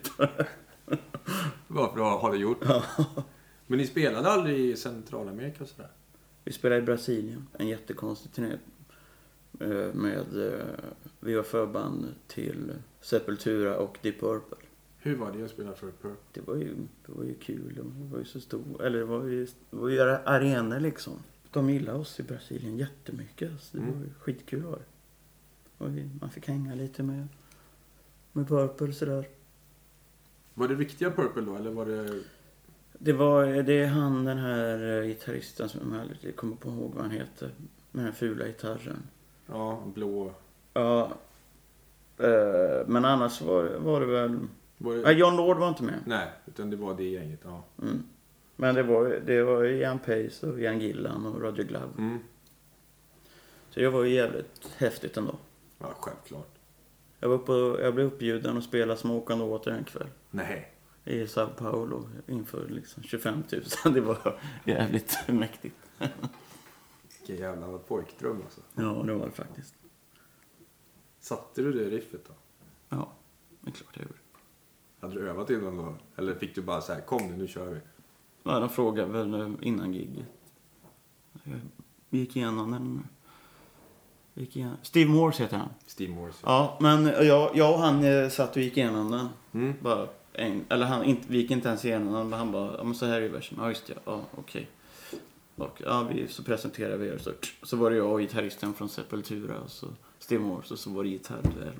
Vad 1.66 1.94
bra 1.94 2.18
har 2.20 2.32
det 2.32 2.38
gjort. 2.38 2.64
Men 3.66 3.78
ni 3.78 3.86
spelade 3.86 4.30
aldrig 4.30 4.58
i 4.60 4.76
Centralamerika 4.76 5.64
och 5.64 5.68
sådär? 5.70 5.90
Vi 6.44 6.52
spelade 6.52 6.80
i 6.80 6.84
Brasilien, 6.84 7.46
en 7.58 7.68
jättekonstig 7.68 8.32
turné. 8.32 8.52
Eh, 9.60 9.94
Med, 9.94 10.52
eh, 10.52 10.64
vi 11.20 11.34
var 11.34 11.42
förband 11.42 12.14
till 12.26 12.72
Sepultura 13.00 13.76
och 13.76 13.98
Deep 14.02 14.20
Purple. 14.20 14.56
Hur 14.98 15.16
var 15.16 15.32
det 15.32 15.44
att 15.44 15.50
spela 15.50 15.72
för 15.72 15.86
Purple? 15.86 16.10
Det 16.32 16.40
var 16.40 16.56
ju, 16.56 16.74
det 17.06 17.12
var 17.12 17.24
ju 17.24 17.34
kul. 17.34 17.74
Det 17.74 17.82
var 18.12 18.18
ju 18.18 18.24
så 18.24 18.40
stor, 18.40 18.82
eller 18.84 18.98
det 18.98 19.04
var 19.04 19.24
ju, 19.24 19.44
det 19.70 19.76
var 19.76 19.88
ju 19.88 20.00
arenor 20.00 20.80
liksom. 20.80 21.12
De 21.50 21.70
gillade 21.70 21.98
oss 21.98 22.20
i 22.20 22.22
Brasilien 22.22 22.78
jättemycket. 22.78 23.50
Så 23.60 23.76
det 23.76 23.82
Mm. 23.82 23.94
var 23.98 24.04
ju 24.06 24.10
skitkul 24.20 24.62
var 24.62 24.72
det. 24.78 24.84
Och 25.84 25.96
vi, 25.96 26.10
man 26.20 26.30
fick 26.30 26.48
hänga 26.48 26.74
lite 26.74 27.02
med, 27.02 27.28
med 28.32 28.48
Purple 28.48 28.92
sådär. 28.92 29.28
Var 30.54 30.68
det 30.68 30.74
riktiga 30.74 31.10
Purple 31.10 31.42
då 31.42 31.56
eller 31.56 31.70
var 31.70 31.86
det... 31.86 32.22
Det 32.98 33.12
var, 33.12 33.46
det 33.62 33.72
är 33.72 33.86
han 33.86 34.24
den 34.24 34.38
här 34.38 34.98
eh, 35.02 35.06
gitarristen 35.08 35.68
som 35.68 35.92
jag 35.92 36.00
aldrig 36.00 36.36
kommer 36.36 36.56
på 36.56 36.68
ihåg 36.68 36.92
vad 36.94 37.02
han 37.02 37.10
heter. 37.10 37.50
Med 37.90 38.04
den 38.04 38.12
fula 38.14 38.46
gitarren. 38.46 39.02
Ja, 39.46 39.82
blå... 39.94 40.32
Ja. 40.72 41.10
Eh, 42.18 42.86
men 42.86 43.04
annars 43.04 43.40
var, 43.42 43.64
var 43.64 44.00
det 44.00 44.06
väl... 44.06 44.38
Var 44.78 44.94
det... 44.94 45.00
Ja, 45.00 45.10
John 45.12 45.36
Lord 45.36 45.56
var 45.56 45.68
inte 45.68 45.82
med. 45.82 46.00
Nej, 46.06 46.28
utan 46.46 46.70
det 46.70 46.76
var 46.76 46.94
det 46.94 47.04
gänget. 47.04 47.40
Ja. 47.44 47.64
Mm. 47.82 48.02
Men 48.56 48.74
det 48.74 48.82
var, 48.82 49.20
det 49.26 49.42
var 49.42 49.64
Ian 49.64 49.98
Pace 49.98 50.46
och 50.46 50.60
Ian 50.60 50.80
Gillan 50.80 51.26
och 51.26 51.40
Roger 51.42 51.64
Glover. 51.64 51.88
Mm. 51.98 52.18
Så 53.70 53.80
det 53.80 53.88
var 53.88 54.04
ju 54.04 54.14
jävligt 54.14 54.70
häftigt 54.76 55.16
ändå. 55.16 55.34
ja, 55.78 55.86
självklart. 56.00 56.48
Jag, 57.20 57.28
var 57.28 57.36
uppe, 57.36 57.52
och- 57.52 57.80
jag 57.80 57.94
blev 57.94 58.06
uppbjuden 58.06 58.56
att 58.58 58.64
spela 58.64 58.96
Småkande 58.96 59.44
åter 59.44 59.72
en 59.72 59.84
kväll. 59.84 60.06
Nej. 60.30 60.70
I 61.04 61.26
Sao 61.26 61.46
Paulo 61.46 62.08
inför 62.26 62.68
liksom 62.68 63.02
25 63.02 63.42
000. 63.84 63.94
Det 63.94 64.00
var 64.00 64.38
jävligt 64.64 65.16
mäktigt. 65.26 65.76
Vilken 67.26 67.46
jävla 67.46 67.78
pojkdröm 67.78 68.42
alltså. 68.44 68.60
Ja, 68.74 68.82
det 68.82 69.14
var 69.14 69.26
det 69.26 69.32
faktiskt. 69.32 69.74
Satte 71.20 71.62
du 71.62 71.72
det 71.72 71.96
riffet 71.96 72.24
då? 72.26 72.32
Ja, 72.88 73.12
det 73.60 73.70
är 73.70 73.72
klart 73.72 73.96
jag 73.96 74.02
gjorde. 74.02 74.18
Hade 75.00 75.14
du 75.14 75.30
övat 75.30 75.50
innan 75.50 75.76
då? 75.76 75.94
Eller 76.16 76.34
fick 76.34 76.54
du 76.54 76.62
bara 76.62 76.80
så 76.80 76.92
här, 76.92 77.00
kom 77.00 77.26
nu, 77.26 77.36
nu 77.36 77.48
kör 77.48 77.66
vi? 77.66 77.80
Ja, 78.42 78.60
de 78.60 78.68
frågade 78.68 79.12
väl 79.12 79.56
innan 79.62 79.94
giget. 79.94 80.26
Jag 81.44 81.60
gick 82.10 82.36
igenom 82.36 82.70
den. 82.70 83.08
Gick 84.34 84.56
igenom. 84.56 84.76
Steve 84.82 85.10
Morse 85.10 85.42
heter 85.42 85.56
han. 85.56 85.68
Steve 85.86 86.14
Morse. 86.14 86.38
Ja, 86.42 86.78
men 86.80 87.06
jag, 87.06 87.56
jag 87.56 87.72
och 87.74 87.78
han 87.78 88.04
eh, 88.04 88.28
satt 88.28 88.56
och 88.56 88.62
gick 88.62 88.76
igenom 88.76 89.10
den. 89.10 89.28
Mm. 89.52 89.74
Bara 89.82 90.08
en, 90.32 90.64
eller 90.68 90.86
han, 90.86 91.04
inte, 91.04 91.24
vi 91.28 91.38
gick 91.38 91.50
inte 91.50 91.68
ens 91.68 91.84
igenom 91.84 92.12
den. 92.12 92.32
Han 92.32 92.52
bara, 92.52 92.76
ja 92.76 92.84
men 92.84 92.94
så 92.94 93.06
här 93.06 93.20
är 93.20 93.28
versen. 93.28 93.58
Ja 93.60 93.68
just 93.68 93.86
det, 93.86 93.94
ja 94.04 94.20
okej. 94.36 94.68
Och 95.56 95.82
ja, 95.84 96.02
vi, 96.12 96.28
så 96.28 96.42
presenterade 96.42 96.96
vi 96.96 97.08
er. 97.08 97.18
Så, 97.18 97.30
så 97.62 97.76
var 97.76 97.90
det 97.90 97.96
jag 97.96 98.12
och 98.12 98.20
gitarristen 98.20 98.74
från 98.74 98.88
Sepultura 98.88 99.60
och 99.60 99.70
så 99.70 99.86
Steve 100.18 100.42
Morse 100.42 100.74
och 100.74 100.78
så 100.80 100.90
var 100.90 101.02
det 101.04 101.08
gitarrduell. 101.10 101.74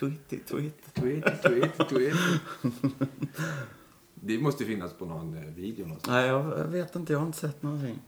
Tweety, 0.00 0.38
tweety. 0.38 0.90
Tweet, 0.94 1.42
tweet, 1.42 1.88
tweet. 1.88 2.16
Det 4.14 4.38
måste 4.38 4.64
finnas 4.64 4.92
på 4.92 5.06
någon 5.06 5.34
eh, 5.36 5.54
video 5.54 5.86
någonstans. 5.86 6.12
Nej, 6.12 6.26
jag, 6.26 6.58
jag 6.58 6.64
vet 6.64 6.96
inte. 6.96 7.12
Jag 7.12 7.20
har 7.20 7.26
inte 7.26 7.38
sett 7.38 7.62
någonting. 7.62 7.98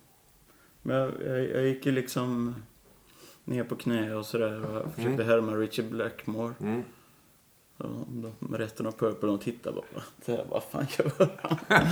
Men 0.82 0.96
jag, 0.96 1.12
jag, 1.26 1.48
jag 1.50 1.66
gick 1.68 1.86
ju 1.86 1.92
liksom 1.92 2.54
ner 3.44 3.64
på 3.64 3.76
knä 3.76 4.14
och 4.14 4.26
sådär 4.26 4.64
och 4.64 4.94
försökte 4.94 5.22
Mm. 5.22 5.26
härma 5.28 5.52
Richard 5.56 5.86
Blackmore. 5.86 6.54
Mm. 6.60 6.82
De, 7.76 8.32
resten 8.52 8.86
av 8.86 8.92
Purple, 8.92 9.28
de 9.28 9.38
tittade 9.38 9.76
bara. 9.76 10.02
Så 10.24 10.30
jag, 10.30 10.44
vad 10.50 10.62
fan 10.62 10.86
gör 10.98 11.12
han? 11.42 11.58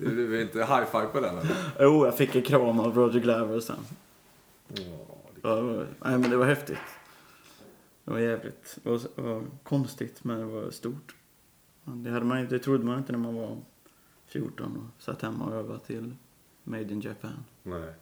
Du 0.00 0.26
vill 0.26 0.40
inte 0.40 0.58
high-five 0.58 1.06
på 1.06 1.20
den 1.20 1.38
eller? 1.38 1.56
Jo, 1.80 2.04
jag 2.04 2.16
fick 2.16 2.34
en 2.36 2.42
kram 2.42 2.80
av 2.80 2.94
Roger 2.96 3.20
Glover 3.20 3.60
sen. 3.60 3.76
Ja, 5.42 5.54
det- 5.54 5.86
nej, 6.04 6.18
men 6.18 6.30
det 6.30 6.36
var 6.36 6.46
häftigt. 6.46 6.78
Det 8.04 8.10
var 8.10 8.18
jävligt. 8.18 8.78
Det 8.82 8.90
var, 8.90 9.00
det 9.16 9.22
var 9.22 9.44
konstigt, 9.62 10.24
men 10.24 10.38
det 10.38 10.44
var 10.44 10.70
stort. 10.70 11.14
Det, 11.84 12.10
hade 12.10 12.24
man, 12.24 12.38
inte- 12.38 12.54
det 12.54 12.58
trodde 12.58 12.84
man 12.84 12.98
inte 12.98 13.12
när 13.12 13.18
man 13.18 13.34
var 13.34 13.56
14 14.26 14.76
och 14.96 15.02
satt 15.02 15.22
hemma 15.22 15.44
och 15.44 15.54
övade 15.54 15.78
till 15.80 16.14
Made 16.64 16.82
in 16.92 17.00
Japan. 17.00 17.44
Nej. 17.62 17.92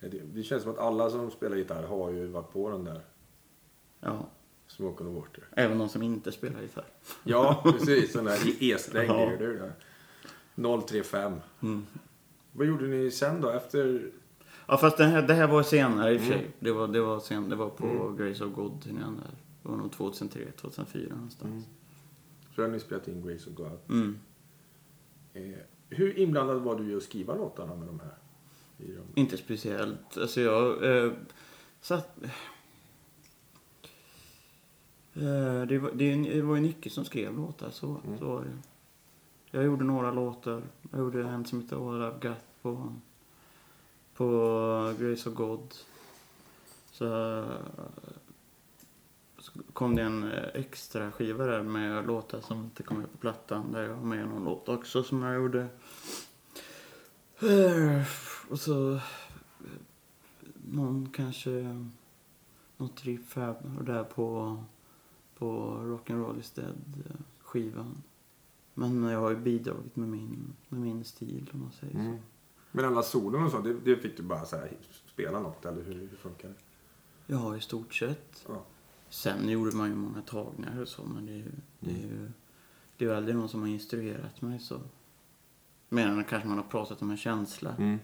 Det, 0.00 0.08
det 0.34 0.42
känns 0.42 0.62
som 0.62 0.72
att 0.72 0.78
alla 0.78 1.10
som 1.10 1.30
spelar 1.30 1.56
gitarr 1.56 1.82
har 1.82 2.10
ju 2.10 2.26
varit 2.26 2.52
på 2.52 2.70
den 2.70 2.84
där 2.84 3.00
Ja, 4.00 4.26
Smoke 4.66 5.04
on 5.04 5.14
the 5.14 5.20
Water. 5.20 5.44
även 5.52 5.78
de 5.78 5.88
som 5.88 6.02
inte 6.02 6.32
spelar 6.32 6.60
gitarr. 6.62 6.84
Ja, 7.24 7.60
precis. 7.64 8.12
Den 8.12 8.24
där 8.24 8.38
E-sträng 8.60 9.06
Ja. 9.08 9.30
Är 10.56 10.62
det 10.62 10.68
där. 10.68 10.80
035. 10.86 11.32
Mm. 11.62 11.86
Vad 12.52 12.66
gjorde 12.66 12.86
ni 12.86 13.10
sen 13.10 13.40
då? 13.40 13.50
Efter... 13.50 14.10
Ja, 14.66 14.76
fast 14.76 14.96
det 14.96 15.04
här, 15.04 15.22
det 15.22 15.34
här 15.34 15.46
var 15.48 15.62
senare 15.62 16.12
i 16.12 16.16
och 16.16 16.20
för 16.20 16.26
sig. 16.28 16.38
Mm. 16.38 16.52
Det, 16.58 16.72
var, 16.72 16.88
det, 16.88 17.00
var 17.00 17.20
sen, 17.20 17.48
det 17.48 17.56
var 17.56 17.70
på 17.70 17.86
Mm. 17.86 18.16
Grace 18.16 18.44
of 18.44 18.52
God-turnén 18.54 19.16
där. 19.16 19.34
Det 19.62 19.68
var 19.68 19.76
nog 19.76 19.92
2003, 19.92 20.40
2004 20.60 21.14
någonstans. 21.14 21.66
Så 22.54 22.62
har 22.62 22.68
ni 22.68 22.80
spelat 22.80 23.08
in 23.08 23.26
Grace 23.26 23.50
of 23.50 23.56
God. 23.56 23.78
Mm. 23.88 24.18
Eh, 25.34 25.42
hur 25.88 26.18
inblandad 26.18 26.60
var 26.62 26.76
du 26.78 26.90
i 26.92 26.94
att 26.96 27.02
skriva 27.02 27.34
låtarna 27.34 27.74
med 27.74 27.86
de 27.88 28.00
här? 28.00 28.14
I 28.78 28.92
dem? 28.92 29.04
Inte 29.14 29.36
speciellt. 29.36 30.18
Alltså 30.18 30.40
jag 30.40 30.84
eh, 31.06 31.12
satt... 31.80 32.18
Eh, 35.14 35.62
det, 35.68 35.78
var, 35.78 35.90
det, 35.94 36.14
det 36.16 36.42
var 36.42 36.54
ju 36.56 36.60
Nicke 36.62 36.90
som 36.90 37.04
skrev 37.04 37.36
låtar, 37.36 37.70
så, 37.70 38.00
Mm. 38.06 38.18
så 38.18 38.24
var 38.26 38.40
det. 38.44 38.50
Jag 39.54 39.64
gjorde 39.64 39.84
några 39.84 40.10
låtar. 40.10 40.62
Jag 40.90 41.00
gjorde 41.00 41.22
en 41.22 41.44
som 41.44 41.60
heter 41.60 41.76
All 41.76 42.02
I've 42.02 42.28
Got 42.28 42.62
på, 42.62 42.92
på 44.14 44.94
Grace 44.98 45.28
of 45.28 45.34
God. 45.34 45.74
Så, 46.90 47.44
så 49.38 49.52
kom 49.72 49.96
det 49.96 50.02
en 50.02 50.32
extra 50.54 51.12
skiva 51.12 51.46
där 51.46 51.62
med 51.62 52.06
låtar 52.06 52.40
som 52.40 52.64
inte 52.64 52.82
kom 52.82 52.98
med 52.98 53.12
på 53.12 53.18
plattan. 53.18 53.72
Där 53.72 53.82
jag 53.82 53.94
har 53.94 54.04
med 54.04 54.28
någon 54.28 54.44
låt 54.44 54.68
också 54.68 55.02
som 55.02 55.22
jag 55.22 55.34
gjorde. 55.34 55.68
Och 58.50 58.60
så 58.60 59.00
någon 60.64 61.08
kanske 61.12 61.84
något 62.76 63.04
riff 63.04 63.36
här 63.36 63.54
och 63.78 63.84
där 63.84 64.04
på, 64.04 64.56
på 65.38 65.76
Rock'n'Roll 65.76 66.40
is 66.40 66.50
dead-skivan. 66.50 68.02
Men 68.74 69.02
jag 69.02 69.20
har 69.20 69.30
ju 69.30 69.36
bidragit 69.36 69.96
med 69.96 70.08
min, 70.08 70.52
med 70.68 70.80
min 70.80 71.04
stil 71.04 71.50
om 71.52 71.60
man 71.60 71.72
säger 71.72 71.92
så. 71.92 71.98
Mm. 71.98 72.16
Men 72.72 72.84
alla 72.84 73.02
solon 73.02 73.44
och 73.44 73.50
så, 73.50 73.60
det, 73.60 73.74
det 73.74 73.96
fick 73.96 74.16
du 74.16 74.22
bara 74.22 74.44
så 74.44 74.56
här, 74.56 74.76
spela 75.06 75.40
något 75.40 75.64
eller 75.64 75.82
hur, 75.82 75.94
hur 75.94 76.16
funkar 76.16 76.48
det? 76.48 76.54
Ja, 77.26 77.56
i 77.56 77.60
stort 77.60 77.94
sett. 77.94 78.44
Ja. 78.48 78.64
Sen 79.08 79.48
gjorde 79.48 79.76
man 79.76 79.88
ju 79.88 79.94
många 79.94 80.22
tagningar 80.22 80.80
och 80.80 80.88
så, 80.88 81.04
men 81.04 81.26
det 81.26 81.32
är 81.32 81.36
ju, 81.36 81.52
det 81.80 81.90
är 81.90 82.02
ju, 82.02 82.30
det 82.96 83.04
är 83.04 83.08
ju 83.08 83.16
aldrig 83.16 83.36
någon 83.36 83.48
som 83.48 83.60
har 83.60 83.68
instruerat 83.68 84.42
mig 84.42 84.58
så. 84.60 84.80
Mer 85.88 86.06
än 86.06 86.24
kanske 86.24 86.48
man 86.48 86.58
har 86.58 86.64
pratat 86.64 87.02
om 87.02 87.10
en 87.10 87.16
känsla. 87.16 87.76
Mm. 87.78 87.98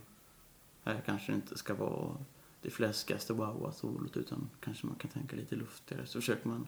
Här 0.82 1.02
kanske 1.06 1.32
det 1.32 1.36
inte 1.36 1.58
ska 1.58 1.74
vara 1.74 2.16
det 2.62 2.70
fläskigaste 2.70 3.32
wow-solot 3.32 4.16
utan 4.16 4.50
kanske 4.60 4.86
man 4.86 4.96
kan 4.96 5.10
tänka 5.10 5.36
lite 5.36 5.56
luftigare. 5.56 6.06
Så 6.06 6.20
försöker 6.20 6.48
man... 6.48 6.66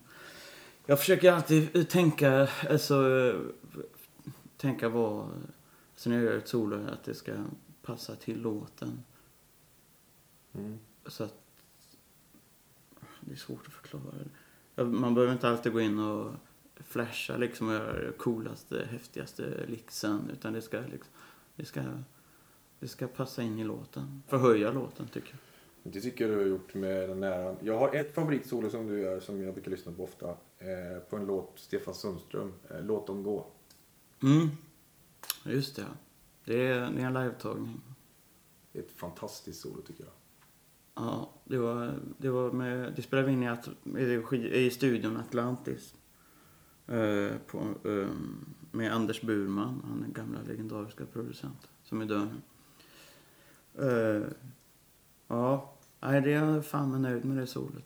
Jag 0.86 0.98
försöker 0.98 1.32
alltid 1.32 1.88
tänka, 1.88 2.48
alltså, 2.70 3.32
tänka 4.56 4.88
vad, 4.88 5.28
alltså 5.92 6.10
när 6.10 6.16
jag 6.16 6.24
gör 6.24 6.38
ett 6.38 6.48
solo, 6.48 6.86
att 6.92 7.04
det 7.04 7.14
ska 7.14 7.32
passa 7.82 8.16
till 8.16 8.40
låten. 8.40 9.02
Mm. 10.52 10.78
Så 11.06 11.24
att, 11.24 11.34
det 13.20 13.32
är 13.32 13.36
svårt 13.36 13.66
att 13.66 13.72
förklara. 13.72 14.14
Man 14.84 15.14
behöver 15.14 15.32
inte 15.32 15.48
alltid 15.48 15.72
gå 15.72 15.80
in 15.80 15.98
och 15.98 16.34
flasha 16.74 17.36
liksom 17.36 17.68
och 17.68 17.74
göra 17.74 18.06
det 18.06 18.12
coolaste, 18.12 18.86
häftigaste 18.90 19.66
licksen. 19.68 20.30
Utan 20.32 20.52
det 20.52 20.62
ska, 20.62 20.80
liksom, 20.80 21.12
det 21.56 21.64
ska, 21.64 21.82
det 22.78 22.88
ska 22.88 23.06
passa 23.06 23.42
in 23.42 23.58
i 23.58 23.64
låten. 23.64 24.22
Förhöja 24.28 24.72
låten 24.72 25.06
tycker 25.08 25.30
jag. 25.30 25.51
Det 25.82 26.00
tycker 26.00 26.24
jag 26.24 26.34
du 26.34 26.42
har 26.42 26.48
gjort 26.48 26.74
med 26.74 27.08
den 27.08 27.20
nära. 27.20 27.56
Jag 27.60 27.78
har 27.78 27.94
ett 27.94 28.14
favoritsolo 28.14 28.70
som 28.70 28.86
du 28.86 29.00
gör 29.00 29.20
som 29.20 29.42
jag 29.42 29.54
brukar 29.54 29.70
lyssna 29.70 29.92
på 29.92 30.04
ofta. 30.04 30.28
Eh, 30.58 30.98
på 31.10 31.16
en 31.16 31.26
låt, 31.26 31.52
Stefan 31.56 31.94
Sundström, 31.94 32.52
eh, 32.70 32.84
Låt 32.84 33.06
dem 33.06 33.22
gå. 33.22 33.46
Mm. 34.22 34.48
Just 35.44 35.76
det. 35.76 35.84
Det 36.44 36.66
är, 36.66 36.90
det 36.90 37.02
är 37.02 37.06
en 37.06 37.14
live-tagning. 37.14 37.80
Ett 38.72 38.92
fantastiskt 38.92 39.60
solo 39.60 39.82
tycker 39.82 40.04
jag. 40.04 40.12
Ja, 40.94 41.30
det 41.44 41.58
var, 41.58 41.94
det 42.18 42.30
var 42.30 42.52
med, 42.52 42.92
det 42.96 43.02
spelade 43.02 43.28
vi 43.28 43.32
in 43.32 43.42
i, 43.42 43.48
At, 43.48 43.68
i, 44.32 44.66
i 44.66 44.70
studion 44.70 45.16
Atlantis. 45.16 45.94
Eh, 46.86 47.32
på, 47.46 47.58
eh, 47.88 48.08
med 48.70 48.92
Anders 48.92 49.20
Burman, 49.20 49.82
han 49.88 50.04
är 50.04 50.08
gamla 50.08 50.42
legendariska 50.42 51.06
producent 51.06 51.68
som 51.82 52.00
är 52.00 52.06
död 52.06 52.28
nu. 52.32 52.40
Eh, 55.32 55.38
ja, 55.38 55.74
nej, 56.00 56.20
det 56.20 56.32
är 56.32 56.44
jag 56.44 56.66
fan 56.66 56.90
med 56.90 57.00
nöjd 57.00 57.24
med 57.24 57.36
det 57.36 57.46
solet. 57.46 57.84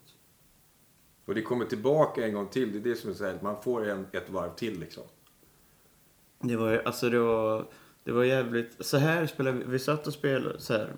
Och 1.25 1.35
det 1.35 1.43
kommer 1.43 1.65
tillbaka 1.65 2.27
en 2.27 2.35
gång 2.35 2.49
till. 2.49 2.73
Det 2.73 2.79
är 2.79 2.95
det 2.95 2.97
som 2.97 3.11
är 3.11 3.15
så 3.15 3.25
här, 3.25 3.39
man 3.43 3.63
får 3.63 3.89
en, 3.89 4.07
ett 4.13 4.31
varv 4.31 4.55
till 4.55 4.81
liksom. 4.81 5.03
Det 6.41 6.57
var, 6.57 6.83
alltså 6.85 7.11
det 7.11 7.19
var, 7.19 7.67
det 8.05 8.13
var 8.13 8.25
jävligt, 8.25 8.87
så 8.87 8.97
här 8.97 9.27
spelade 9.27 9.59
vi, 9.59 9.65
vi 9.65 9.79
satt 9.79 10.07
och 10.07 10.13
spelade 10.13 10.61
så 10.61 10.73
här. 10.73 10.93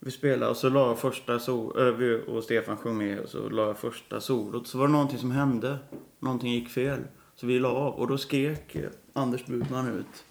Vi 0.00 0.10
spelade 0.10 0.50
och 0.50 0.56
så 0.56 0.68
la 0.68 0.88
jag 0.88 0.98
första 0.98 1.38
sol, 1.38 1.88
äh, 1.88 1.94
vi 1.94 2.22
och 2.26 2.44
Stefan 2.44 2.76
sjöng 2.76 2.98
med 2.98 3.20
och 3.20 3.28
så 3.28 3.48
la 3.48 3.66
jag 3.66 3.78
första 3.78 4.20
solot. 4.20 4.66
Så 4.66 4.78
var 4.78 4.86
det 4.86 4.92
någonting 4.92 5.18
som 5.18 5.30
hände. 5.30 5.78
Någonting 6.18 6.52
gick 6.52 6.68
fel. 6.68 7.00
Så 7.34 7.46
vi 7.46 7.58
la 7.58 7.68
av 7.68 7.94
och 7.94 8.08
då 8.08 8.18
skrek 8.18 8.74
eh, 8.74 8.90
Anders 9.12 9.46
Budman 9.46 9.88
ut 9.88 10.24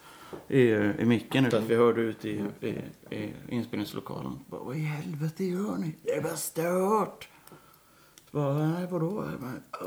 i, 0.47 0.61
i 0.71 1.05
micken 1.05 1.45
att 1.45 1.53
vi 1.53 1.75
hörde 1.75 2.01
ut 2.01 2.25
i, 2.25 2.43
i, 2.61 2.67
i 3.15 3.33
inspelningslokalen. 3.49 4.39
Bara, 4.47 4.61
Vad 4.63 4.75
i 4.75 4.79
helvete 4.79 5.43
gör 5.43 5.77
ni? 5.77 5.95
Det 6.03 6.11
är 6.11 6.21
bara 6.21 6.35
stört! 6.35 7.29
Så 8.31 8.37
bara, 8.37 8.67
nej 8.67 8.87
vadå? 8.91 9.25
Jag 9.31 9.39
bara, 9.41 9.51
"Ja, 9.71 9.77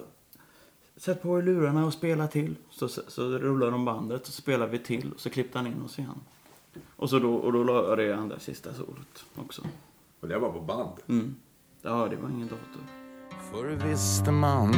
Sätt 0.97 1.22
på 1.22 1.38
i 1.38 1.43
lurarna 1.43 1.86
och 1.86 1.93
spela 1.93 2.26
till. 2.28 2.57
Så, 2.70 2.88
så, 2.88 3.01
så 3.09 3.22
rullar 3.38 3.70
de 3.70 3.84
bandet 3.84 4.20
och 4.20 4.26
så 4.26 4.32
spelar 4.43 4.66
vi 4.66 4.78
till. 4.78 5.12
Och 5.12 5.20
så 5.20 5.30
klippte 5.30 5.59
han 5.59 5.66
in 5.66 5.82
oss 5.84 5.99
igen. 5.99 6.20
Och 6.97 7.11
så 7.11 7.18
då, 7.18 7.34
och 7.34 7.53
då 7.53 7.64
la 7.64 7.88
jag 7.88 7.99
det 7.99 8.12
andra 8.16 8.38
sista 8.38 8.74
solot 8.74 9.24
också. 9.36 9.62
Och 10.20 10.28
det 10.28 10.38
var 10.38 10.53
på 10.53 10.61
band. 10.61 10.93
Mm. 11.09 11.34
Ja, 11.82 12.09
det 12.11 12.16
var 12.16 12.28
ingen 12.30 12.49
dator. 12.49 12.82
Förr 13.53 13.88
visste 13.88 14.30
man 14.32 14.72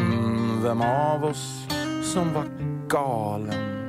vem 0.63 0.81
av 0.81 1.25
oss 1.25 1.67
som 2.03 2.33
var 2.35 2.45
galen 2.89 3.82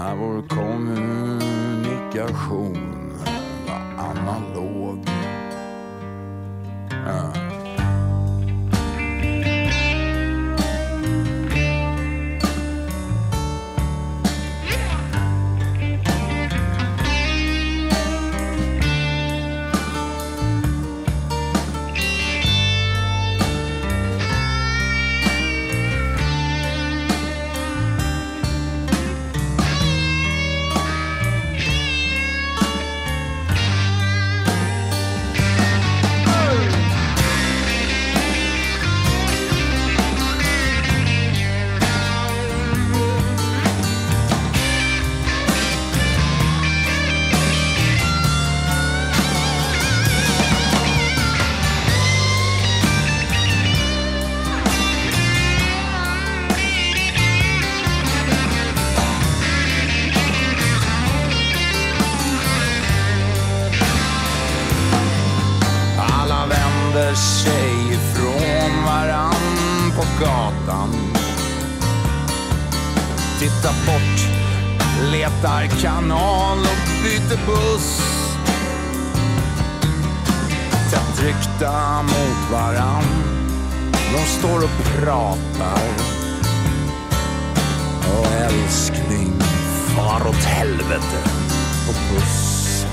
när 0.00 0.16
vår 0.16 0.42
kommunikation 0.48 3.12
var 3.66 3.82
analog 3.98 5.08
ja. 7.06 7.49
Helvete 90.60 91.20
och 91.88 91.94
puss. 92.10 92.86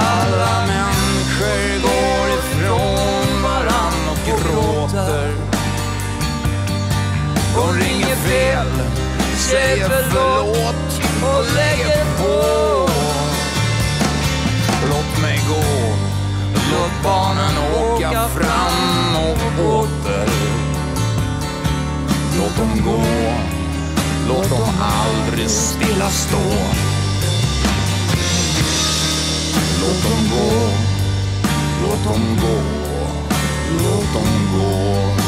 Alla 0.00 0.66
människor 0.66 1.82
går 1.82 2.28
ifrån 2.38 3.42
varann 3.42 4.08
och 4.10 4.18
gråter. 4.26 5.32
De 7.54 7.84
ringer 7.84 8.16
fel, 8.16 8.66
säger 9.36 9.88
förlåt 9.88 11.02
och 11.22 11.44
lägger 11.54 12.04
på. 12.18 12.88
Låt 14.88 15.22
mig 15.22 15.40
gå, 15.48 15.94
låt 16.72 17.02
barnen 17.04 17.58
åka 17.74 18.28
fram 18.28 19.16
och 19.16 19.64
åter. 19.74 20.28
Låt 22.38 22.56
dem 22.56 22.84
gå, 22.84 23.02
låt 24.30 24.50
dem 24.50 24.68
aldrig 24.80 25.50
stilla 25.50 26.10
stå. 26.10 26.38
Låt 29.80 30.02
dem 30.02 30.30
gå, 30.30 30.70
låt 31.82 32.04
dem 32.04 32.38
gå, 32.40 32.62
låt 33.82 34.12
dem 34.14 34.58
gå. 34.58 35.19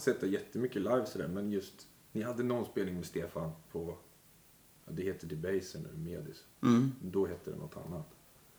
Inte 0.00 0.12
sett 0.12 0.20
det 0.20 0.26
jättemycket 0.26 0.82
live 0.82 1.06
sådär, 1.06 1.28
men 1.28 1.50
just 1.50 1.88
ni 2.12 2.22
hade 2.22 2.42
någon 2.42 2.64
spelning 2.64 2.94
med 2.94 3.06
Stefan 3.06 3.50
på, 3.72 3.96
det 4.86 5.02
heter 5.02 5.26
Debaser 5.26 5.78
nu, 5.80 6.10
Medis. 6.10 6.44
Mm. 6.62 6.92
Då 7.02 7.26
hette 7.26 7.50
det 7.50 7.56
något 7.56 7.76
annat. 7.76 8.06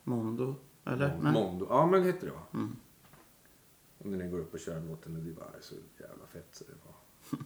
Mondo, 0.04 0.56
eller? 0.86 1.18
Mondo, 1.18 1.68
ja 1.70 1.86
men 1.86 2.04
hette 2.04 2.26
det 2.26 2.32
va? 2.32 2.44
Mm. 2.54 2.76
Och 3.98 4.06
när 4.06 4.18
ni 4.18 4.28
går 4.30 4.40
upp 4.40 4.54
och 4.54 4.60
kör 4.60 4.82
låten, 4.82 5.16
och 5.16 5.22
det 5.22 5.32
var 5.32 5.52
så 5.62 5.76
jävla 6.00 6.28
fett 6.28 6.48
så 6.52 6.64
det 6.64 6.74
var. 6.86 6.96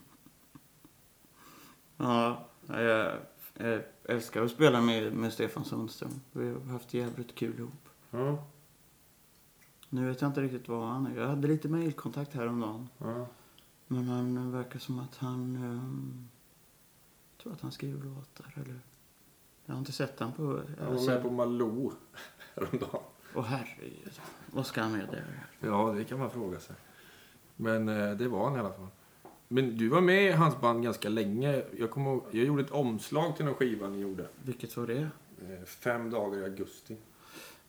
Ja, 1.98 2.48
jag, 2.66 3.16
jag 3.54 3.82
älskar 4.04 4.42
att 4.42 4.50
spela 4.50 4.80
med, 4.80 5.12
med 5.12 5.32
Stefan 5.32 5.64
Sundström. 5.64 6.20
Vi 6.32 6.48
har 6.48 6.60
haft 6.60 6.94
jävligt 6.94 7.34
kul 7.34 7.58
ihop. 7.58 7.88
Ja, 8.10 8.44
Nu 9.88 10.08
vet 10.08 10.20
jag 10.20 10.30
inte 10.30 10.40
riktigt 10.40 10.68
vad 10.68 10.88
han 10.88 11.06
är. 11.06 11.16
Jag 11.20 11.28
hade 11.28 11.48
lite 11.48 11.68
mailkontakt 11.68 12.34
häromdagen. 12.34 12.88
ja. 12.98 13.26
Men 13.86 14.08
han 14.08 14.52
verkar 14.52 14.78
som 14.78 14.98
att 14.98 15.16
han... 15.16 15.58
jag 17.36 17.42
tror 17.42 17.52
att 17.52 17.60
han 17.60 17.72
skriver 17.72 18.04
låtar, 18.04 18.52
eller... 18.54 18.80
Jag 19.66 19.74
har 19.74 19.78
inte 19.78 19.92
sett 19.92 20.20
han 20.20 20.32
på... 20.32 20.60
Jag 20.80 20.90
var 20.92 21.06
med 21.06 21.22
på 21.22 21.30
Malou 21.30 21.92
häromdagen. 22.54 23.00
Åh 23.34 23.44
herregud. 23.44 24.20
Vad 24.52 24.66
ska 24.66 24.82
han 24.82 24.92
med 24.92 25.08
det? 25.10 25.24
Ja, 25.66 25.92
det 25.96 26.04
kan 26.04 26.18
man 26.18 26.30
fråga 26.30 26.60
sig. 26.60 26.76
Men 27.56 27.88
eh, 27.88 28.10
det 28.16 28.28
var 28.28 28.44
han 28.44 28.56
i 28.56 28.58
alla 28.58 28.72
fall. 28.72 28.86
Men 29.48 29.76
du 29.78 29.88
var 29.88 30.00
med 30.00 30.24
i 30.28 30.32
hans 30.32 30.60
band 30.60 30.82
ganska 30.82 31.08
länge. 31.08 31.62
Jag, 31.76 31.90
kommer 31.90 32.10
ihåg, 32.10 32.24
jag 32.30 32.44
gjorde 32.44 32.62
ett 32.62 32.70
omslag 32.70 33.36
till 33.36 33.44
någon 33.44 33.54
skiva 33.54 33.88
ni 33.88 33.98
gjorde. 33.98 34.28
Vilket 34.42 34.76
var 34.76 34.86
det? 34.86 35.00
Eh, 35.42 35.64
fem 35.66 36.10
dagar 36.10 36.38
i 36.38 36.44
augusti. 36.44 36.96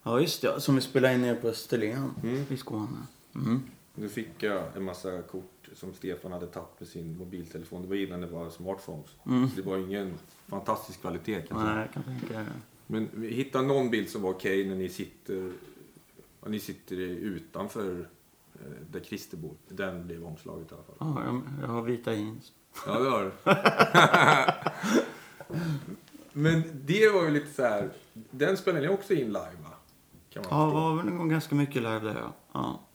Ja, 0.04 0.20
just 0.20 0.42
det. 0.42 0.62
Som 0.62 0.76
vi 0.76 0.82
spelade 0.82 1.14
in 1.14 1.22
nere 1.22 1.36
på 1.36 1.48
Österlen 1.48 2.12
Mm. 2.24 2.46
i 2.50 2.58
Skåne. 2.58 2.98
Mm. 3.36 3.64
Nu 4.00 4.10
fick 4.10 4.44
jag 4.44 4.64
en 4.76 4.84
massa 4.84 5.22
kort 5.22 5.70
som 5.74 5.94
Stefan 5.94 6.32
hade 6.32 6.48
tagit 6.48 6.80
med 6.80 6.90
sin 6.90 7.18
mobiltelefon. 7.18 7.82
Det 7.82 7.88
var 7.88 7.96
innan 7.96 8.22
det 8.22 8.28
var 8.28 8.50
smartphones. 8.50 9.10
Mm. 9.26 9.50
Det 9.56 9.62
var 9.62 9.78
ingen 9.78 10.14
fantastisk 10.48 11.02
kvalitet 11.02 11.42
kan 11.42 11.58
jag 11.58 11.60
säga. 11.60 11.76
Nej, 11.76 11.86
jag 11.86 11.94
kan 11.94 12.04
tänka. 12.04 12.46
Men 12.88 13.10
vi 13.14 13.28
hittade 13.28 13.68
någon 13.68 13.90
bild 13.90 14.10
som 14.10 14.22
var 14.22 14.30
okej 14.30 14.68
när 14.68 14.76
ni 14.76 14.90
sitter, 14.90 15.52
ja, 16.42 16.50
ni 16.50 16.60
sitter 16.60 16.96
utanför 16.96 18.08
eh, 18.54 18.60
där 18.92 19.00
Christer 19.00 19.38
bor. 19.38 19.56
Den 19.68 20.08
blev 20.08 20.26
omslaget 20.26 20.72
i 20.72 20.76
alla 20.76 20.84
fall. 20.84 20.96
Ja, 21.00 21.24
jag, 21.26 21.42
jag 21.62 21.68
har 21.68 21.82
vita 21.82 22.14
jeans. 22.14 22.52
Ja, 22.86 23.00
det 23.00 23.10
har 23.10 23.24
du. 23.24 23.32
Men 26.42 26.64
det 26.86 27.10
var 27.10 27.24
ju 27.24 27.30
lite 27.30 27.54
så 27.54 27.64
här. 27.64 27.90
Den 28.14 28.58
spelade 28.58 28.88
ni 28.88 28.94
också 28.94 29.14
in 29.14 29.28
live 29.28 29.58
va? 29.64 29.74
Kan 30.30 30.44
man 30.50 30.60
Ja, 30.60 30.68
det 30.68 30.74
var 30.74 31.20
väl 31.20 31.28
ganska 31.28 31.56
mycket 31.56 31.76
live 31.76 32.00
där, 32.00 32.16
ja. 32.16 32.34
Ja, 32.52 32.87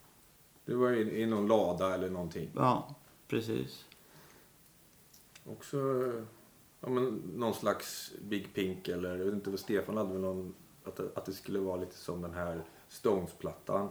Det 0.65 0.75
var 0.75 0.93
i, 0.93 1.23
i 1.23 1.27
någon 1.27 1.47
lada 1.47 1.95
eller 1.95 2.11
någonting. 2.11 2.51
ja 2.55 2.95
precis. 3.33 3.85
Också 5.45 5.79
ja, 6.81 6.89
men, 6.89 7.23
någon 7.35 7.55
slags 7.55 8.13
Big 8.23 8.55
Pink 8.55 8.89
eller 8.89 9.17
jag 9.17 9.25
vet 9.25 9.35
inte 9.35 9.51
vad 9.51 9.59
Stefan 9.59 9.97
hade 9.97 10.13
väl 10.13 10.21
någon 10.21 10.55
att, 10.85 11.17
att 11.17 11.25
det 11.25 11.33
skulle 11.33 11.59
vara 11.59 11.77
lite 11.77 11.97
som 11.97 12.23
den 12.23 12.35
här 12.35 12.65
Stones-plattan. 12.89 13.89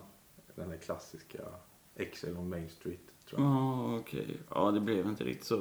Den 0.56 0.70
här 0.70 0.78
klassiska 0.78 1.44
XL 2.14 2.38
on 2.38 2.50
Main 2.50 2.70
Street 2.70 3.00
tror 3.30 3.42
jag. 3.42 3.52
Ja, 3.52 3.98
okej. 4.00 4.38
Ja, 4.50 4.72
det 4.72 4.80
blev 4.80 5.08
inte 5.08 5.24
riktigt 5.24 5.48
så. 5.48 5.56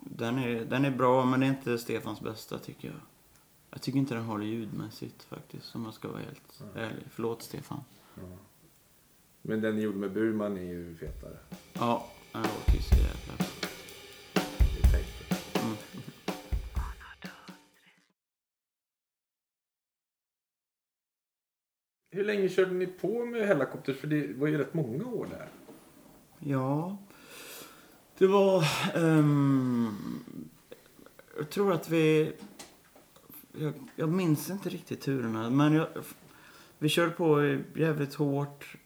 Den, 0.00 0.38
är, 0.38 0.64
den 0.64 0.84
är 0.84 0.90
bra, 0.90 1.24
men 1.24 1.40
det 1.40 1.46
är 1.46 1.50
inte 1.50 1.78
Stefans 1.78 2.20
bästa, 2.20 2.58
tycker 2.58 2.88
jag. 2.88 3.00
Jag 3.70 3.82
tycker 3.82 3.98
inte 3.98 4.14
den 4.14 4.40
det 4.40 4.46
ljudmässigt, 4.46 5.22
faktiskt, 5.22 5.74
om 5.74 5.84
jag 5.84 5.94
ska 5.94 6.08
vara 6.08 6.20
helt 6.20 6.62
ärlig. 6.74 7.04
Förlåt, 7.10 7.42
Stefan. 7.42 7.80
Men 9.48 9.60
den 9.60 9.80
gjorde 9.80 9.98
med 9.98 10.12
Burman 10.12 10.56
är 10.56 10.62
ju 10.62 10.94
fetare. 10.94 11.38
Ja, 11.72 12.10
låter 12.32 12.72
ju 12.72 12.82
så 12.82 12.94
jävla. 12.94 13.44
Det. 14.92 15.60
Mm. 15.60 15.76
Hur 22.10 22.24
länge 22.24 22.48
körde 22.48 22.74
ni 22.74 22.86
på 22.86 23.24
med 23.24 23.46
Hellacopters? 23.46 23.96
För 23.96 24.06
det 24.06 24.32
var 24.32 24.46
ju 24.46 24.58
rätt 24.58 24.74
många 24.74 25.06
år 25.06 25.26
där. 25.30 25.48
Ja, 26.38 26.96
det 28.18 28.26
var... 28.26 28.64
ehm, 28.94 29.94
jag 31.36 31.50
tror 31.50 31.72
att 31.72 31.88
vi... 31.88 32.32
Jag, 33.52 33.72
jag 33.96 34.08
minns 34.08 34.50
inte 34.50 34.68
riktigt 34.68 35.00
turerna, 35.00 35.50
men 35.50 35.72
jag, 35.72 35.88
vi 36.78 36.88
körde 36.88 37.10
på 37.10 37.58
jävligt 37.74 38.14
hårt 38.14 38.76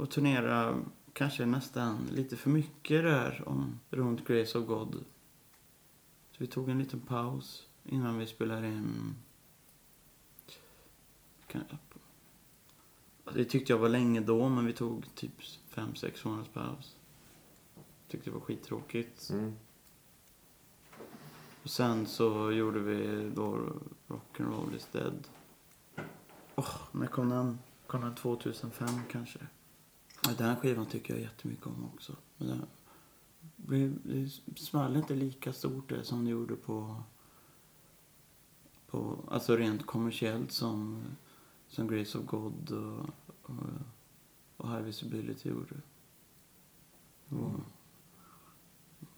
och 0.00 0.10
turnerade 0.10 0.82
kanske 1.12 1.46
nästan 1.46 2.08
lite 2.12 2.36
för 2.36 2.50
mycket 2.50 3.02
där 3.02 3.42
om, 3.46 3.80
runt 3.90 4.26
Grace 4.26 4.58
of 4.58 4.66
God. 4.66 5.04
Så 6.30 6.36
vi 6.38 6.46
tog 6.46 6.68
en 6.68 6.78
liten 6.78 7.00
paus 7.00 7.66
innan 7.84 8.18
vi 8.18 8.26
spelade 8.26 8.68
in... 8.68 9.14
Det 13.34 13.44
tyckte 13.44 13.72
jag 13.72 13.78
var 13.78 13.88
länge 13.88 14.20
då, 14.20 14.48
men 14.48 14.66
vi 14.66 14.72
tog 14.72 15.14
typ 15.14 15.42
fem 15.68 15.94
sex 15.94 16.24
månaders 16.24 16.48
paus. 16.48 16.96
Tyckte 18.08 18.30
det 18.30 18.34
var 18.34 18.40
skittråkigt. 18.40 19.30
Mm. 19.30 19.56
Och 21.62 21.70
sen 21.70 22.06
så 22.06 22.52
gjorde 22.52 22.80
vi 22.80 23.30
då 23.34 23.72
Rock'n'Roll 24.08 24.76
is 24.76 24.88
dead. 24.92 25.28
Åh, 26.54 26.74
när 26.92 27.06
kom 27.06 27.28
den? 27.28 27.58
Kom 27.86 28.00
den 28.00 28.14
2005 28.14 28.88
kanske? 29.10 29.38
Den 30.38 30.56
skivan 30.56 30.86
tycker 30.86 31.14
jag 31.14 31.22
jättemycket 31.22 31.66
om 31.66 31.84
också. 31.94 32.16
Men 32.36 32.48
den, 32.48 32.62
blev- 33.56 33.98
det 34.04 34.30
small 34.60 34.96
inte 34.96 35.14
lika 35.14 35.52
stort 35.52 35.88
det 35.88 36.04
som 36.04 36.24
det 36.24 36.30
gjorde 36.30 36.56
på, 36.56 37.02
på 38.86 39.18
alltså 39.30 39.56
rent 39.56 39.86
kommersiellt 39.86 40.52
som, 40.52 41.02
som 41.68 41.88
Grace 41.88 42.18
of 42.18 42.26
God 42.26 42.70
och, 42.70 43.06
och, 43.42 43.56
och 44.56 44.68
High 44.70 44.82
Visibility 44.82 45.48
gjorde. 45.48 45.74
Det 47.28 47.34
var, 47.36 47.60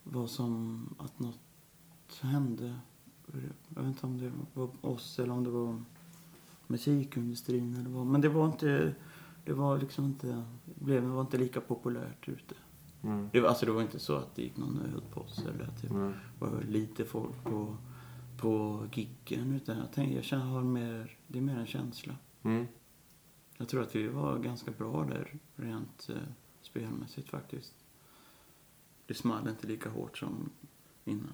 var 0.03 0.27
som 0.27 0.87
att 0.99 1.19
något 1.19 1.39
hände. 2.21 2.79
Jag 3.69 3.83
vet 3.83 3.87
inte 3.87 4.07
om 4.07 4.19
det 4.19 4.33
var 4.55 4.71
oss 4.81 5.19
eller 5.19 5.33
om 5.33 5.45
det 5.45 5.51
var 5.51 5.83
musikindustrin 6.67 7.77
eller 7.77 7.91
vad. 7.91 8.07
Men 8.07 8.21
det 8.21 8.29
var 8.29 8.47
inte, 8.47 8.95
det 9.45 9.53
var 9.53 9.79
liksom 9.79 10.05
inte, 10.05 10.45
blev, 10.83 11.03
det 11.03 11.09
var 11.09 11.21
inte 11.21 11.39
lika 11.39 11.61
populärt 11.61 12.29
ute. 12.29 12.55
Mm. 13.03 13.29
Det 13.33 13.41
var, 13.41 13.49
alltså 13.49 13.67
det 13.67 13.73
var 13.73 13.83
inte 13.83 13.99
så 13.99 14.17
att 14.17 14.35
det 14.35 14.43
gick 14.43 14.57
någon 14.57 14.75
nöd 14.75 15.03
på 15.11 15.21
oss 15.21 15.39
eller 15.39 15.65
att 15.65 15.83
det 15.83 15.91
Mm. 15.91 16.13
var 16.39 16.63
lite 16.69 17.05
folk 17.05 17.43
på, 17.45 17.77
på 18.41 18.83
giggen. 18.93 19.53
Utan 19.53 19.79
jag 19.79 19.93
tänkte, 19.93 20.15
jag 20.17 20.25
känner, 20.25 20.45
har 20.45 20.63
mer, 20.63 21.19
det 21.27 21.39
är 21.39 21.43
mer 21.43 21.57
en 21.59 21.67
känsla. 21.67 22.17
Mm. 22.43 22.67
Jag 23.57 23.69
tror 23.69 23.83
att 23.83 23.97
vi 23.97 24.09
var 24.09 24.39
ganska 24.39 24.71
bra 24.71 25.05
där 25.05 25.39
rent 25.57 26.09
eh, 26.11 26.17
spelmässigt 26.63 27.29
faktiskt. 27.31 27.75
Det 29.07 29.15
small 29.15 29.49
inte 29.49 29.67
lika 29.67 29.91
hårt 29.91 30.19
som 30.19 30.51
innan. 31.05 31.33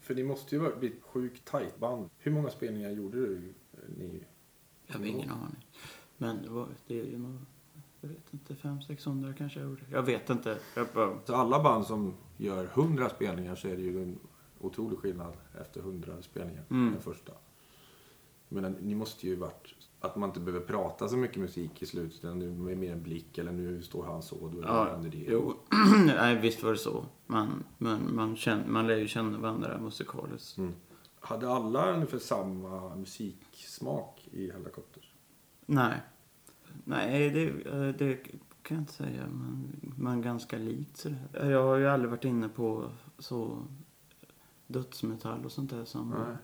För 0.00 0.14
det 0.14 0.24
måste 0.24 0.54
ju 0.54 0.60
vara- 0.60 0.76
bli 0.76 0.88
ett 0.88 1.02
sjukt 1.02 1.44
tajt 1.44 1.78
band. 1.80 2.10
Hur 2.18 2.32
många 2.32 2.50
spelningar 2.50 2.90
gjorde 2.90 3.18
du? 3.18 3.54
eh, 3.72 3.78
Ni? 3.98 4.24
Jag 4.86 4.98
har 4.98 5.04
ingen 5.04 5.30
aning. 5.30 5.66
Men 6.16 6.42
det, 6.42 6.48
var, 6.48 6.68
det 6.86 7.00
är 7.00 7.04
ju 7.04 7.18
nog, 7.18 7.38
jag 8.00 8.08
vet 8.08 8.34
inte, 8.34 8.54
500-600 8.54 9.34
kanske 9.38 9.60
jag 9.60 9.68
gjorde. 9.68 9.82
Jag 9.90 10.02
vet 10.02 10.30
inte. 10.30 10.58
Jag 10.74 10.86
bara, 10.94 11.18
Så 11.24 11.34
alla 11.34 11.62
band 11.62 11.86
som 11.86 12.14
gör 12.36 12.64
100 12.64 13.08
spelningar 13.08 13.54
så 13.54 13.68
är 13.68 13.76
det 13.76 13.82
ju 13.82 14.02
en 14.02 14.18
otrolig 14.60 14.98
skillnad 14.98 15.32
efter 15.60 15.80
100 15.80 16.22
spelningar. 16.22 16.64
Mm. 16.70 16.92
Den 16.92 17.02
första. 17.02 17.32
Men 18.48 18.72
ni 18.72 18.94
måste 18.94 19.26
ju 19.26 19.36
varit 19.36 19.74
att 20.00 20.16
man 20.16 20.28
inte 20.28 20.40
behöver 20.40 20.66
prata 20.66 21.08
så 21.08 21.16
mycket 21.16 21.36
musik 21.36 21.82
i 21.82 21.86
slutet. 21.86 22.18
Utan 22.18 22.38
nu 22.38 22.72
är 22.72 22.76
mer 22.76 22.92
en 22.92 23.02
blick 23.02 23.38
eller 23.38 23.52
nu 23.52 23.82
står 23.82 24.04
han 24.04 24.22
så. 24.22 24.48
Då 24.48 24.62
ja, 24.62 25.00
det. 25.02 25.18
jo, 25.28 25.54
nej, 26.06 26.38
visst 26.40 26.62
var 26.62 26.70
det 26.70 26.78
så. 26.78 27.04
Man, 27.26 27.64
man, 27.78 28.14
man, 28.14 28.36
känner, 28.36 28.66
man 28.66 28.86
lär 28.86 28.96
ju 28.96 29.08
känna 29.08 29.38
varandra 29.38 29.78
musikaliskt. 29.78 30.58
Mm. 30.58 30.72
Hade 31.20 31.50
alla 31.50 31.94
ungefär 31.94 32.18
samma 32.18 32.96
musiksmak 32.96 34.28
i 34.30 34.50
Hellacopters? 34.50 35.14
Nej. 35.66 36.00
Nej, 36.84 37.30
det, 37.30 37.48
eh, 37.48 37.94
det 37.98 38.16
kan 38.62 38.76
jag 38.76 38.82
inte 38.82 38.92
säga. 38.92 39.26
Men 39.26 39.72
man 39.96 40.22
ganska 40.22 40.58
likt 40.58 40.96
sådär. 40.96 41.50
Jag 41.50 41.64
har 41.64 41.76
ju 41.76 41.88
aldrig 41.88 42.10
varit 42.10 42.24
inne 42.24 42.48
på 42.48 42.90
så 43.18 43.62
dödsmetall 44.66 45.44
och 45.44 45.52
sånt 45.52 45.70
där 45.70 45.84
som... 45.84 46.10
Nej. 46.10 46.36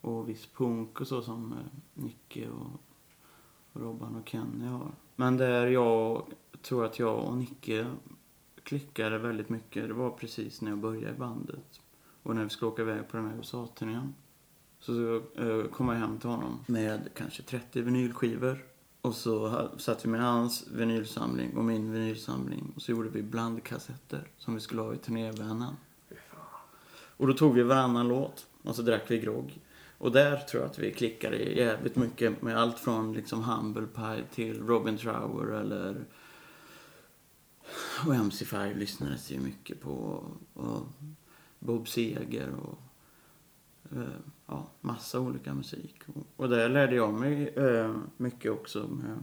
Och 0.00 0.28
viss 0.28 0.46
punk 0.46 1.00
och 1.00 1.06
så 1.06 1.22
som 1.22 1.52
eh, 1.52 1.58
Nicke 1.94 2.48
och 2.48 2.80
Robban 3.72 4.16
och 4.16 4.28
Kenny 4.28 4.66
har. 4.66 4.92
Men 5.16 5.36
där 5.36 5.66
jag 5.66 6.22
tror 6.62 6.84
att 6.84 6.98
jag 6.98 7.24
och 7.24 7.36
Nicke 7.36 7.86
klickade 8.62 9.18
väldigt 9.18 9.48
mycket. 9.48 9.88
Det 9.88 9.94
var 9.94 10.10
precis 10.10 10.60
när 10.60 10.70
jag 10.70 10.78
började 10.78 11.14
i 11.14 11.18
bandet. 11.18 11.80
Och 12.22 12.34
när 12.34 12.44
vi 12.44 12.50
skulle 12.50 12.70
åka 12.70 12.82
iväg 12.82 13.08
på 13.08 13.16
den 13.16 13.26
här 13.26 13.36
USA-turnén. 13.36 14.14
Så 14.78 15.16
eh, 15.16 15.64
kom 15.70 15.88
jag 15.88 15.94
hem 15.94 16.18
till 16.18 16.30
honom 16.30 16.58
med 16.66 17.08
kanske 17.14 17.42
30 17.42 17.82
vinylskivor. 17.82 18.64
Och 19.04 19.14
så 19.14 19.68
satt 19.78 20.04
vi 20.04 20.08
med 20.08 20.20
hans 20.20 20.66
vinylsamling 20.66 21.56
och 21.56 21.64
min 21.64 21.92
vinylsamling. 21.92 22.72
Och 22.76 22.82
så 22.82 22.90
gjorde 22.90 23.08
vi 23.08 23.22
blandkassetter 23.22 24.28
som 24.38 24.54
vi 24.54 24.60
skulle 24.60 24.82
ha 24.82 24.94
i 24.94 24.96
turnévännen. 24.96 25.74
Och 27.16 27.26
då 27.26 27.32
tog 27.32 27.54
vi 27.54 27.62
varannan 27.62 28.08
låt 28.08 28.46
och 28.62 28.76
så 28.76 28.82
drack 28.82 29.10
vi 29.10 29.18
grogg. 29.18 29.60
Och 29.98 30.12
där 30.12 30.36
tror 30.36 30.62
jag 30.62 30.70
att 30.70 30.78
vi 30.78 30.92
klickade 30.92 31.36
jävligt 31.36 31.96
mycket 31.96 32.42
med 32.42 32.58
allt 32.58 32.78
från 32.78 33.12
liksom 33.12 33.44
Humble 33.44 33.86
Pie 33.86 34.24
till 34.34 34.66
Robin 34.66 34.98
Trower 34.98 35.60
eller... 35.60 36.04
Och 38.06 38.14
MC5 38.14 38.78
lyssnades 38.78 39.28
det 39.28 39.34
ju 39.34 39.40
mycket 39.40 39.80
på. 39.80 40.24
Och 40.54 40.80
Bob 41.58 41.88
Seger 41.88 42.50
och 42.50 42.78
eh, 43.94 44.02
Ja, 44.46 44.66
massa 44.80 45.20
olika 45.20 45.54
musik. 45.54 46.02
Och- 46.36 46.48
där 46.48 46.68
lärde 46.68 46.94
jag 46.94 47.14
mig 47.14 47.48
eh, 47.48 47.96
mycket 48.16 48.52
också 48.52 48.88
med... 48.88 49.18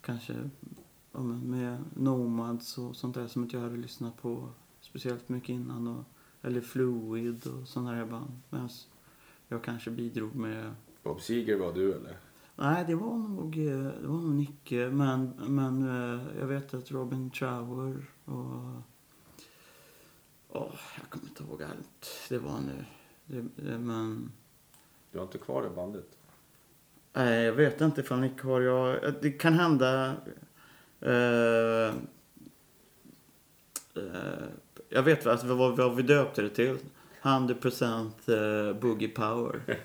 Kanske 0.00 0.50
ja, 1.12 1.20
med 1.20 1.84
Nomads 1.94 2.78
och 2.78 2.96
sånt 2.96 3.14
där 3.14 3.26
som 3.26 3.42
inte 3.42 3.56
jag 3.56 3.62
hade 3.62 3.76
lyssnat 3.76 4.22
på 4.22 4.48
speciellt 4.80 5.28
mycket 5.28 5.48
innan. 5.48 5.86
Och, 5.88 6.04
eller 6.42 6.60
Fluid 6.60 7.46
och 7.46 7.68
sådana 7.68 7.92
där 7.92 8.04
band. 8.06 8.40
Medan 8.50 8.68
jag 9.48 9.62
kanske 9.64 9.90
bidrog 9.90 10.34
med... 10.34 10.74
Bob 11.02 11.20
Seger 11.20 11.58
var 11.58 11.72
du 11.72 11.92
eller? 11.94 12.16
Nej, 12.56 12.84
det 12.86 12.94
var 12.94 13.16
nog, 13.18 13.58
eh, 13.58 13.92
det 14.00 14.06
var 14.08 14.18
nog 14.20 14.34
Nicke. 14.34 14.90
Men, 14.92 15.32
men 15.48 15.82
jag 16.40 16.46
vet 16.46 16.74
att 16.74 16.90
Robin 16.90 17.30
Trower 17.30 18.04
och... 18.24 18.82
Åh, 20.48 20.74
jag 21.00 21.10
kommer 21.10 21.28
inte 21.28 21.42
ihåg 21.42 21.62
allt. 21.62 22.06
Det 22.28 22.38
var 22.38 22.60
nu... 22.60 22.84
Det, 23.28 23.44
det, 23.56 23.78
men... 23.78 24.32
Du 25.12 25.18
har 25.18 25.24
inte 25.24 25.38
kvar 25.38 25.62
det 25.62 25.70
bandet? 25.70 26.06
Nej, 27.12 27.44
jag 27.44 27.52
vet 27.52 27.80
inte 27.80 28.00
ifall 28.00 28.20
Nick 28.20 28.42
har 28.42 28.60
jag... 28.60 29.14
Det 29.20 29.30
kan 29.30 29.54
hända... 29.54 30.14
Eh, 31.00 31.92
eh, 33.94 34.48
jag 34.88 35.02
vet 35.02 35.26
alltså, 35.26 35.46
vad, 35.46 35.76
vad 35.76 35.96
vi 35.96 36.02
döpte 36.02 36.42
det 36.42 36.50
till. 36.50 36.78
100% 37.22 38.68
eh, 38.70 38.80
Boogie 38.80 39.08
Power. 39.08 39.60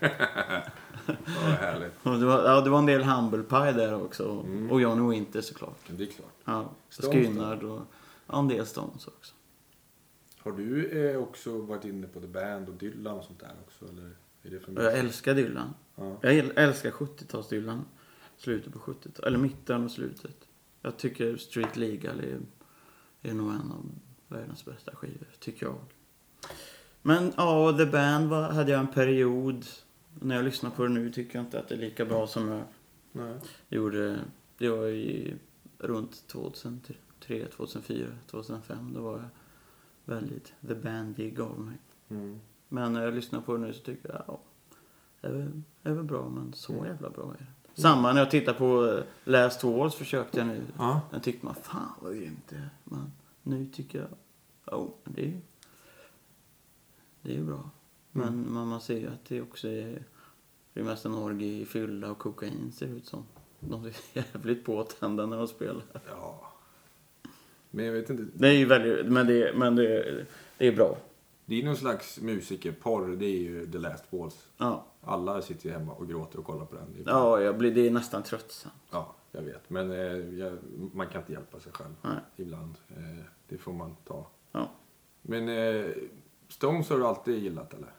Ja, 1.06 1.14
vad 1.44 1.54
härligt. 1.54 1.92
Det, 2.02 2.26
var, 2.26 2.44
ja, 2.44 2.60
det 2.60 2.70
var 2.70 2.78
en 2.78 2.86
del 2.86 3.02
Humble 3.02 3.42
Pie 3.42 3.72
där 3.72 4.02
också. 4.04 4.44
Mm. 4.46 4.70
Och 4.70 4.80
Johnny 4.80 5.10
Winter 5.10 5.40
såklart. 5.40 5.78
Det 5.86 6.02
är 6.02 6.06
klart. 6.06 6.32
Ja, 6.44 6.70
Stones 6.88 7.62
och 7.62 7.80
ja, 8.26 8.38
en 8.38 8.48
del 8.48 8.66
Stones 8.66 9.06
också. 9.06 9.34
Har 10.44 10.52
du 10.52 10.86
eh, 11.10 11.16
också 11.22 11.58
varit 11.58 11.84
inne 11.84 12.06
på 12.06 12.20
The 12.20 12.26
Band 12.26 12.68
och 12.68 12.74
Dylan 12.74 13.18
och 13.18 13.24
sånt 13.24 13.40
där 13.40 13.52
också? 13.66 13.84
Eller 13.88 14.10
är 14.42 14.50
det 14.50 14.60
för 14.60 14.82
jag 14.82 14.98
älskar 14.98 15.34
Dylan. 15.34 15.74
Ja. 15.96 16.18
Jag 16.22 16.32
äl- 16.34 16.52
älskar 16.56 16.90
70-tals-Dylan. 16.90 17.84
Slutet 18.36 18.72
på 18.72 18.78
70-talet. 18.78 19.18
Eller 19.18 19.38
mitten 19.38 19.84
och 19.84 19.90
slutet. 19.90 20.36
Jag 20.82 20.96
tycker 20.96 21.36
Street 21.36 21.76
Legal 21.76 22.20
är, 22.20 22.40
är 23.22 23.34
nog 23.34 23.50
en 23.50 23.72
av 23.72 23.90
världens 24.28 24.64
bästa 24.64 24.94
skivor, 24.94 25.28
tycker 25.38 25.66
jag. 25.66 25.76
Men 27.02 27.32
ja, 27.36 27.68
och 27.68 27.78
The 27.78 27.86
Band 27.86 28.28
var, 28.28 28.42
hade 28.42 28.70
jag 28.72 28.80
en 28.80 28.86
period. 28.92 29.66
När 30.20 30.34
jag 30.36 30.44
lyssnar 30.44 30.70
på 30.70 30.82
det 30.82 30.88
nu 30.88 31.12
tycker 31.12 31.38
jag 31.38 31.46
inte 31.46 31.58
att 31.58 31.68
det 31.68 31.74
är 31.74 31.78
lika 31.78 32.04
bra 32.04 32.26
som 32.26 32.48
jag 32.48 32.64
Nej. 33.12 33.34
gjorde. 33.68 34.18
Det 34.58 34.68
var 34.68 34.86
i 34.86 35.34
runt 35.78 36.26
2003, 36.26 36.94
2004, 37.56 38.06
2005. 38.30 38.92
Då 38.94 39.00
var 39.02 39.12
jag 39.12 39.28
väldigt 40.04 40.52
The 40.68 40.74
Bandig 40.74 41.40
av 41.40 41.60
mig. 41.60 41.76
Mm. 42.08 42.40
Men 42.68 42.92
när 42.92 43.04
jag 43.04 43.14
lyssnar 43.14 43.40
på 43.40 43.52
det 43.52 43.58
nu 43.58 43.72
så 43.72 43.82
tycker 43.82 44.08
jag, 44.08 44.22
ja, 44.26 44.40
det 45.20 45.26
är 45.28 45.32
väl, 45.32 45.62
det 45.82 45.88
är 45.88 45.94
väl 45.94 46.04
bra, 46.04 46.28
men 46.28 46.52
så 46.52 46.72
Mm. 46.72 46.84
jävla 46.86 47.10
bra 47.10 47.22
är 47.24 47.28
det 47.38 47.46
inte. 47.68 47.80
Samma 47.82 48.12
när 48.12 48.20
jag 48.20 48.30
tittar 48.30 48.52
på 48.54 48.86
eh, 48.86 49.04
Last 49.24 49.64
Walls 49.64 49.94
försökte 49.94 50.38
jag 50.38 50.46
nu. 50.46 50.62
Ja. 50.78 51.00
Jag 51.12 51.22
tyckte 51.22 51.46
man, 51.46 51.54
fan 51.54 51.92
vad 52.02 52.16
grymt 52.16 52.48
det 52.48 52.56
är. 52.56 52.68
Men 52.84 53.12
nu 53.42 53.66
tycker 53.66 53.98
jag, 53.98 54.78
oh, 54.78 54.90
det 55.04 55.26
är 55.26 55.40
det 57.22 57.36
är 57.36 57.42
bra. 57.42 57.70
Men 58.12 58.28
Mm. 58.28 58.54
man, 58.54 58.68
man 58.68 58.80
ser 58.80 58.98
ju 58.98 59.08
att 59.08 59.24
det 59.24 59.42
också 59.42 59.68
är, 59.68 60.02
det 60.72 60.80
är 60.80 60.84
mest 60.84 61.04
en 61.04 61.14
orgie 61.14 61.62
i 61.62 61.64
fylla 61.66 62.10
och 62.10 62.18
kokain 62.18 62.72
ser 62.72 62.86
det 62.86 62.92
ut 62.92 63.06
som. 63.06 63.24
De 63.60 63.84
är 63.84 63.92
jävligt 64.12 64.64
påtända 64.64 65.26
när 65.26 65.36
de 65.36 65.48
spelar. 65.48 65.82
ja. 66.10 66.52
Men 67.74 67.84
jag 67.84 67.92
vet 67.92 68.10
inte. 68.10 68.24
Det 68.34 68.48
är 68.48 68.52
ju 68.52 68.64
väldigt, 68.64 69.06
men 69.06 69.26
det, 69.26 69.56
men 69.56 69.76
det, 69.76 70.26
det 70.58 70.66
är 70.66 70.72
bra. 70.72 70.96
Det 71.46 71.60
är 71.60 71.64
någon 71.64 71.76
slags 71.76 72.20
musikerporr. 72.20 73.16
Det 73.16 73.26
är 73.26 73.38
ju 73.38 73.66
The 73.66 73.78
Last 73.78 74.04
Walls. 74.10 74.48
Ja, 74.56 74.86
Alla 75.00 75.42
sitter 75.42 75.66
ju 75.66 75.72
hemma 75.72 75.92
och 75.92 76.08
gråter 76.08 76.38
och 76.38 76.44
kollar 76.44 76.64
på 76.64 76.76
den. 76.76 77.04
Det 77.04 77.10
ja 77.10 77.40
jag 77.40 77.58
blir, 77.58 77.74
det 77.74 77.86
är 77.86 77.90
nästan 77.90 78.22
tröttsamt. 78.22 78.74
Ja, 78.90 79.14
jag 79.32 79.42
vet. 79.42 79.70
Men 79.70 79.90
eh, 79.90 80.38
jag, 80.38 80.58
man 80.92 81.06
kan 81.06 81.20
inte 81.20 81.32
hjälpa 81.32 81.60
sig 81.60 81.72
själv 81.72 81.94
Nej. 82.02 82.16
ibland. 82.36 82.74
Eh, 82.88 83.24
det 83.48 83.58
får 83.58 83.72
man 83.72 83.96
ta. 84.04 84.26
Ja. 84.52 84.70
Men 85.22 85.48
eh, 85.48 85.90
Stones 86.48 86.90
har 86.90 86.98
du 86.98 87.06
alltid 87.06 87.42
gillat 87.42 87.74
eller? 87.74 87.92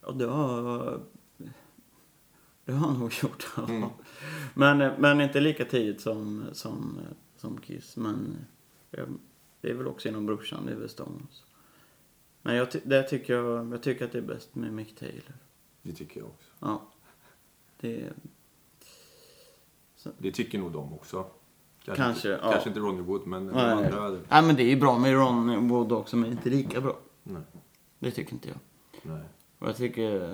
Ja, 0.00 0.12
det 0.12 0.26
har... 0.26 1.00
Det 2.64 2.72
har 2.72 2.88
han 2.88 2.98
nog 2.98 3.12
gjort. 3.22 3.46
Mm. 3.68 3.88
Men, 4.54 4.78
men 5.00 5.20
inte 5.20 5.40
lika 5.40 5.64
tidigt 5.64 6.00
som, 6.00 6.44
som, 6.52 7.00
som 7.46 7.60
Kiss. 7.60 7.96
Men 7.96 8.36
eh, 8.92 9.04
det 9.60 9.70
är 9.70 9.74
väl 9.74 9.86
också 9.86 10.08
inom 10.08 10.26
brorsan, 10.26 10.66
det 10.66 10.72
är 10.72 10.76
väl 10.76 10.88
Stones. 10.88 11.44
Men 12.42 12.56
jag, 12.56 12.68
där 12.84 13.02
tycker 13.02 13.34
jag, 13.34 13.72
jag 13.72 13.82
tycker 13.82 14.04
att 14.04 14.12
det 14.12 14.18
är 14.18 14.22
bäst 14.22 14.54
med 14.54 14.72
Mick 14.72 14.96
Taylor. 14.98 15.34
Det 15.82 15.92
tycker 15.92 16.20
jag 16.20 16.28
också. 16.28 16.50
Ja. 16.60 16.82
Det, 17.80 18.12
Det 20.18 20.32
tycker 20.32 20.58
nog 20.58 20.72
de 20.72 20.92
också. 20.94 21.26
Kanske, 21.84 22.08
inte, 22.08 22.28
ja. 22.44 22.50
kanske 22.52 22.68
inte 22.70 22.80
Ronny 22.80 23.00
Wood, 23.02 23.26
men 23.26 23.46
de 23.46 23.52
nej, 23.52 23.64
andra. 23.72 24.00
hade- 24.00 24.20
nej, 24.28 24.42
men 24.42 24.56
det 24.56 24.62
är 24.72 24.76
bra 24.80 24.98
med 24.98 25.12
Ron 25.14 25.68
Wood 25.68 25.92
också, 25.92 26.16
men 26.16 26.30
inte 26.32 26.50
lika 26.50 26.80
bra. 26.80 26.96
Nej. 27.22 27.42
Det 27.98 28.10
tycker 28.10 28.32
inte 28.32 28.48
jag. 28.48 28.58
nej. 29.02 29.24
Och 29.58 29.68
jag 29.68 29.76
tycker... 29.76 30.30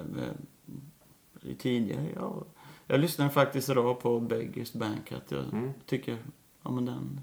Eh, 1.44 1.54
tidigare, 1.58 2.08
ja. 2.14 2.44
Jag 2.86 3.00
lyssnade 3.00 3.30
faktiskt 3.30 3.68
idag 3.68 4.00
på 4.00 4.20
Beggars 4.20 4.72
Bank. 4.72 5.12
Att 5.12 5.30
jag 5.30 5.44
Mm. 5.44 5.70
tycker, 5.86 6.18
ja 6.62 6.70
men 6.70 6.84
den... 6.84 7.20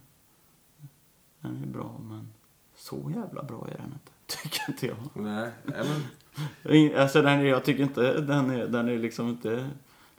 Den 1.42 1.64
är 1.64 1.68
bra, 1.68 2.00
men 2.10 2.28
så 2.76 3.12
jävla 3.16 3.44
bra 3.44 3.68
är 3.68 3.78
den 3.78 3.86
inte. 3.94 4.12
Tycker 4.44 4.62
inte 4.70 4.86
jag. 4.88 4.98
Nej, 5.14 5.52
men 5.66 6.96
Alltså 7.00 7.22
den, 7.22 7.40
är- 7.40 7.44
jag 7.44 7.66
tycker 7.66 7.84
inte 7.84 8.22
den 8.22 8.50
är, 8.50 8.68
den 8.68 8.90
är 8.90 8.98
liksom 9.00 9.28
inte 9.30 9.70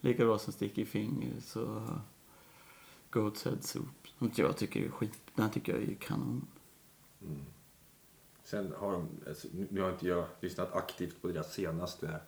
lika 0.00 0.24
bra 0.24 0.38
som 0.38 0.52
Sticky 0.52 0.84
Fingers 0.84 1.56
och 1.56 1.82
Goat's 3.10 3.44
Head 3.44 3.56
Soup. 3.60 4.06
Som 4.18 4.30
jag 4.36 4.56
tycker 4.56 4.84
är 4.84 4.90
skit. 4.90 5.12
Den 5.34 5.50
tycker 5.50 5.72
jag 5.74 5.82
är 5.82 5.94
kanon. 5.94 6.46
sen 8.44 8.72
har 8.78 8.92
de, 8.92 9.08
alltså, 9.28 9.48
nu 9.70 9.80
har 9.80 9.90
inte 9.90 10.08
jag 10.08 10.26
lyssnat 10.40 10.72
aktivt 10.72 11.22
på 11.22 11.28
deras 11.28 11.52
senaste 11.54 12.20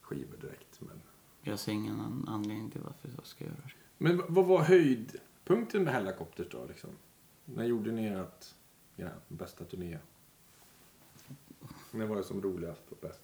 skivor 0.00 0.36
direkt. 0.40 0.80
Men, 0.80 1.00
Jag 1.42 1.58
ser 1.58 1.72
ingen 1.72 2.00
an- 2.00 2.24
anledning 2.28 2.70
till 2.70 2.80
varför 2.80 3.10
jag 3.16 3.26
ska 3.26 3.44
göra 3.44 3.54
det. 3.64 3.72
men 3.98 4.22
vad 4.28 4.46
var 4.46 4.62
höjdpunkten 5.46 5.84
med 5.84 5.92
Hellacopters 5.92 6.48
då? 6.50 6.66
Liksom? 6.68 6.90
När 7.44 7.64
gjorde 7.64 7.92
ni 7.92 8.06
ert, 8.06 8.54
era 8.96 9.12
bästa 9.28 9.64
turné? 9.64 9.98
När 11.90 12.06
var 12.06 12.16
det 12.16 12.24
som 12.24 12.42
roligast 12.42 12.82
och 12.88 12.98
bäst? 13.00 13.22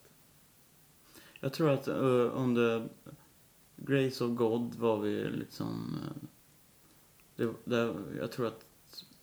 Jag 1.40 1.52
tror 1.52 1.70
att 1.70 1.88
uh, 1.88 2.30
under 2.34 2.88
Grace 3.76 4.24
of 4.24 4.36
God 4.36 4.74
var 4.74 5.00
vi 5.00 5.30
liksom... 5.30 5.98
Uh, 6.04 6.28
det, 7.36 7.54
det, 7.64 7.94
jag 8.18 8.32
tror 8.32 8.46
att 8.46 8.66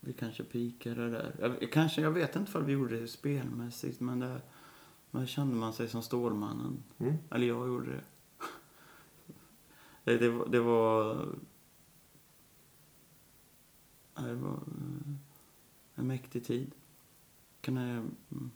vi 0.00 0.12
kanske 0.12 0.44
pikade 0.44 1.10
där. 1.10 1.56
Jag, 1.60 1.72
kanske, 1.72 2.02
jag 2.02 2.10
vet 2.10 2.36
inte 2.36 2.58
om 2.58 2.66
vi 2.66 2.72
gjorde 2.72 3.00
det 3.00 3.08
spelmässigt 3.08 4.00
men 4.00 4.20
där, 4.20 4.40
där 5.10 5.26
kände 5.26 5.56
man 5.56 5.72
sig 5.72 5.88
som 5.88 6.02
Stålmannen. 6.02 6.82
Mm. 6.98 7.14
Eller 7.30 7.46
jag 7.46 7.68
gjorde 7.68 7.90
det. 7.90 8.02
det, 10.04 10.18
det, 10.18 10.44
det 10.50 10.60
var... 10.60 11.26
Det 14.24 14.34
var 14.34 14.52
eh, 14.52 15.14
en 15.94 16.06
mäktig 16.06 16.44
tid. 16.44 16.72
Kan 17.60 17.76
jag, 17.76 17.96
mm. 18.30 18.50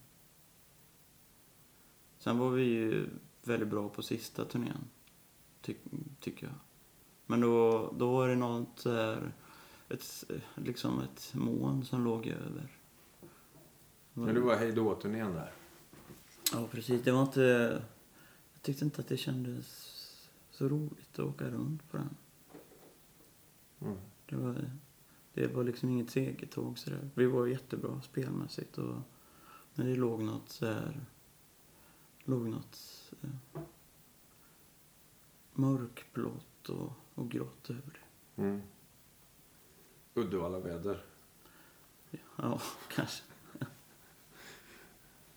Sen 2.18 2.38
var 2.38 2.50
vi 2.50 2.62
ju 2.62 3.08
väldigt 3.42 3.68
bra 3.68 3.88
på 3.88 4.02
sista 4.02 4.44
turnén. 4.44 4.84
Ty, 5.60 5.74
tycker 6.20 6.46
jag. 6.46 6.54
Men 7.26 7.40
då, 7.40 7.92
då 7.98 8.12
var 8.12 8.28
det 8.28 8.36
något 8.36 8.84
här, 8.84 9.32
ett, 9.88 10.24
liksom 10.54 11.00
ett 11.00 11.34
moln 11.34 11.84
som 11.84 12.04
låg 12.04 12.26
över. 12.26 12.78
Men 14.12 14.34
det 14.34 14.40
var 14.40 14.56
Hej 14.56 14.72
då-turnén 14.72 15.32
där. 15.32 15.52
Ja, 16.52 16.66
precis. 16.70 17.02
Det 17.02 17.12
var 17.12 17.22
inte... 17.22 17.82
Jag 18.52 18.62
tyckte 18.62 18.84
inte 18.84 19.00
att 19.00 19.08
det 19.08 19.16
kändes 19.16 19.66
så 20.50 20.68
roligt 20.68 21.12
att 21.12 21.18
åka 21.18 21.50
runt 21.50 21.90
på 21.90 21.96
den. 21.96 22.16
Mm. 23.80 23.96
Det 24.26 24.36
var, 24.36 24.70
det 25.34 25.46
var 25.46 25.64
liksom 25.64 25.90
inget 25.90 26.10
segertåg 26.10 26.78
sådär. 26.78 27.10
Vi 27.14 27.26
var 27.26 27.46
jättebra 27.46 28.02
spelmässigt 28.02 28.78
och... 28.78 28.96
Men 29.74 29.86
det 29.86 29.96
låg 29.96 30.22
något 30.22 30.48
så 30.48 30.66
här... 30.66 31.00
låg 32.24 32.48
något 32.48 33.12
eh, 33.22 33.60
mörkblått 35.52 36.68
och, 36.68 36.92
och 37.14 37.30
grått 37.30 37.70
över 37.70 38.00
det. 38.34 38.42
Mm. 38.42 38.62
Uddevalla-väder. 40.14 41.04
Ja, 42.36 42.60
kanske. 42.88 43.24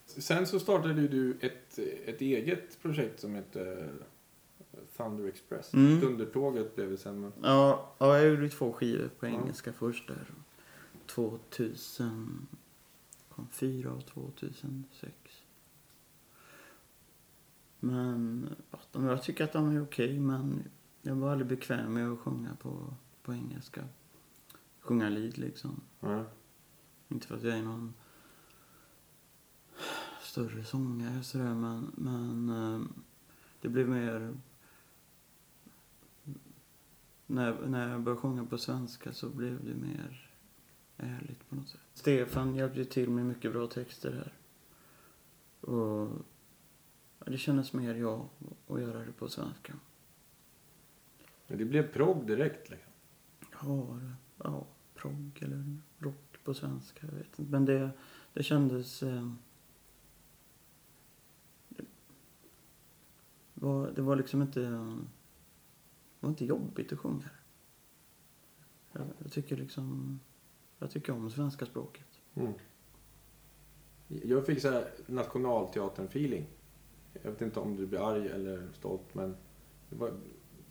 Sen 0.06 0.48
så 0.48 0.60
startade 0.60 1.08
du 1.08 1.38
ett, 1.42 1.80
ett 2.06 2.22
eget 2.22 2.82
projekt 2.82 3.20
som 3.20 3.36
heter 3.36 3.94
Thunder 4.98 5.28
Express. 5.28 5.74
Mm. 5.74 6.00
Dundertåget 6.02 6.76
blev 6.76 6.90
det 6.90 6.98
sen. 6.98 7.22
Men... 7.22 7.32
Ja, 7.44 7.96
ja, 7.98 8.18
jag 8.18 8.30
gjorde 8.30 8.50
två 8.50 8.74
skivor 8.74 9.10
på 9.20 9.26
Ja. 9.26 9.32
engelska 9.32 9.74
först 9.74 10.08
där. 10.08 10.26
2000... 11.06 12.48
kom 13.30 13.48
fyra 13.52 13.92
och 13.92 14.06
2006. 14.06 15.14
Men 17.80 18.50
ja, 18.72 18.80
de, 18.92 19.06
jag 19.06 19.24
tycker 19.24 19.44
att 19.44 19.54
de 19.54 19.76
är 19.76 19.84
okej, 19.84 20.20
men 20.20 20.64
jag 21.02 21.16
var 21.16 21.32
aldrig 21.32 21.48
bekväm 21.48 21.94
med 21.94 22.12
att 22.12 22.20
sjunga 22.20 22.56
på, 22.56 22.94
på 23.24 23.34
engelska. 23.34 23.84
Sjunga 24.80 25.10
lead 25.10 25.38
liksom. 25.38 25.82
Ja. 26.00 26.26
Inte 27.10 27.28
för 27.28 27.36
att 27.36 27.44
jag 27.44 27.58
är 27.58 27.64
någon 27.64 27.94
större 30.22 30.64
sångare 30.64 31.24
sådär, 31.24 31.54
men, 31.56 31.92
men 31.96 32.50
eh, 32.50 32.82
det 33.62 33.70
blev 33.70 33.90
mer... 33.90 34.34
När, 37.28 37.68
när 37.68 37.92
jag 37.92 38.02
började 38.02 38.22
sjunga 38.22 38.46
på 38.46 38.58
svenska 38.58 39.14
så 39.14 39.30
blev 39.30 39.66
det 39.66 39.74
mer 39.74 40.32
ärligt 40.98 41.50
på 41.50 41.56
något 41.56 41.70
sätt. 41.70 41.82
Stefan 41.94 42.56
hjälpte 42.56 42.86
till 42.86 43.10
med 43.10 43.26
mycket 43.26 43.52
bra 43.52 43.68
texter 43.68 44.12
här. 44.12 44.34
Och 45.72 46.10
ja, 47.20 47.32
det 47.32 47.38
kändes 47.38 47.74
mer 47.74 47.96
jag 47.96 48.30
att 48.68 48.82
göra 48.82 49.00
det 49.00 49.12
på 49.12 49.28
svenska. 49.28 49.74
Men 51.48 51.58
det 51.58 51.66
blev 51.66 51.94
progg 51.94 52.28
direkt. 52.28 52.70
Liksom. 52.70 52.92
Ja, 53.62 54.00
ja 54.38 54.68
progg 54.96 55.40
eller 55.42 55.78
rock 56.00 56.38
på 56.44 56.54
svenska. 56.54 57.00
Jag 57.06 57.14
vet 57.14 57.40
inte. 57.40 57.52
Men 57.52 57.66
det, 57.66 57.90
det 58.34 58.44
kändes... 58.44 59.04
Eh, 59.04 59.32
det, 61.70 61.86
var, 63.54 63.92
det 63.92 64.02
var 64.02 64.16
liksom 64.16 64.42
inte... 64.42 64.94
Det 66.20 66.26
var 66.26 66.30
inte 66.30 66.46
jobbigt 66.46 66.94
att 66.94 67.00
sjunga. 67.00 67.30
Jag, 68.94 69.06
jag 69.24 69.32
tycker 69.32 69.58
liksom... 69.58 70.20
Jag 70.80 70.92
tycker 70.92 71.14
om 71.14 71.30
svenska 71.30 71.66
språket. 71.66 72.08
Mm. 72.36 72.54
Jag 74.08 74.46
fick 74.46 74.62
så 74.62 74.72
här 74.72 74.88
nationalteatern-feeling. 75.06 76.44
Jag 77.24 77.32
vet 77.32 77.42
inte 77.42 77.60
om 77.60 77.76
du 77.76 77.86
blir 77.86 78.10
arg 78.10 78.28
eller 78.28 78.68
stolt, 78.74 79.14
men 79.14 79.36
det 79.90 79.96
var, 79.96 80.12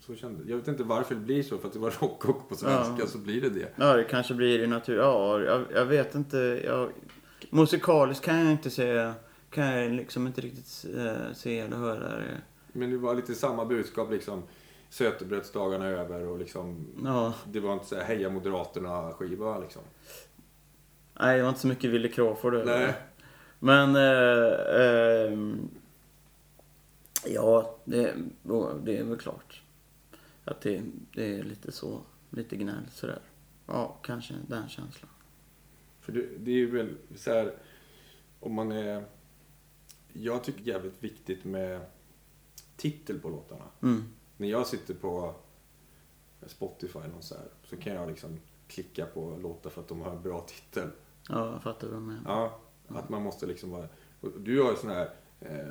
så 0.00 0.14
kände 0.14 0.50
jag. 0.50 0.56
vet 0.56 0.68
inte 0.68 0.84
varför 0.84 1.14
det 1.14 1.20
blir 1.20 1.42
så, 1.42 1.58
för 1.58 1.66
att 1.66 1.72
det 1.72 1.78
var 1.78 1.90
rockrock 1.90 2.48
på 2.48 2.54
svenska 2.54 2.96
Ja. 2.98 3.06
så 3.06 3.18
blir 3.18 3.40
det 3.40 3.50
det. 3.50 3.72
Ja, 3.76 3.96
det 3.96 4.04
kanske 4.04 4.34
blir 4.34 4.62
i 4.62 4.66
natur... 4.66 4.96
Ja, 4.96 5.40
jag, 5.40 5.64
jag 5.74 5.86
vet 5.86 6.14
inte. 6.14 6.62
Jag, 6.64 6.90
musikaliskt 7.50 8.24
kan 8.24 8.38
jag 8.38 8.52
inte 8.52 8.70
säga... 8.70 9.14
Kan 9.50 9.66
jag 9.66 9.92
liksom 9.92 10.26
inte 10.26 10.40
riktigt 10.40 10.86
eh, 10.96 11.32
se 11.34 11.58
eller 11.58 11.76
höra 11.76 12.18
det. 12.18 12.40
Men 12.72 12.90
det 12.90 12.98
var 12.98 13.14
lite 13.14 13.34
samma 13.34 13.64
budskap 13.64 14.10
liksom. 14.10 14.42
Sötebrödsdagarna 14.90 15.86
över 15.86 16.26
och 16.26 16.38
liksom. 16.38 16.86
Ja. 17.04 17.34
Det 17.44 17.60
var 17.60 17.72
inte 17.72 17.86
så 17.86 17.96
här 17.96 18.04
heja 18.04 18.30
Moderaterna-skiva 18.30 19.58
liksom. 19.58 19.82
Nej, 21.20 21.36
det 21.36 21.42
var 21.42 21.48
inte 21.48 21.60
så 21.60 21.68
mycket 21.68 21.90
Wille 21.90 22.08
Crawford 22.08 22.54
över 22.54 22.78
Nej. 22.78 22.94
Men... 23.58 23.96
Eh, 23.96 25.32
ehm, 25.32 25.68
ja, 27.26 27.76
det, 27.84 28.14
det 28.82 28.98
är 28.98 29.04
väl 29.04 29.18
klart. 29.18 29.62
Att 30.44 30.60
det, 30.60 30.82
det 31.12 31.38
är 31.38 31.42
lite 31.42 31.72
så. 31.72 32.00
Lite 32.30 32.56
gnäll 32.56 32.90
sådär. 32.90 33.20
Ja, 33.66 33.98
kanske 34.02 34.34
den 34.48 34.68
känslan. 34.68 35.10
För 36.00 36.12
det, 36.12 36.26
det 36.38 36.50
är 36.50 36.56
ju 36.56 36.70
väl 36.70 36.94
så 37.16 37.32
här. 37.32 37.54
Om 38.40 38.54
man 38.54 38.72
är. 38.72 39.04
Jag 40.12 40.44
tycker 40.44 40.64
det 40.64 40.70
är 40.70 40.74
jävligt 40.74 41.04
viktigt 41.04 41.44
med 41.44 41.80
titel 42.76 43.18
på 43.18 43.28
låtarna. 43.28 43.64
Mm. 43.82 44.04
När 44.36 44.48
jag 44.48 44.66
sitter 44.66 44.94
på 44.94 45.34
Spotify 46.46 46.98
eller 46.98 47.20
så, 47.20 47.34
här, 47.34 47.44
så 47.64 47.76
kan 47.76 47.94
jag 47.94 48.08
liksom 48.08 48.40
klicka 48.68 49.06
på 49.06 49.38
låtar 49.42 49.70
för 49.70 49.80
att 49.80 49.88
de 49.88 50.00
har 50.00 50.10
en 50.10 50.22
bra 50.22 50.40
titel. 50.40 50.88
Ja, 51.28 51.52
jag 51.52 51.62
fattar 51.62 51.88
vad 51.88 51.96
du 51.96 52.00
menar. 52.06 52.22
Ja, 52.26 52.58
att 52.88 53.08
man 53.08 53.22
måste 53.22 53.46
liksom 53.46 53.70
vara... 53.70 53.88
Du 54.38 54.62
har 54.62 54.70
ju 54.70 54.76
sån 54.76 54.90
här... 54.90 55.10
Eh, 55.40 55.66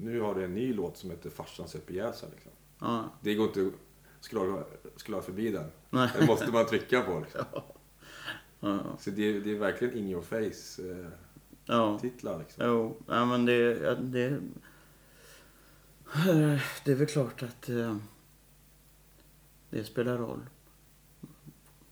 nu 0.00 0.20
har 0.20 0.34
du 0.34 0.44
en 0.44 0.54
ny 0.54 0.72
låt 0.72 0.96
som 0.96 1.10
heter 1.10 1.30
Farsan 1.30 1.68
söp 1.68 1.90
ihjäl 1.90 2.14
sig 2.14 2.28
liksom. 2.34 2.52
Ja. 2.78 3.04
Det 3.20 3.34
går 3.34 3.46
inte 3.46 3.60
att 3.66 4.22
scrolla 4.98 5.22
förbi 5.22 5.50
den. 5.50 5.70
Nej. 5.90 6.10
Den 6.18 6.26
måste 6.26 6.52
man 6.52 6.66
trycka 6.66 7.00
på 7.02 7.20
liksom. 7.20 7.44
Ja. 7.52 7.64
Ja. 8.60 8.78
Så 8.98 9.10
det, 9.10 9.22
är- 9.22 9.40
det 9.40 9.50
är 9.50 9.58
verkligen 9.58 9.96
in 9.96 10.08
your 10.10 10.22
face 10.22 10.82
eh, 10.90 11.06
ja. 11.64 11.98
titlar 11.98 12.38
liksom. 12.38 12.64
Jo, 12.66 12.96
ja, 13.06 13.24
men 13.24 13.44
det, 13.44 13.94
det... 13.94 14.40
Det 16.84 16.92
är 16.92 16.94
väl 16.94 17.06
klart 17.06 17.42
att 17.42 17.68
eh, 17.68 17.96
det 19.70 19.84
spelar 19.84 20.18
roll. 20.18 20.40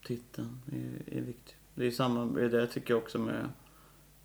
Titeln 0.07 0.61
är, 0.73 1.17
är 1.19 1.23
viktig. 1.23 1.57
Det 1.75 1.87
är 1.87 1.91
samma, 1.91 2.25
det 2.25 2.49
det 2.49 2.59
jag 2.59 2.71
tycker 2.71 2.95
också 2.95 3.19
med, 3.19 3.49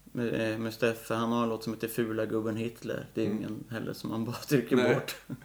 med, 0.03 0.53
eh, 0.53 0.59
med 0.59 0.73
Steffe. 0.73 1.13
Han 1.13 1.31
har 1.31 1.43
en 1.43 1.49
låt 1.49 1.63
som 1.63 1.73
heter 1.73 1.87
Fula 1.87 2.25
gubben 2.25 2.55
Hitler. 2.55 3.07
Det 3.13 3.21
är 3.21 3.25
Mm. 3.25 3.37
ingen 3.37 3.63
heller 3.69 3.93
som 3.93 4.09
man 4.09 4.25
bara 4.25 4.35
trycker 4.35 4.75
Nej. 4.75 4.95
bort. 4.95 5.15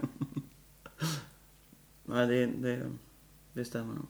Nej, 2.05 2.27
det, 2.27 2.47
det, 2.47 2.91
det 3.53 3.65
stämmer 3.65 3.95
nog. 3.95 4.07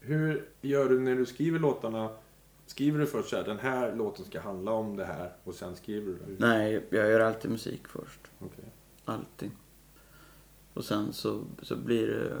Hur 0.00 0.48
gör 0.60 0.88
du 0.88 1.00
när 1.00 1.16
du 1.16 1.26
skriver 1.26 1.58
låtarna? 1.58 2.10
Skriver 2.66 2.98
du 2.98 3.06
först 3.06 3.28
så 3.28 3.36
här, 3.36 3.44
den 3.44 3.58
här 3.58 3.96
låten 3.96 4.24
ska 4.24 4.40
handla 4.40 4.72
om 4.72 4.96
det 4.96 5.04
här 5.04 5.32
och 5.44 5.54
sen 5.54 5.76
skriver 5.76 6.06
du 6.06 6.18
den? 6.18 6.36
Nej, 6.38 6.86
jag 6.90 7.10
gör 7.10 7.20
alltid 7.20 7.50
musik 7.50 7.88
först. 7.88 8.20
Okej. 8.38 8.64
Alltid. 9.04 9.50
Och 10.74 10.84
sen 10.84 11.12
så, 11.12 11.40
så 11.62 11.76
blir 11.76 12.06
det... 12.06 12.36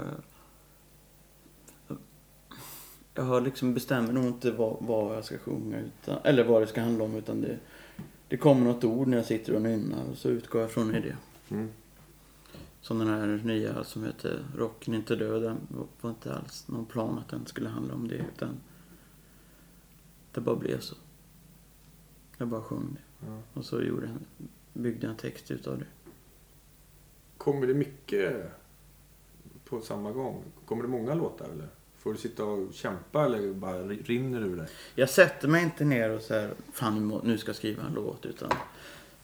Jag 3.14 3.22
har 3.22 3.40
liksom 3.40 3.74
bestämmer 3.74 4.12
nog 4.12 4.24
inte 4.24 4.50
vad, 4.50 4.76
vad 4.80 5.16
jag 5.16 5.24
ska 5.24 5.38
sjunga 5.38 5.80
utan, 5.80 6.18
eller 6.24 6.44
vad 6.44 6.62
det 6.62 6.66
ska 6.66 6.80
handla 6.80 7.04
om 7.04 7.16
utan 7.16 7.40
det, 7.40 7.58
det 8.28 8.36
kommer 8.36 8.64
något 8.64 8.84
ord 8.84 9.08
när 9.08 9.16
jag 9.16 9.26
sitter 9.26 9.54
och 9.54 9.62
nynnar 9.62 10.04
och 10.10 10.16
så 10.16 10.28
utgår 10.28 10.60
jag 10.60 10.70
från 10.70 10.92
det. 10.92 11.16
Mm. 11.50 11.68
Som 12.80 12.98
den 12.98 13.08
här 13.08 13.40
nya 13.44 13.84
som 13.84 14.04
heter 14.04 14.44
Rocken 14.56 14.94
är 14.94 14.98
inte 14.98 15.16
död. 15.16 15.42
Den 15.42 15.56
var 16.00 16.10
inte 16.10 16.34
alls 16.34 16.68
någon 16.68 16.86
plan 16.86 17.18
att 17.18 17.28
den 17.28 17.46
skulle 17.46 17.68
handla 17.68 17.94
om 17.94 18.08
det 18.08 18.14
utan 18.14 18.60
det 20.32 20.40
bara 20.40 20.56
blev 20.56 20.80
så. 20.80 20.94
Jag 22.38 22.48
bara 22.48 22.62
sjöng 22.62 22.94
det. 22.94 23.26
Ja. 23.26 23.38
Och 23.52 23.64
så 23.64 23.82
gjorde 23.82 24.06
jag, 24.06 24.16
byggde 24.82 25.06
en 25.06 25.16
text 25.16 25.50
utav 25.50 25.78
det. 25.78 25.86
Kommer 27.36 27.66
det 27.66 27.74
mycket 27.74 28.52
på 29.64 29.80
samma 29.80 30.10
gång? 30.12 30.42
Kommer 30.66 30.82
det 30.82 30.88
många 30.88 31.14
låtar 31.14 31.48
eller? 31.48 31.68
Får 31.98 32.12
du 32.12 32.18
sitta 32.18 32.44
och 32.44 32.74
kämpa 32.74 33.24
eller 33.24 33.52
bara 33.54 33.82
rinner 33.82 34.40
det 34.40 34.46
ur 34.46 34.56
dig? 34.56 34.68
Jag 34.94 35.10
sätter 35.10 35.48
mig 35.48 35.62
inte 35.62 35.84
ner 35.84 36.10
och 36.10 36.22
säger 36.22 36.54
fan 36.72 37.20
nu 37.24 37.38
ska 37.38 37.48
jag 37.48 37.56
skriva 37.56 37.82
en 37.82 37.94
låt 37.94 38.26
utan 38.26 38.50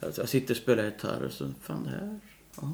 alltså, 0.00 0.22
jag 0.22 0.28
sitter 0.28 0.54
och 0.54 0.58
spelar 0.58 0.84
gitarr 0.84 1.22
och 1.22 1.32
så 1.32 1.48
fan 1.60 1.84
det 1.84 1.90
här, 1.90 2.20
ja, 2.56 2.72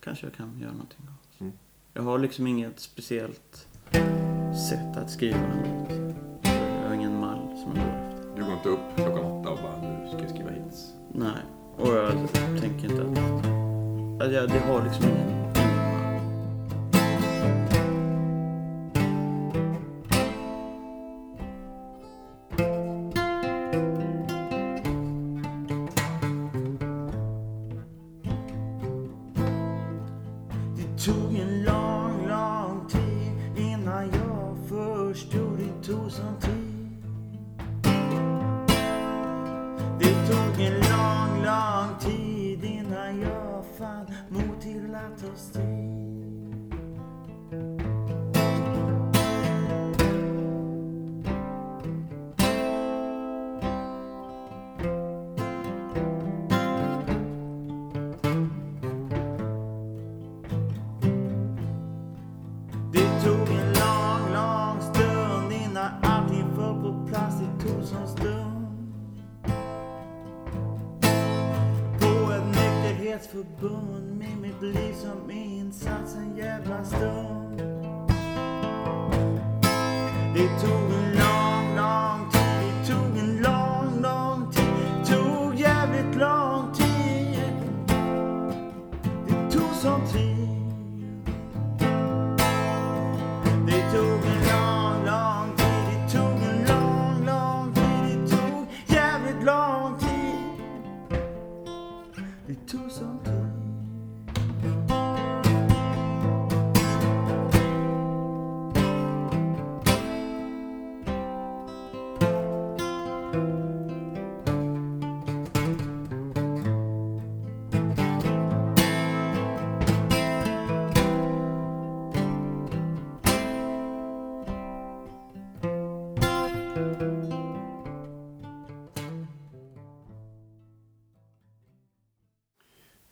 kanske 0.00 0.26
jag 0.26 0.34
kan 0.34 0.60
göra 0.60 0.72
någonting 0.72 1.06
av. 1.08 1.14
Mm. 1.40 1.52
Jag 1.94 2.02
har 2.02 2.18
liksom 2.18 2.46
inget 2.46 2.80
speciellt 2.80 3.66
sätt 4.68 4.96
att 4.96 5.10
skriva 5.10 5.38
en 5.38 5.58
låt. 5.58 6.07
Som 7.68 7.80
går 7.80 7.88
efter. 7.88 8.36
Du 8.36 8.44
går 8.44 8.52
inte 8.52 8.68
upp 8.68 8.96
klockan 8.96 9.24
åtta 9.24 9.50
och 9.50 9.58
bara 9.62 9.76
nu 9.82 10.08
ska 10.08 10.20
jag 10.20 10.30
skriva 10.30 10.50
hits. 10.50 10.94
Nej, 11.12 11.42
och 11.76 11.88
jag 11.88 12.12
tänker 12.60 12.84
inte 12.90 13.02
att... 13.02 14.26
att 14.26 14.32
jag, 14.32 14.48
det 14.48 14.58
har 14.58 14.84
liksom 14.84 15.04
ingen... 15.04 15.37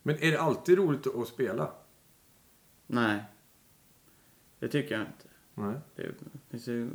Men 0.06 0.16
är 0.18 0.30
det 0.30 0.40
alltid 0.40 0.78
roligt 0.78 1.06
att 1.06 1.28
spela? 1.28 1.72
Nej. 2.86 3.24
Det 4.58 4.68
tycker 4.68 4.94
jag 4.98 5.06
inte. 5.06 5.28
Nej. 5.54 5.74
Det 5.96 6.14
finns 6.48 6.68
ju, 6.68 6.90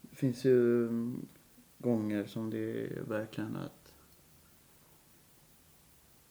det 0.00 0.16
finns 0.16 0.44
ju 0.44 0.86
mm, 0.88 1.26
gånger 1.78 2.26
som 2.26 2.50
det 2.50 2.58
är 2.58 3.02
verkligen 3.02 3.56
att... 3.56 3.94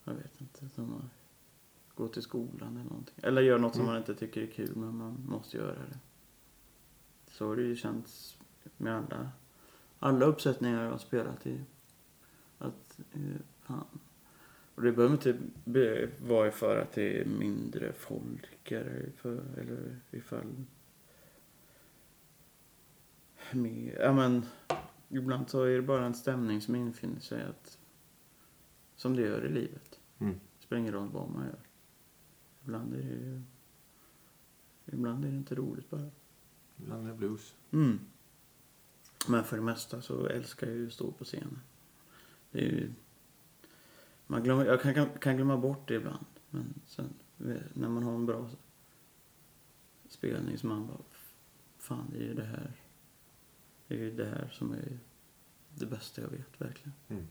Jag 0.03 0.13
vet 0.13 0.41
inte. 0.41 0.69
Som 0.69 0.93
att 0.95 1.95
gå 1.95 2.07
till 2.07 2.21
skolan 2.23 2.77
eller 2.77 2.89
någonting. 2.89 3.15
Eller 3.23 3.41
göra 3.41 3.57
något 3.57 3.73
som 3.73 3.81
Mm. 3.81 3.93
man 3.93 4.01
inte 4.01 4.15
tycker 4.15 4.41
är 4.41 4.47
kul 4.47 4.75
men 4.75 4.95
man 4.97 5.25
måste 5.29 5.57
göra 5.57 5.71
det. 5.73 5.99
Så 7.31 7.47
har 7.47 7.55
det 7.55 7.61
ju 7.63 7.75
känts 7.75 8.37
med 8.77 8.95
alla, 8.97 9.29
alla 9.99 10.25
uppsättningar 10.25 10.83
jag 10.83 10.91
har 10.91 10.97
spelat 10.97 11.47
i. 11.47 11.61
Att, 12.57 12.99
eh, 13.13 13.41
fan. 13.61 13.85
Och 14.79 14.85
det 14.85 14.91
behöver 14.91 15.13
inte 15.13 15.37
vara 16.19 16.51
för 16.51 16.77
att 16.77 16.91
det 16.91 17.21
är 17.21 17.25
mindre 17.25 17.93
folk 17.93 18.71
eller, 18.71 19.11
för, 19.17 19.41
eller 19.57 19.99
ifall 20.11 20.65
med, 23.51 23.97
ja 23.99 24.13
men 24.13 24.45
ibland 25.09 25.49
så 25.49 25.63
är 25.63 25.75
det 25.75 25.81
bara 25.81 26.05
en 26.05 26.13
stämning 26.13 26.61
som 26.61 26.75
infinner 26.75 27.19
sig 27.19 27.43
att 27.43 27.77
som 28.95 29.15
det 29.15 29.21
gör 29.21 29.45
i 29.45 29.49
livet. 29.49 29.99
Mm. 30.19 30.33
Det 30.33 30.63
spelar 30.63 30.79
ingen 30.79 30.93
roll 30.93 31.09
vad 31.11 31.29
man 31.29 31.45
gör. 31.45 31.59
Ibland 32.63 32.93
är 32.93 32.97
det 32.97 33.03
ju 33.03 33.41
ibland 34.85 35.25
är 35.25 35.29
det 35.29 35.37
inte 35.37 35.55
roligt 35.55 35.89
bara. 35.89 36.09
Ibland 36.77 37.05
är 37.05 37.11
det 37.11 37.17
blues. 37.17 37.55
Mm. 37.71 37.99
Men 39.27 39.43
för 39.43 39.57
det 39.57 39.63
mesta 39.63 40.01
så 40.01 40.27
älskar 40.27 40.67
jag 40.67 40.75
ju 40.75 40.87
att 40.87 40.93
stå 40.93 41.11
på 41.11 41.23
scenen. 41.23 41.59
Det 42.51 42.59
är 42.59 42.71
ju, 42.71 42.91
man 44.31 44.43
glömmer, 44.43 44.65
jag 44.65 44.81
kan, 44.81 44.93
kan, 44.93 45.09
kan 45.09 45.35
glömma 45.35 45.57
bort 45.57 45.87
det 45.87 45.93
ibland. 45.93 46.25
Men 46.49 46.73
sen 46.85 47.13
när 47.73 47.89
man 47.89 48.03
har 48.03 48.15
en 48.15 48.25
bra 48.25 48.49
spelning 50.07 50.57
så 50.57 50.67
man 50.67 50.87
bara, 50.87 50.97
fan 51.77 52.09
det 52.11 52.17
är 52.17 52.23
ju 52.23 52.33
det 52.33 52.45
här. 52.45 52.71
Det 53.87 53.95
är 53.95 53.99
ju 53.99 54.15
det 54.15 54.25
här 54.25 54.49
som 54.51 54.71
är 54.73 54.99
det 55.69 55.85
bästa 55.85 56.21
jag 56.21 56.29
vet 56.29 56.61
verkligen. 56.61 56.93
Mm. 57.07 57.27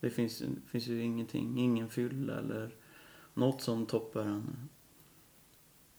Det 0.00 0.10
finns, 0.10 0.42
finns 0.66 0.86
ju 0.86 1.02
ingenting, 1.02 1.58
ingen 1.58 1.88
fylla 1.88 2.38
eller 2.38 2.74
något 3.34 3.62
som 3.62 3.86
toppar 3.86 4.24
en, 4.24 4.68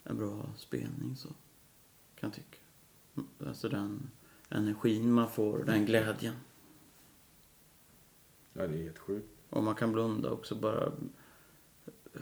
en 0.03 0.17
bra 0.17 0.49
spelning 0.57 1.15
så 1.15 1.27
kan 2.15 2.29
jag 2.29 2.33
tycka. 2.33 2.57
Alltså 3.47 3.69
den 3.69 4.09
energin 4.49 5.11
man 5.11 5.29
får, 5.29 5.63
den 5.63 5.85
glädjen. 5.85 6.35
Ja, 8.57 8.67
det 8.67 8.77
är 8.77 8.83
helt 8.83 8.99
sjukt. 8.99 9.27
Och 9.49 9.63
man 9.63 9.75
kan 9.75 9.91
blunda 9.91 10.31
också 10.31 10.55
bara 10.55 10.91
eh, 12.13 12.21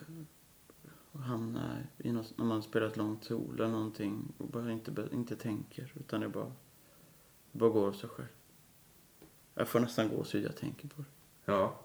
hamna 1.12 1.78
i 1.98 2.12
något, 2.12 2.38
när 2.38 2.46
man 2.46 2.64
spelar 2.64 2.88
ett 2.88 2.98
långt 2.98 3.24
sol 3.24 3.56
eller 3.56 3.68
någonting 3.68 4.34
och 4.38 4.48
bara 4.48 4.72
inte, 4.72 5.08
inte 5.14 5.36
tänker 5.36 5.94
utan 5.96 6.22
det 6.22 6.30
bara, 6.30 6.52
det 7.52 7.60
bara 7.60 7.70
går 7.70 7.88
av 7.88 7.94
sig 7.94 8.10
själv. 8.10 8.28
Jag 9.54 9.68
får 9.68 9.80
nästan 9.80 10.10
gåshud 10.10 10.46
jag 10.46 10.56
tänker 10.56 10.88
på 10.88 11.02
det. 11.02 11.08
Ja. 11.46 11.80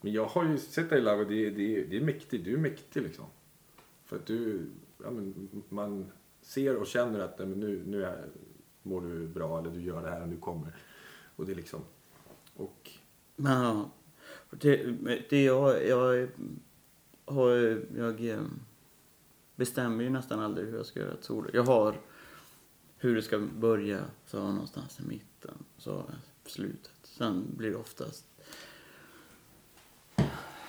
Men 0.00 0.12
jag 0.12 0.26
har 0.26 0.44
ju 0.44 0.58
sett 0.58 0.90
dig 0.90 0.98
live 0.98 1.16
och 1.16 1.26
det, 1.26 1.50
det, 1.50 1.84
det 1.84 1.96
är 1.96 2.04
mäktigt. 2.04 2.44
Du 2.44 2.54
är 2.54 2.58
mäktig 2.58 3.02
liksom. 3.02 3.26
För 4.04 4.16
att 4.16 4.26
du, 4.26 4.70
ja, 5.02 5.10
men, 5.10 5.50
man 5.68 6.10
ser 6.40 6.76
och 6.76 6.86
känner 6.86 7.20
att 7.20 7.38
nej, 7.38 7.48
men 7.48 7.60
nu, 7.60 7.82
nu 7.86 8.04
är, 8.04 8.28
mår 8.82 9.00
du 9.00 9.28
bra 9.28 9.58
eller 9.58 9.70
du 9.70 9.80
gör 9.80 10.02
det 10.02 10.10
här 10.10 10.22
och 10.22 10.28
du 10.28 10.36
kommer. 10.36 10.76
Och 11.36 11.46
det 11.46 11.52
är 11.52 11.56
liksom, 11.56 11.80
och 12.58 12.90
Men 13.36 13.62
ja, 13.62 13.90
det, 14.50 14.96
det 15.30 15.44
jag, 15.44 15.86
jag 15.86 16.28
har, 17.24 17.50
jag, 17.96 18.28
eh, 18.28 18.42
bestämmer 19.56 20.04
ju 20.04 20.10
nästan 20.10 20.40
aldrig 20.40 20.68
hur 20.68 20.76
jag 20.76 20.86
ska 20.86 21.00
göra 21.00 21.12
ett 21.12 21.24
solo. 21.24 21.50
Jag 21.52 21.64
har 21.64 21.94
hur 22.96 23.14
det 23.14 23.22
ska 23.22 23.38
börja, 23.38 24.04
så 24.26 24.38
har 24.38 24.44
jag 24.44 24.54
någonstans 24.54 25.00
i 25.00 25.02
mitten, 25.02 25.54
så 25.78 25.90
har 25.92 26.04
jag 26.08 26.50
slutet. 26.52 27.00
Sen 27.02 27.44
blir 27.56 27.70
det 27.70 27.76
oftast 27.76 28.24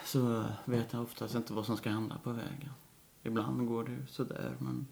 så 0.05 0.45
vet 0.65 0.93
jag 0.93 1.01
oftast 1.01 1.35
inte 1.35 1.53
vad 1.53 1.65
som 1.65 1.77
ska 1.77 1.89
hända 1.89 2.17
på 2.23 2.31
vägen. 2.31 2.69
Ibland 3.23 3.67
går 3.67 3.83
det 3.83 4.07
sådär, 4.07 4.55
men, 4.59 4.87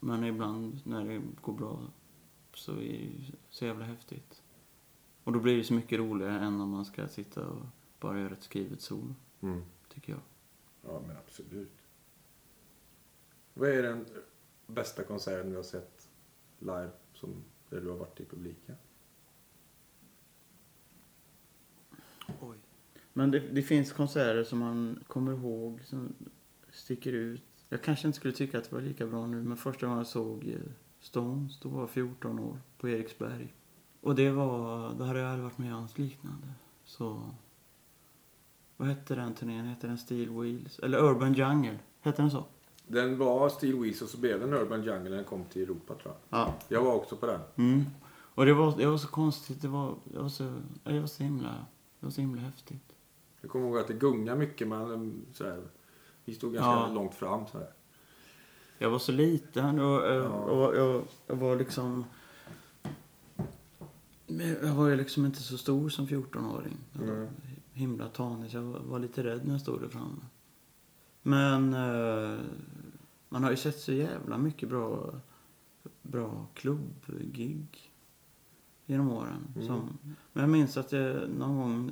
men 0.00 0.24
ibland 0.24 0.80
när 0.84 1.04
det 1.04 1.22
går 1.40 1.52
bra 1.52 1.80
så 2.54 2.72
är 2.72 2.76
det 2.76 2.82
ju 2.82 3.32
så 3.50 3.64
jävla 3.64 3.84
häftigt. 3.84 4.42
Och 5.28 5.34
då 5.34 5.40
blir 5.40 5.56
det 5.56 5.64
så 5.64 5.74
mycket 5.74 5.98
roligare 5.98 6.38
än 6.40 6.60
om 6.60 6.70
man 6.70 6.84
ska 6.84 7.08
sitta 7.08 7.46
och 7.48 7.66
bara 8.00 8.20
göra 8.20 8.32
ett 8.32 8.42
skrivet 8.42 8.80
solo, 8.80 9.14
Mm. 9.40 9.62
tycker 9.88 10.12
jag. 10.12 10.20
Ja, 10.82 11.02
men 11.06 11.16
absolut. 11.16 11.72
Vad 13.54 13.68
är 13.68 13.82
den 13.82 14.04
bästa 14.66 15.02
konserten 15.04 15.50
du 15.50 15.56
har 15.56 15.62
sett 15.62 16.08
live 16.58 16.90
som 17.14 17.44
där 17.68 17.80
du 17.80 17.88
har 17.88 17.96
varit 17.96 18.20
i 18.20 18.24
publiken? 18.24 18.74
Oj. 22.40 22.56
Men 23.12 23.30
det, 23.30 23.38
det 23.38 23.62
finns 23.62 23.92
konserter 23.92 24.44
som 24.44 24.58
man 24.58 25.04
kommer 25.06 25.32
ihåg 25.32 25.80
som 25.84 26.14
sticker 26.70 27.12
ut. 27.12 27.42
Jag 27.68 27.82
kanske 27.82 28.06
inte 28.06 28.16
skulle 28.16 28.34
tycka 28.34 28.58
att 28.58 28.64
det 28.70 28.74
var 28.74 28.82
lika 28.82 29.06
bra 29.06 29.26
nu, 29.26 29.42
men 29.42 29.56
första 29.56 29.86
gången 29.86 29.98
jag 29.98 30.06
såg 30.06 30.48
eh, 30.48 30.54
Stones, 31.00 31.60
då 31.60 31.68
var 31.68 31.80
jag 31.80 31.90
14 31.90 32.38
år, 32.38 32.58
på 32.78 32.88
Eriksberg. 32.88 33.54
Och 34.00 34.14
det 34.14 34.30
var, 34.30 34.92
då 34.98 35.04
hade 35.04 35.18
jag 35.20 35.28
aldrig 35.28 35.44
varit 35.44 35.58
med 35.58 35.74
om 35.74 35.82
något 35.82 35.98
liknande. 35.98 36.46
Så, 36.84 37.22
vad 38.76 38.88
hette 38.88 39.14
den 39.14 39.34
turnén? 39.34 39.66
Hette 39.66 39.86
den 39.86 39.98
Steel 39.98 40.28
Wheels? 40.30 40.78
Eller 40.78 40.98
Urban 41.04 41.32
Jungle? 41.34 41.78
Hette 42.00 42.22
den 42.22 42.30
så? 42.30 42.44
Den 42.86 43.18
var 43.18 43.48
Steel 43.48 43.80
Wheels 43.80 44.02
och 44.02 44.08
så 44.08 44.18
blev 44.18 44.40
den 44.40 44.54
Urban 44.54 44.82
Jungle 44.82 45.10
när 45.10 45.16
den 45.16 45.24
kom 45.24 45.44
till 45.44 45.62
Europa 45.62 45.94
tror 45.94 46.14
jag. 46.28 46.38
Ja. 46.40 46.54
Jag 46.68 46.82
var 46.82 46.94
också 46.94 47.16
på 47.16 47.26
den. 47.26 47.40
Mm. 47.56 47.84
Och 48.10 48.46
det 48.46 48.54
var, 48.54 48.76
det 48.76 48.86
var 48.86 48.98
så 48.98 49.08
konstigt, 49.08 49.62
det 49.62 49.68
var, 49.68 49.94
det 50.04 50.18
var 50.18 50.28
så, 50.28 50.60
det 50.84 51.00
var 51.00 51.06
så 51.06 51.22
himla, 51.22 51.48
det 52.00 52.06
var 52.06 52.10
så 52.10 52.20
himla 52.20 52.42
häftigt. 52.42 52.94
Jag 53.40 53.50
kommer 53.50 53.66
ihåg 53.66 53.78
att 53.78 53.86
det 53.88 53.94
gungade 53.94 54.38
mycket 54.38 54.68
men 54.68 54.80
um, 54.90 55.24
sådär, 55.32 55.62
vi 56.24 56.34
stod 56.34 56.52
ganska 56.54 56.70
Ja. 56.70 56.88
långt 56.94 57.14
fram 57.14 57.46
sådär. 57.46 57.70
Jag 58.78 58.90
var 58.90 58.98
så 58.98 59.12
liten 59.12 59.80
och, 59.80 60.06
eh, 60.06 60.14
Ja. 60.16 60.28
och 60.28 60.76
jag, 60.76 61.02
jag 61.26 61.36
var 61.36 61.56
liksom... 61.56 62.04
Men 64.28 64.48
Jag 64.62 64.74
var 64.74 64.88
ju 64.88 64.96
liksom 64.96 65.26
inte 65.26 65.42
så 65.42 65.58
stor 65.58 65.88
som 65.88 66.06
14-åring. 66.06 66.76
Jag 66.92 67.06
var 67.06 67.16
Nej. 67.16 67.28
himla 67.72 68.08
tanig, 68.08 68.50
så 68.50 68.56
jag 68.56 68.62
var, 68.62 68.98
lite 68.98 69.24
rädd 69.24 69.44
när 69.44 69.52
jag 69.52 69.60
stod 69.60 69.80
där 69.80 69.88
framme. 69.88 70.26
Men 71.22 71.74
eh, 71.74 72.38
man 73.28 73.44
har 73.44 73.50
ju 73.50 73.56
sett 73.56 73.78
så 73.78 73.92
jävla 73.92 74.38
mycket 74.38 74.68
bra, 74.68 75.14
bra 76.02 76.46
klubbgig 76.54 77.92
genom 78.86 79.10
åren. 79.10 79.46
Mm. 79.54 79.66
Som, 79.66 79.98
men 80.32 80.42
jag 80.42 80.50
minns 80.50 80.76
att 80.76 80.92
jag 80.92 81.30
någon 81.30 81.56
gång 81.56 81.84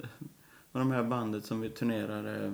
med 0.72 0.80
de 0.82 0.90
här 0.90 1.04
bandet 1.04 1.44
som 1.44 1.60
vi 1.60 1.70
turnerade 1.70 2.52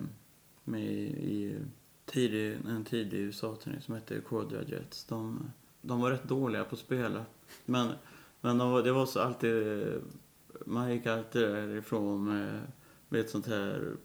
med 0.64 0.82
i, 0.82 1.04
i 1.04 1.58
tidig, 2.04 2.58
en 2.68 2.84
tidig 2.84 3.18
USA-turné 3.18 3.80
som 3.80 3.94
hette 3.94 4.20
Quadra 4.20 4.62
Jets. 4.62 5.04
De, 5.04 5.50
de 5.80 6.00
var 6.00 6.10
rätt 6.10 6.28
dåliga 6.28 6.64
på 6.64 6.74
att 6.74 6.80
spela. 6.80 7.24
Men, 7.64 7.88
men 8.42 8.58
det 8.58 8.92
var 8.92 9.06
så 9.06 9.20
alltid... 9.20 9.86
Man 10.66 10.92
gick 10.92 11.06
alltid 11.06 11.42
därifrån 11.42 12.24
med, 12.24 12.60
med 13.08 13.20
ett 13.20 13.30
sånt 13.30 13.46
här 13.46 13.96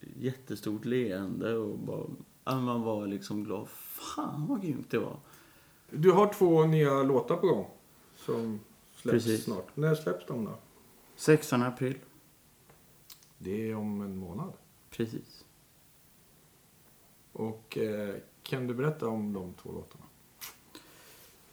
jättestort 0.00 0.84
leende 0.84 1.56
och 1.56 1.78
bara... 1.78 2.06
Man 2.60 2.82
var 2.82 3.06
liksom 3.06 3.44
glad. 3.44 3.68
Fan 3.68 4.46
vad 4.46 4.62
grymt 4.62 4.90
det 4.90 4.98
var. 4.98 5.16
Du 5.90 6.12
har 6.12 6.32
två 6.32 6.64
nya 6.64 7.02
låtar 7.02 7.36
på 7.36 7.46
gång 7.46 7.70
som 8.16 8.60
släpps 8.94 9.24
Precis. 9.24 9.44
snart. 9.44 9.76
När 9.76 9.94
släpps 9.94 10.26
de 10.26 10.44
då? 10.44 10.58
16 11.16 11.62
april. 11.62 11.98
Det 13.38 13.70
är 13.70 13.74
om 13.74 14.00
en 14.00 14.16
månad. 14.16 14.52
Precis. 14.90 15.44
Och 17.32 17.78
eh, 17.78 18.14
kan 18.42 18.66
du 18.66 18.74
berätta 18.74 19.08
om 19.08 19.32
de 19.32 19.54
två 19.54 19.72
låtarna? 19.72 20.04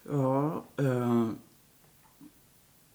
Ja, 0.04 0.64
eh, 0.78 1.30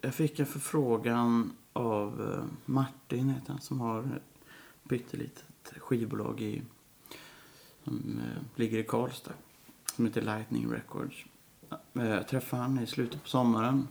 jag 0.00 0.14
fick 0.14 0.38
en 0.38 0.46
förfrågan 0.46 1.52
av 1.72 2.32
eh, 2.32 2.44
Martin, 2.64 3.28
heter 3.28 3.52
han, 3.52 3.60
som 3.60 3.80
har 3.80 4.00
ett 4.02 4.48
pyttelitet 4.88 5.44
skivbolag 5.76 6.40
i, 6.40 6.62
som 7.84 8.20
eh, 8.24 8.42
ligger 8.54 8.78
i 8.78 8.84
Karlstad, 8.84 9.32
som 9.96 10.06
heter 10.06 10.22
Lightning 10.22 10.72
Records. 10.72 11.24
Eh, 11.94 12.08
jag 12.08 12.28
träffade 12.28 12.62
han 12.62 12.78
i 12.78 12.86
slutet 12.86 13.22
på 13.22 13.28
sommaren. 13.28 13.88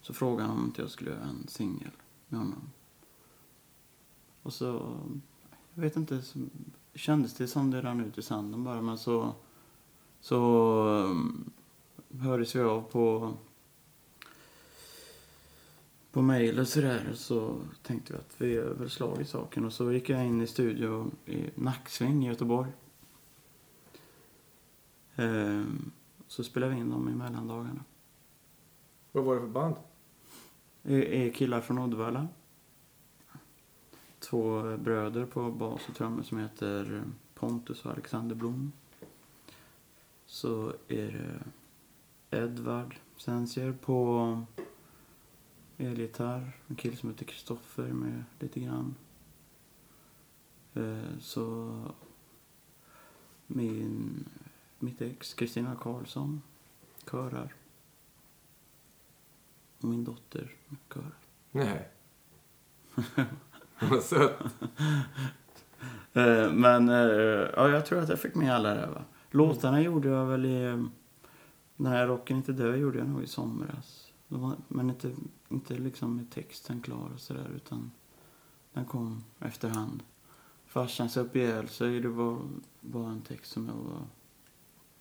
Så 0.00 0.14
frågade 0.14 0.48
han 0.48 0.58
om 0.58 0.64
inte 0.64 0.82
jag 0.82 0.90
skulle 0.90 1.10
göra 1.10 1.24
en 1.24 1.48
singel 1.48 1.90
med 2.28 2.40
honom. 2.40 2.70
Och 4.42 4.52
så, 4.52 4.96
jag 5.74 5.82
vet 5.82 5.96
inte, 5.96 6.22
så 6.22 6.38
kändes 6.94 7.34
det 7.34 7.48
som 7.48 7.70
det 7.70 7.82
rann 7.82 8.00
ut 8.00 8.18
i 8.18 8.22
sanden 8.22 8.64
bara, 8.64 8.82
men 8.82 8.98
så, 8.98 9.34
så 10.20 10.38
eh, 10.98 12.20
hördes 12.20 12.56
vi 12.56 12.60
av 12.60 12.82
på 12.82 13.34
på 16.12 16.22
mejl 16.22 16.58
och 16.58 16.68
sådär 16.68 17.12
så 17.14 17.60
tänkte 17.82 18.12
vi 18.12 18.18
att 18.18 18.34
vi 18.38 18.56
väl 18.56 18.90
slag 18.90 19.20
i 19.20 19.24
saken 19.24 19.64
och 19.64 19.72
så 19.72 19.92
gick 19.92 20.08
jag 20.08 20.26
in 20.26 20.42
i 20.42 20.46
studio 20.46 21.10
i 21.26 21.50
Nacksving 21.54 22.24
i 22.24 22.28
Göteborg. 22.28 22.72
Ehm, 25.16 25.90
så 26.26 26.44
spelade 26.44 26.74
vi 26.74 26.80
in 26.80 26.90
dem 26.90 27.08
i 27.08 27.14
mellandagarna. 27.14 27.84
Vad 29.12 29.24
var 29.24 29.34
det 29.34 29.40
för 29.40 29.48
band? 29.48 29.76
Är 30.82 31.32
killar 31.32 31.60
från 31.60 31.78
Uddevalla. 31.78 32.28
Två 34.18 34.76
bröder 34.76 35.26
på 35.26 35.50
bas 35.50 35.88
och 35.88 35.94
trummor 35.94 36.22
som 36.22 36.38
heter 36.38 37.02
Pontus 37.34 37.84
och 37.84 37.90
Alexander 37.92 38.34
Blom. 38.34 38.72
Så 40.26 40.72
är 40.88 41.12
det 42.30 42.36
Edvard 42.36 42.96
Sensier 43.16 43.72
på 43.72 44.46
elgitarr. 45.82 46.52
En 46.68 46.76
kille 46.76 46.96
som 46.96 47.08
heter 47.10 47.24
Kristoffer 47.24 47.88
med 47.88 48.24
lite 48.40 48.60
grann. 48.60 48.94
Eh, 50.74 51.18
Så 51.20 51.74
min, 53.46 54.24
mitt 54.78 55.00
ex 55.00 55.34
Kristina 55.34 55.76
Karlsson 55.80 56.42
körar. 57.10 57.54
Och 59.78 59.88
min 59.88 60.04
dotter 60.04 60.50
körar. 60.94 61.12
Nej. 61.50 61.88
Vad 63.90 64.02
sött. 64.02 64.38
Eh, 66.12 66.52
Men 66.52 66.88
eh, 66.88 66.94
ja, 67.56 67.68
jag 67.68 67.86
tror 67.86 67.98
att 67.98 68.08
jag 68.08 68.20
fick 68.20 68.34
med 68.34 68.54
alla 68.54 68.74
där 68.74 68.86
va. 68.88 69.04
Låtarna 69.30 69.80
gjorde 69.80 70.08
jag 70.08 70.26
väl 70.26 70.44
i... 70.44 70.84
Den 71.76 71.86
här 71.92 72.06
Rocken 72.06 72.36
inte 72.36 72.52
dö 72.52 72.76
gjorde 72.76 72.98
jag 72.98 73.08
nog 73.08 73.22
i 73.22 73.26
somras. 73.26 74.01
Men 74.68 74.90
inte, 74.90 75.14
inte 75.48 75.74
liksom 75.74 76.16
med 76.16 76.30
texten 76.30 76.80
klar 76.82 77.10
och 77.14 77.20
sådär 77.20 77.50
utan 77.56 77.90
den 78.72 78.84
kom 78.84 79.24
efterhand. 79.40 80.02
Farsan 80.66 81.10
sig 81.10 81.22
upp 81.22 81.36
ihjäl 81.36 81.68
sig, 81.68 82.00
det 82.00 82.08
var 82.08 82.42
bara 82.80 83.10
en 83.10 83.22
text 83.22 83.52
som 83.52 83.66
jag 83.66 83.74
var 83.74 84.06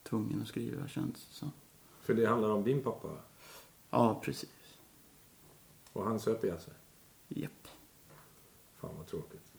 tvungen 0.03 0.41
att 0.41 0.47
skriva 0.47 0.87
känns 0.87 1.27
det 1.27 1.33
som. 1.33 1.51
För 2.01 2.13
det 2.13 2.25
handlar 2.25 2.49
om 2.49 2.63
din 2.63 2.83
pappa 2.83 3.17
Ja, 3.89 4.21
precis. 4.23 4.77
och 5.93 6.03
han 6.05 6.19
söp 6.19 6.43
ihjäl 6.43 6.59
sig. 6.61 6.73
Japp. 7.27 7.67
Fan 8.75 8.95
vad 8.97 9.07
tråkigt. 9.07 9.51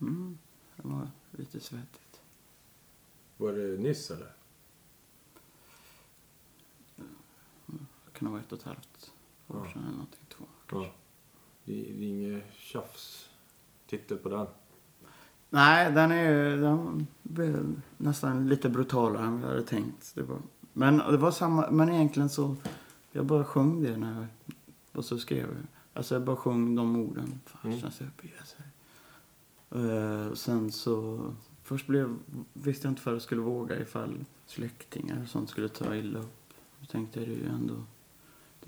Mm, 0.00 0.38
det 0.76 0.88
var 0.88 1.10
lite 1.30 1.60
svettigt. 1.60 2.20
Var 3.36 3.52
det 3.52 3.78
nyss 3.78 4.10
eller? 4.10 4.32
Det 8.04 8.09
kan 8.20 8.28
ha 8.28 8.32
varit 8.32 8.46
ett 8.46 8.52
och 8.52 8.58
ett 8.58 8.64
halvt 8.64 9.12
år 9.48 9.56
Ja. 9.66 9.72
sedan 9.72 9.82
eller 9.82 9.92
någonting. 9.92 10.20
Två. 10.36 10.44
Ja. 10.70 10.86
Det 11.64 11.72
det 11.72 12.04
är 12.04 12.08
ingen 12.08 12.42
tjafs-titel 12.56 14.18
på 14.18 14.28
den. 14.28 14.46
Nej, 15.50 15.92
den 15.92 16.10
är 16.12 16.56
den 16.56 17.06
blev 17.22 17.80
nästan 17.96 18.48
lite 18.48 18.68
brutalare 18.68 19.26
än 19.26 19.32
vad 19.32 19.42
jag 19.42 19.48
hade 19.48 19.62
tänkt. 19.66 20.12
Det 20.14 20.22
var, 20.22 20.38
men 20.72 20.98
det 20.98 21.16
var 21.16 21.30
samma, 21.30 21.70
men 21.70 21.88
egentligen 21.88 22.28
så, 22.28 22.56
jag 23.12 23.26
bara 23.26 23.44
sjöng 23.44 23.82
det 23.82 23.96
när 23.96 24.14
jag, 24.20 24.26
och 24.92 25.04
så 25.04 25.18
skrev 25.18 25.46
jag. 25.48 25.66
Alltså 25.94 26.14
jag 26.14 26.22
bara 26.22 26.36
sjöng 26.36 26.74
de 26.74 26.96
orden. 26.96 27.40
Farsan 27.46 27.92
Mm. 29.70 29.90
Eh, 30.26 30.32
sen 30.34 30.72
så, 30.72 31.20
först 31.62 31.86
blev, 31.86 32.16
visste 32.52 32.86
jag 32.86 32.92
inte 32.92 33.02
för 33.02 33.12
jag 33.12 33.22
skulle 33.22 33.40
våga 33.40 33.80
ifall 33.80 34.24
släktingar 34.46 35.22
och 35.22 35.28
sånt 35.28 35.50
skulle 35.50 35.68
ta 35.68 35.94
illa 35.96 36.18
upp. 36.18 36.52
Jag 36.80 36.88
tänkte 36.88 37.20
det 37.20 37.26
är 37.26 37.30
ju 37.30 37.48
ändå, 37.48 37.74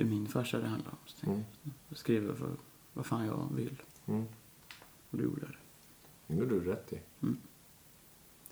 det 0.02 0.06
är 0.08 0.10
min 0.10 0.26
farsa 0.28 0.58
det 0.60 0.66
handlar 0.66 0.90
om. 0.90 0.96
Så 1.06 1.26
Mm. 1.26 1.38
jag, 1.62 1.72
jag 1.88 1.98
skriver 1.98 2.34
för 2.34 2.50
vad 2.92 3.06
fan 3.06 3.26
jag 3.26 3.48
vill. 3.54 3.82
Mm. 4.06 4.24
Och 5.10 5.18
det 5.18 5.24
gjorde 5.24 5.40
jag. 5.40 5.50
det. 5.50 5.56
Det 6.26 6.40
gjorde 6.40 6.54
du 6.60 6.64
rätt 6.70 6.92
i. 6.92 7.00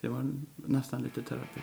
Det 0.00 0.08
var 0.08 0.32
nästan 0.56 1.02
lite 1.02 1.22
terapi. 1.22 1.60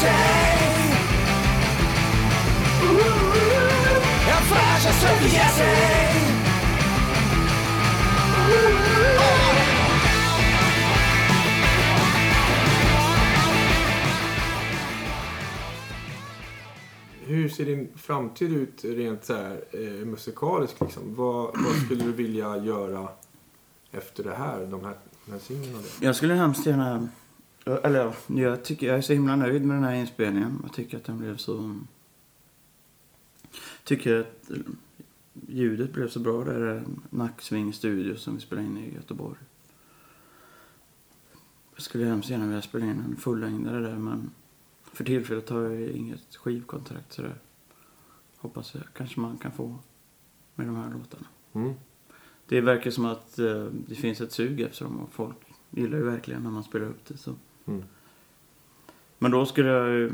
Sig. 0.00 0.40
Hur 17.24 17.48
ser 17.48 17.64
din 17.64 17.88
framtid 17.96 18.52
ut 18.52 18.84
rent 18.84 19.24
så 19.24 19.34
här, 19.34 19.64
eh, 19.70 20.06
musikaliskt? 20.06 20.80
Liksom? 20.80 21.14
Vad, 21.14 21.44
vad 21.44 21.76
skulle 21.84 22.04
du 22.04 22.12
vilja 22.12 22.56
göra 22.56 23.08
efter 23.92 24.24
det 24.24 24.34
här? 24.34 24.66
De 24.66 24.84
här, 24.84 24.94
den 25.24 25.32
här 25.32 25.40
singeln 25.40 25.74
och 25.76 25.82
det? 25.82 26.06
Jag 26.06 26.16
skulle 26.16 26.34
hemskt 26.34 26.66
gärna... 26.66 27.08
Eller 27.78 27.98
ja, 27.98 28.14
jag, 28.26 28.64
tycker, 28.64 28.86
jag 28.86 28.98
är 28.98 29.02
så 29.02 29.12
himla 29.12 29.36
nöjd 29.36 29.64
med 29.64 29.76
den 29.76 29.84
här 29.84 29.94
inspelningen. 29.94 30.58
Jag 30.62 30.72
tycker 30.72 30.96
att 30.96 31.04
den 31.04 31.18
blev 31.18 31.36
så... 31.36 31.80
tycker 33.84 34.20
att 34.20 34.50
eh, 34.50 34.56
ljudet 35.48 35.92
blev 35.92 36.08
så 36.08 36.20
bra 36.20 36.44
där 36.44 36.82
Nacksving 37.10 37.72
studio 37.72 38.16
som 38.16 38.34
vi 38.34 38.40
spelade 38.40 38.66
in 38.66 38.78
i 38.78 38.94
Göteborg. 38.94 39.38
Jag 41.74 41.82
skulle 41.82 42.04
hemskt 42.04 42.30
gärna 42.30 42.46
vilja 42.46 42.62
spela 42.62 42.84
in 42.84 42.90
en 42.90 43.16
fullängdare 43.16 43.80
där 43.80 43.96
men 43.96 44.30
för 44.92 45.04
tillfället 45.04 45.48
har 45.48 45.60
jag 45.60 45.90
inget 45.90 46.36
skivkontrakt 46.36 47.12
sådär. 47.12 47.34
Hoppas 48.36 48.74
jag 48.74 48.82
kanske 48.92 49.20
man 49.20 49.38
kan 49.38 49.52
få 49.52 49.78
med 50.54 50.66
de 50.66 50.76
här 50.76 50.90
låtarna. 50.90 51.26
Mm. 51.52 51.74
Det 52.46 52.60
verkar 52.60 52.90
som 52.90 53.04
att 53.04 53.38
eh, 53.38 53.64
det 53.64 53.94
finns 53.94 54.20
ett 54.20 54.32
sug 54.32 54.60
efter 54.60 54.84
dem 54.84 55.00
och 55.00 55.12
folk 55.12 55.36
gillar 55.70 55.98
ju 55.98 56.04
verkligen 56.04 56.42
när 56.42 56.50
man 56.50 56.64
spelar 56.64 56.86
upp 56.86 57.04
det. 57.08 57.16
Så. 57.16 57.34
Mm. 57.70 57.84
Men 59.18 59.30
då 59.30 59.46
skulle 59.46 59.68
jag 59.68 59.88
ju... 59.88 60.12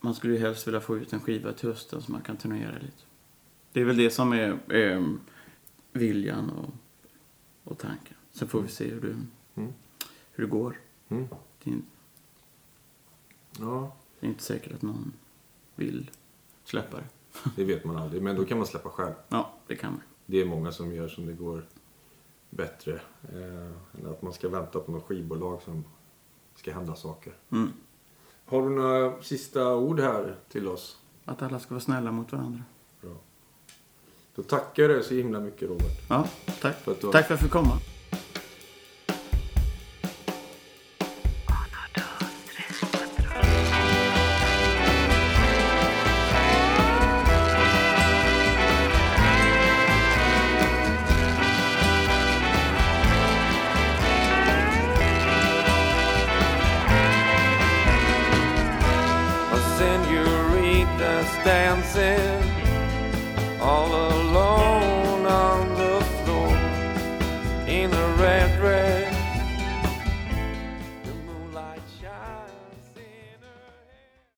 Man 0.00 0.14
skulle 0.14 0.32
ju 0.32 0.38
helst 0.38 0.66
vilja 0.66 0.80
få 0.80 0.96
ut 0.96 1.12
en 1.12 1.20
skiva 1.20 1.52
till 1.52 1.68
hösten 1.68 2.02
så 2.02 2.12
man 2.12 2.20
kan 2.22 2.36
turnera 2.36 2.72
lite. 2.78 3.02
Det 3.72 3.80
är 3.80 3.84
väl 3.84 3.96
det 3.96 4.10
som 4.10 4.32
är, 4.32 4.72
är 4.72 5.16
viljan 5.92 6.50
och, 6.50 6.70
och 7.72 7.78
tanken. 7.78 8.16
Sen 8.30 8.48
får 8.48 8.60
vi 8.62 8.68
se 8.68 8.90
hur 8.90 9.00
det, 9.00 9.16
Mm. 9.62 9.72
hur 10.32 10.44
det 10.44 10.50
går. 10.50 10.76
Mm. 11.08 11.28
Det 11.64 11.70
är, 11.70 11.74
inte- 11.74 11.86
Ja, 13.58 13.96
det 14.20 14.26
är 14.26 14.30
inte 14.30 14.42
säkert 14.42 14.72
att 14.72 14.82
någon 14.82 15.12
vill 15.74 16.10
släppa 16.64 16.96
det. 16.96 17.04
det 17.56 17.64
vet 17.64 17.84
man 17.84 17.96
aldrig. 17.96 18.22
Men 18.22 18.36
då 18.36 18.44
kan 18.44 18.58
man 18.58 18.66
släppa 18.66 18.88
själv. 18.88 19.14
Ja, 19.28 19.54
det 19.66 19.76
kan 19.76 19.92
man. 19.92 20.02
Det 20.26 20.40
är 20.40 20.44
många 20.44 20.72
som 20.72 20.94
gör 20.94 21.08
som 21.08 21.26
det 21.26 21.32
går 21.32 21.66
bättre. 22.50 23.00
Eh, 23.32 24.00
än 24.00 24.06
att 24.10 24.22
man 24.22 24.32
ska 24.32 24.48
vänta 24.48 24.80
på 24.80 24.92
något 24.92 25.04
skivbolag 25.06 25.62
som 25.62 25.84
ska 26.54 26.72
hända 26.74 26.94
saker. 26.94 27.32
Mm. 27.52 27.72
Har 28.46 28.62
du 28.62 28.68
några 28.68 29.22
sista 29.22 29.74
ord 29.74 30.00
här 30.00 30.36
till 30.48 30.68
oss? 30.68 30.96
Att 31.24 31.42
alla 31.42 31.58
ska 31.58 31.70
vara 31.74 31.80
snälla 31.80 32.12
mot 32.12 32.32
varandra. 32.32 32.62
Bra. 33.00 33.12
Då 34.34 34.42
tackar 34.42 34.82
jag 34.82 34.90
dig 34.90 35.02
så 35.04 35.14
himla 35.14 35.40
mycket 35.40 35.68
Robert. 35.68 36.00
Ja, 36.08 36.28
tack. 36.60 36.76
För 36.76 36.92
att 36.92 37.00
du 37.00 37.06
har- 37.06 37.12
Tack 37.12 37.26
för 37.26 37.34
att 37.34 37.40
jag 37.40 37.50
fick 37.50 37.52
komma. 37.52 37.78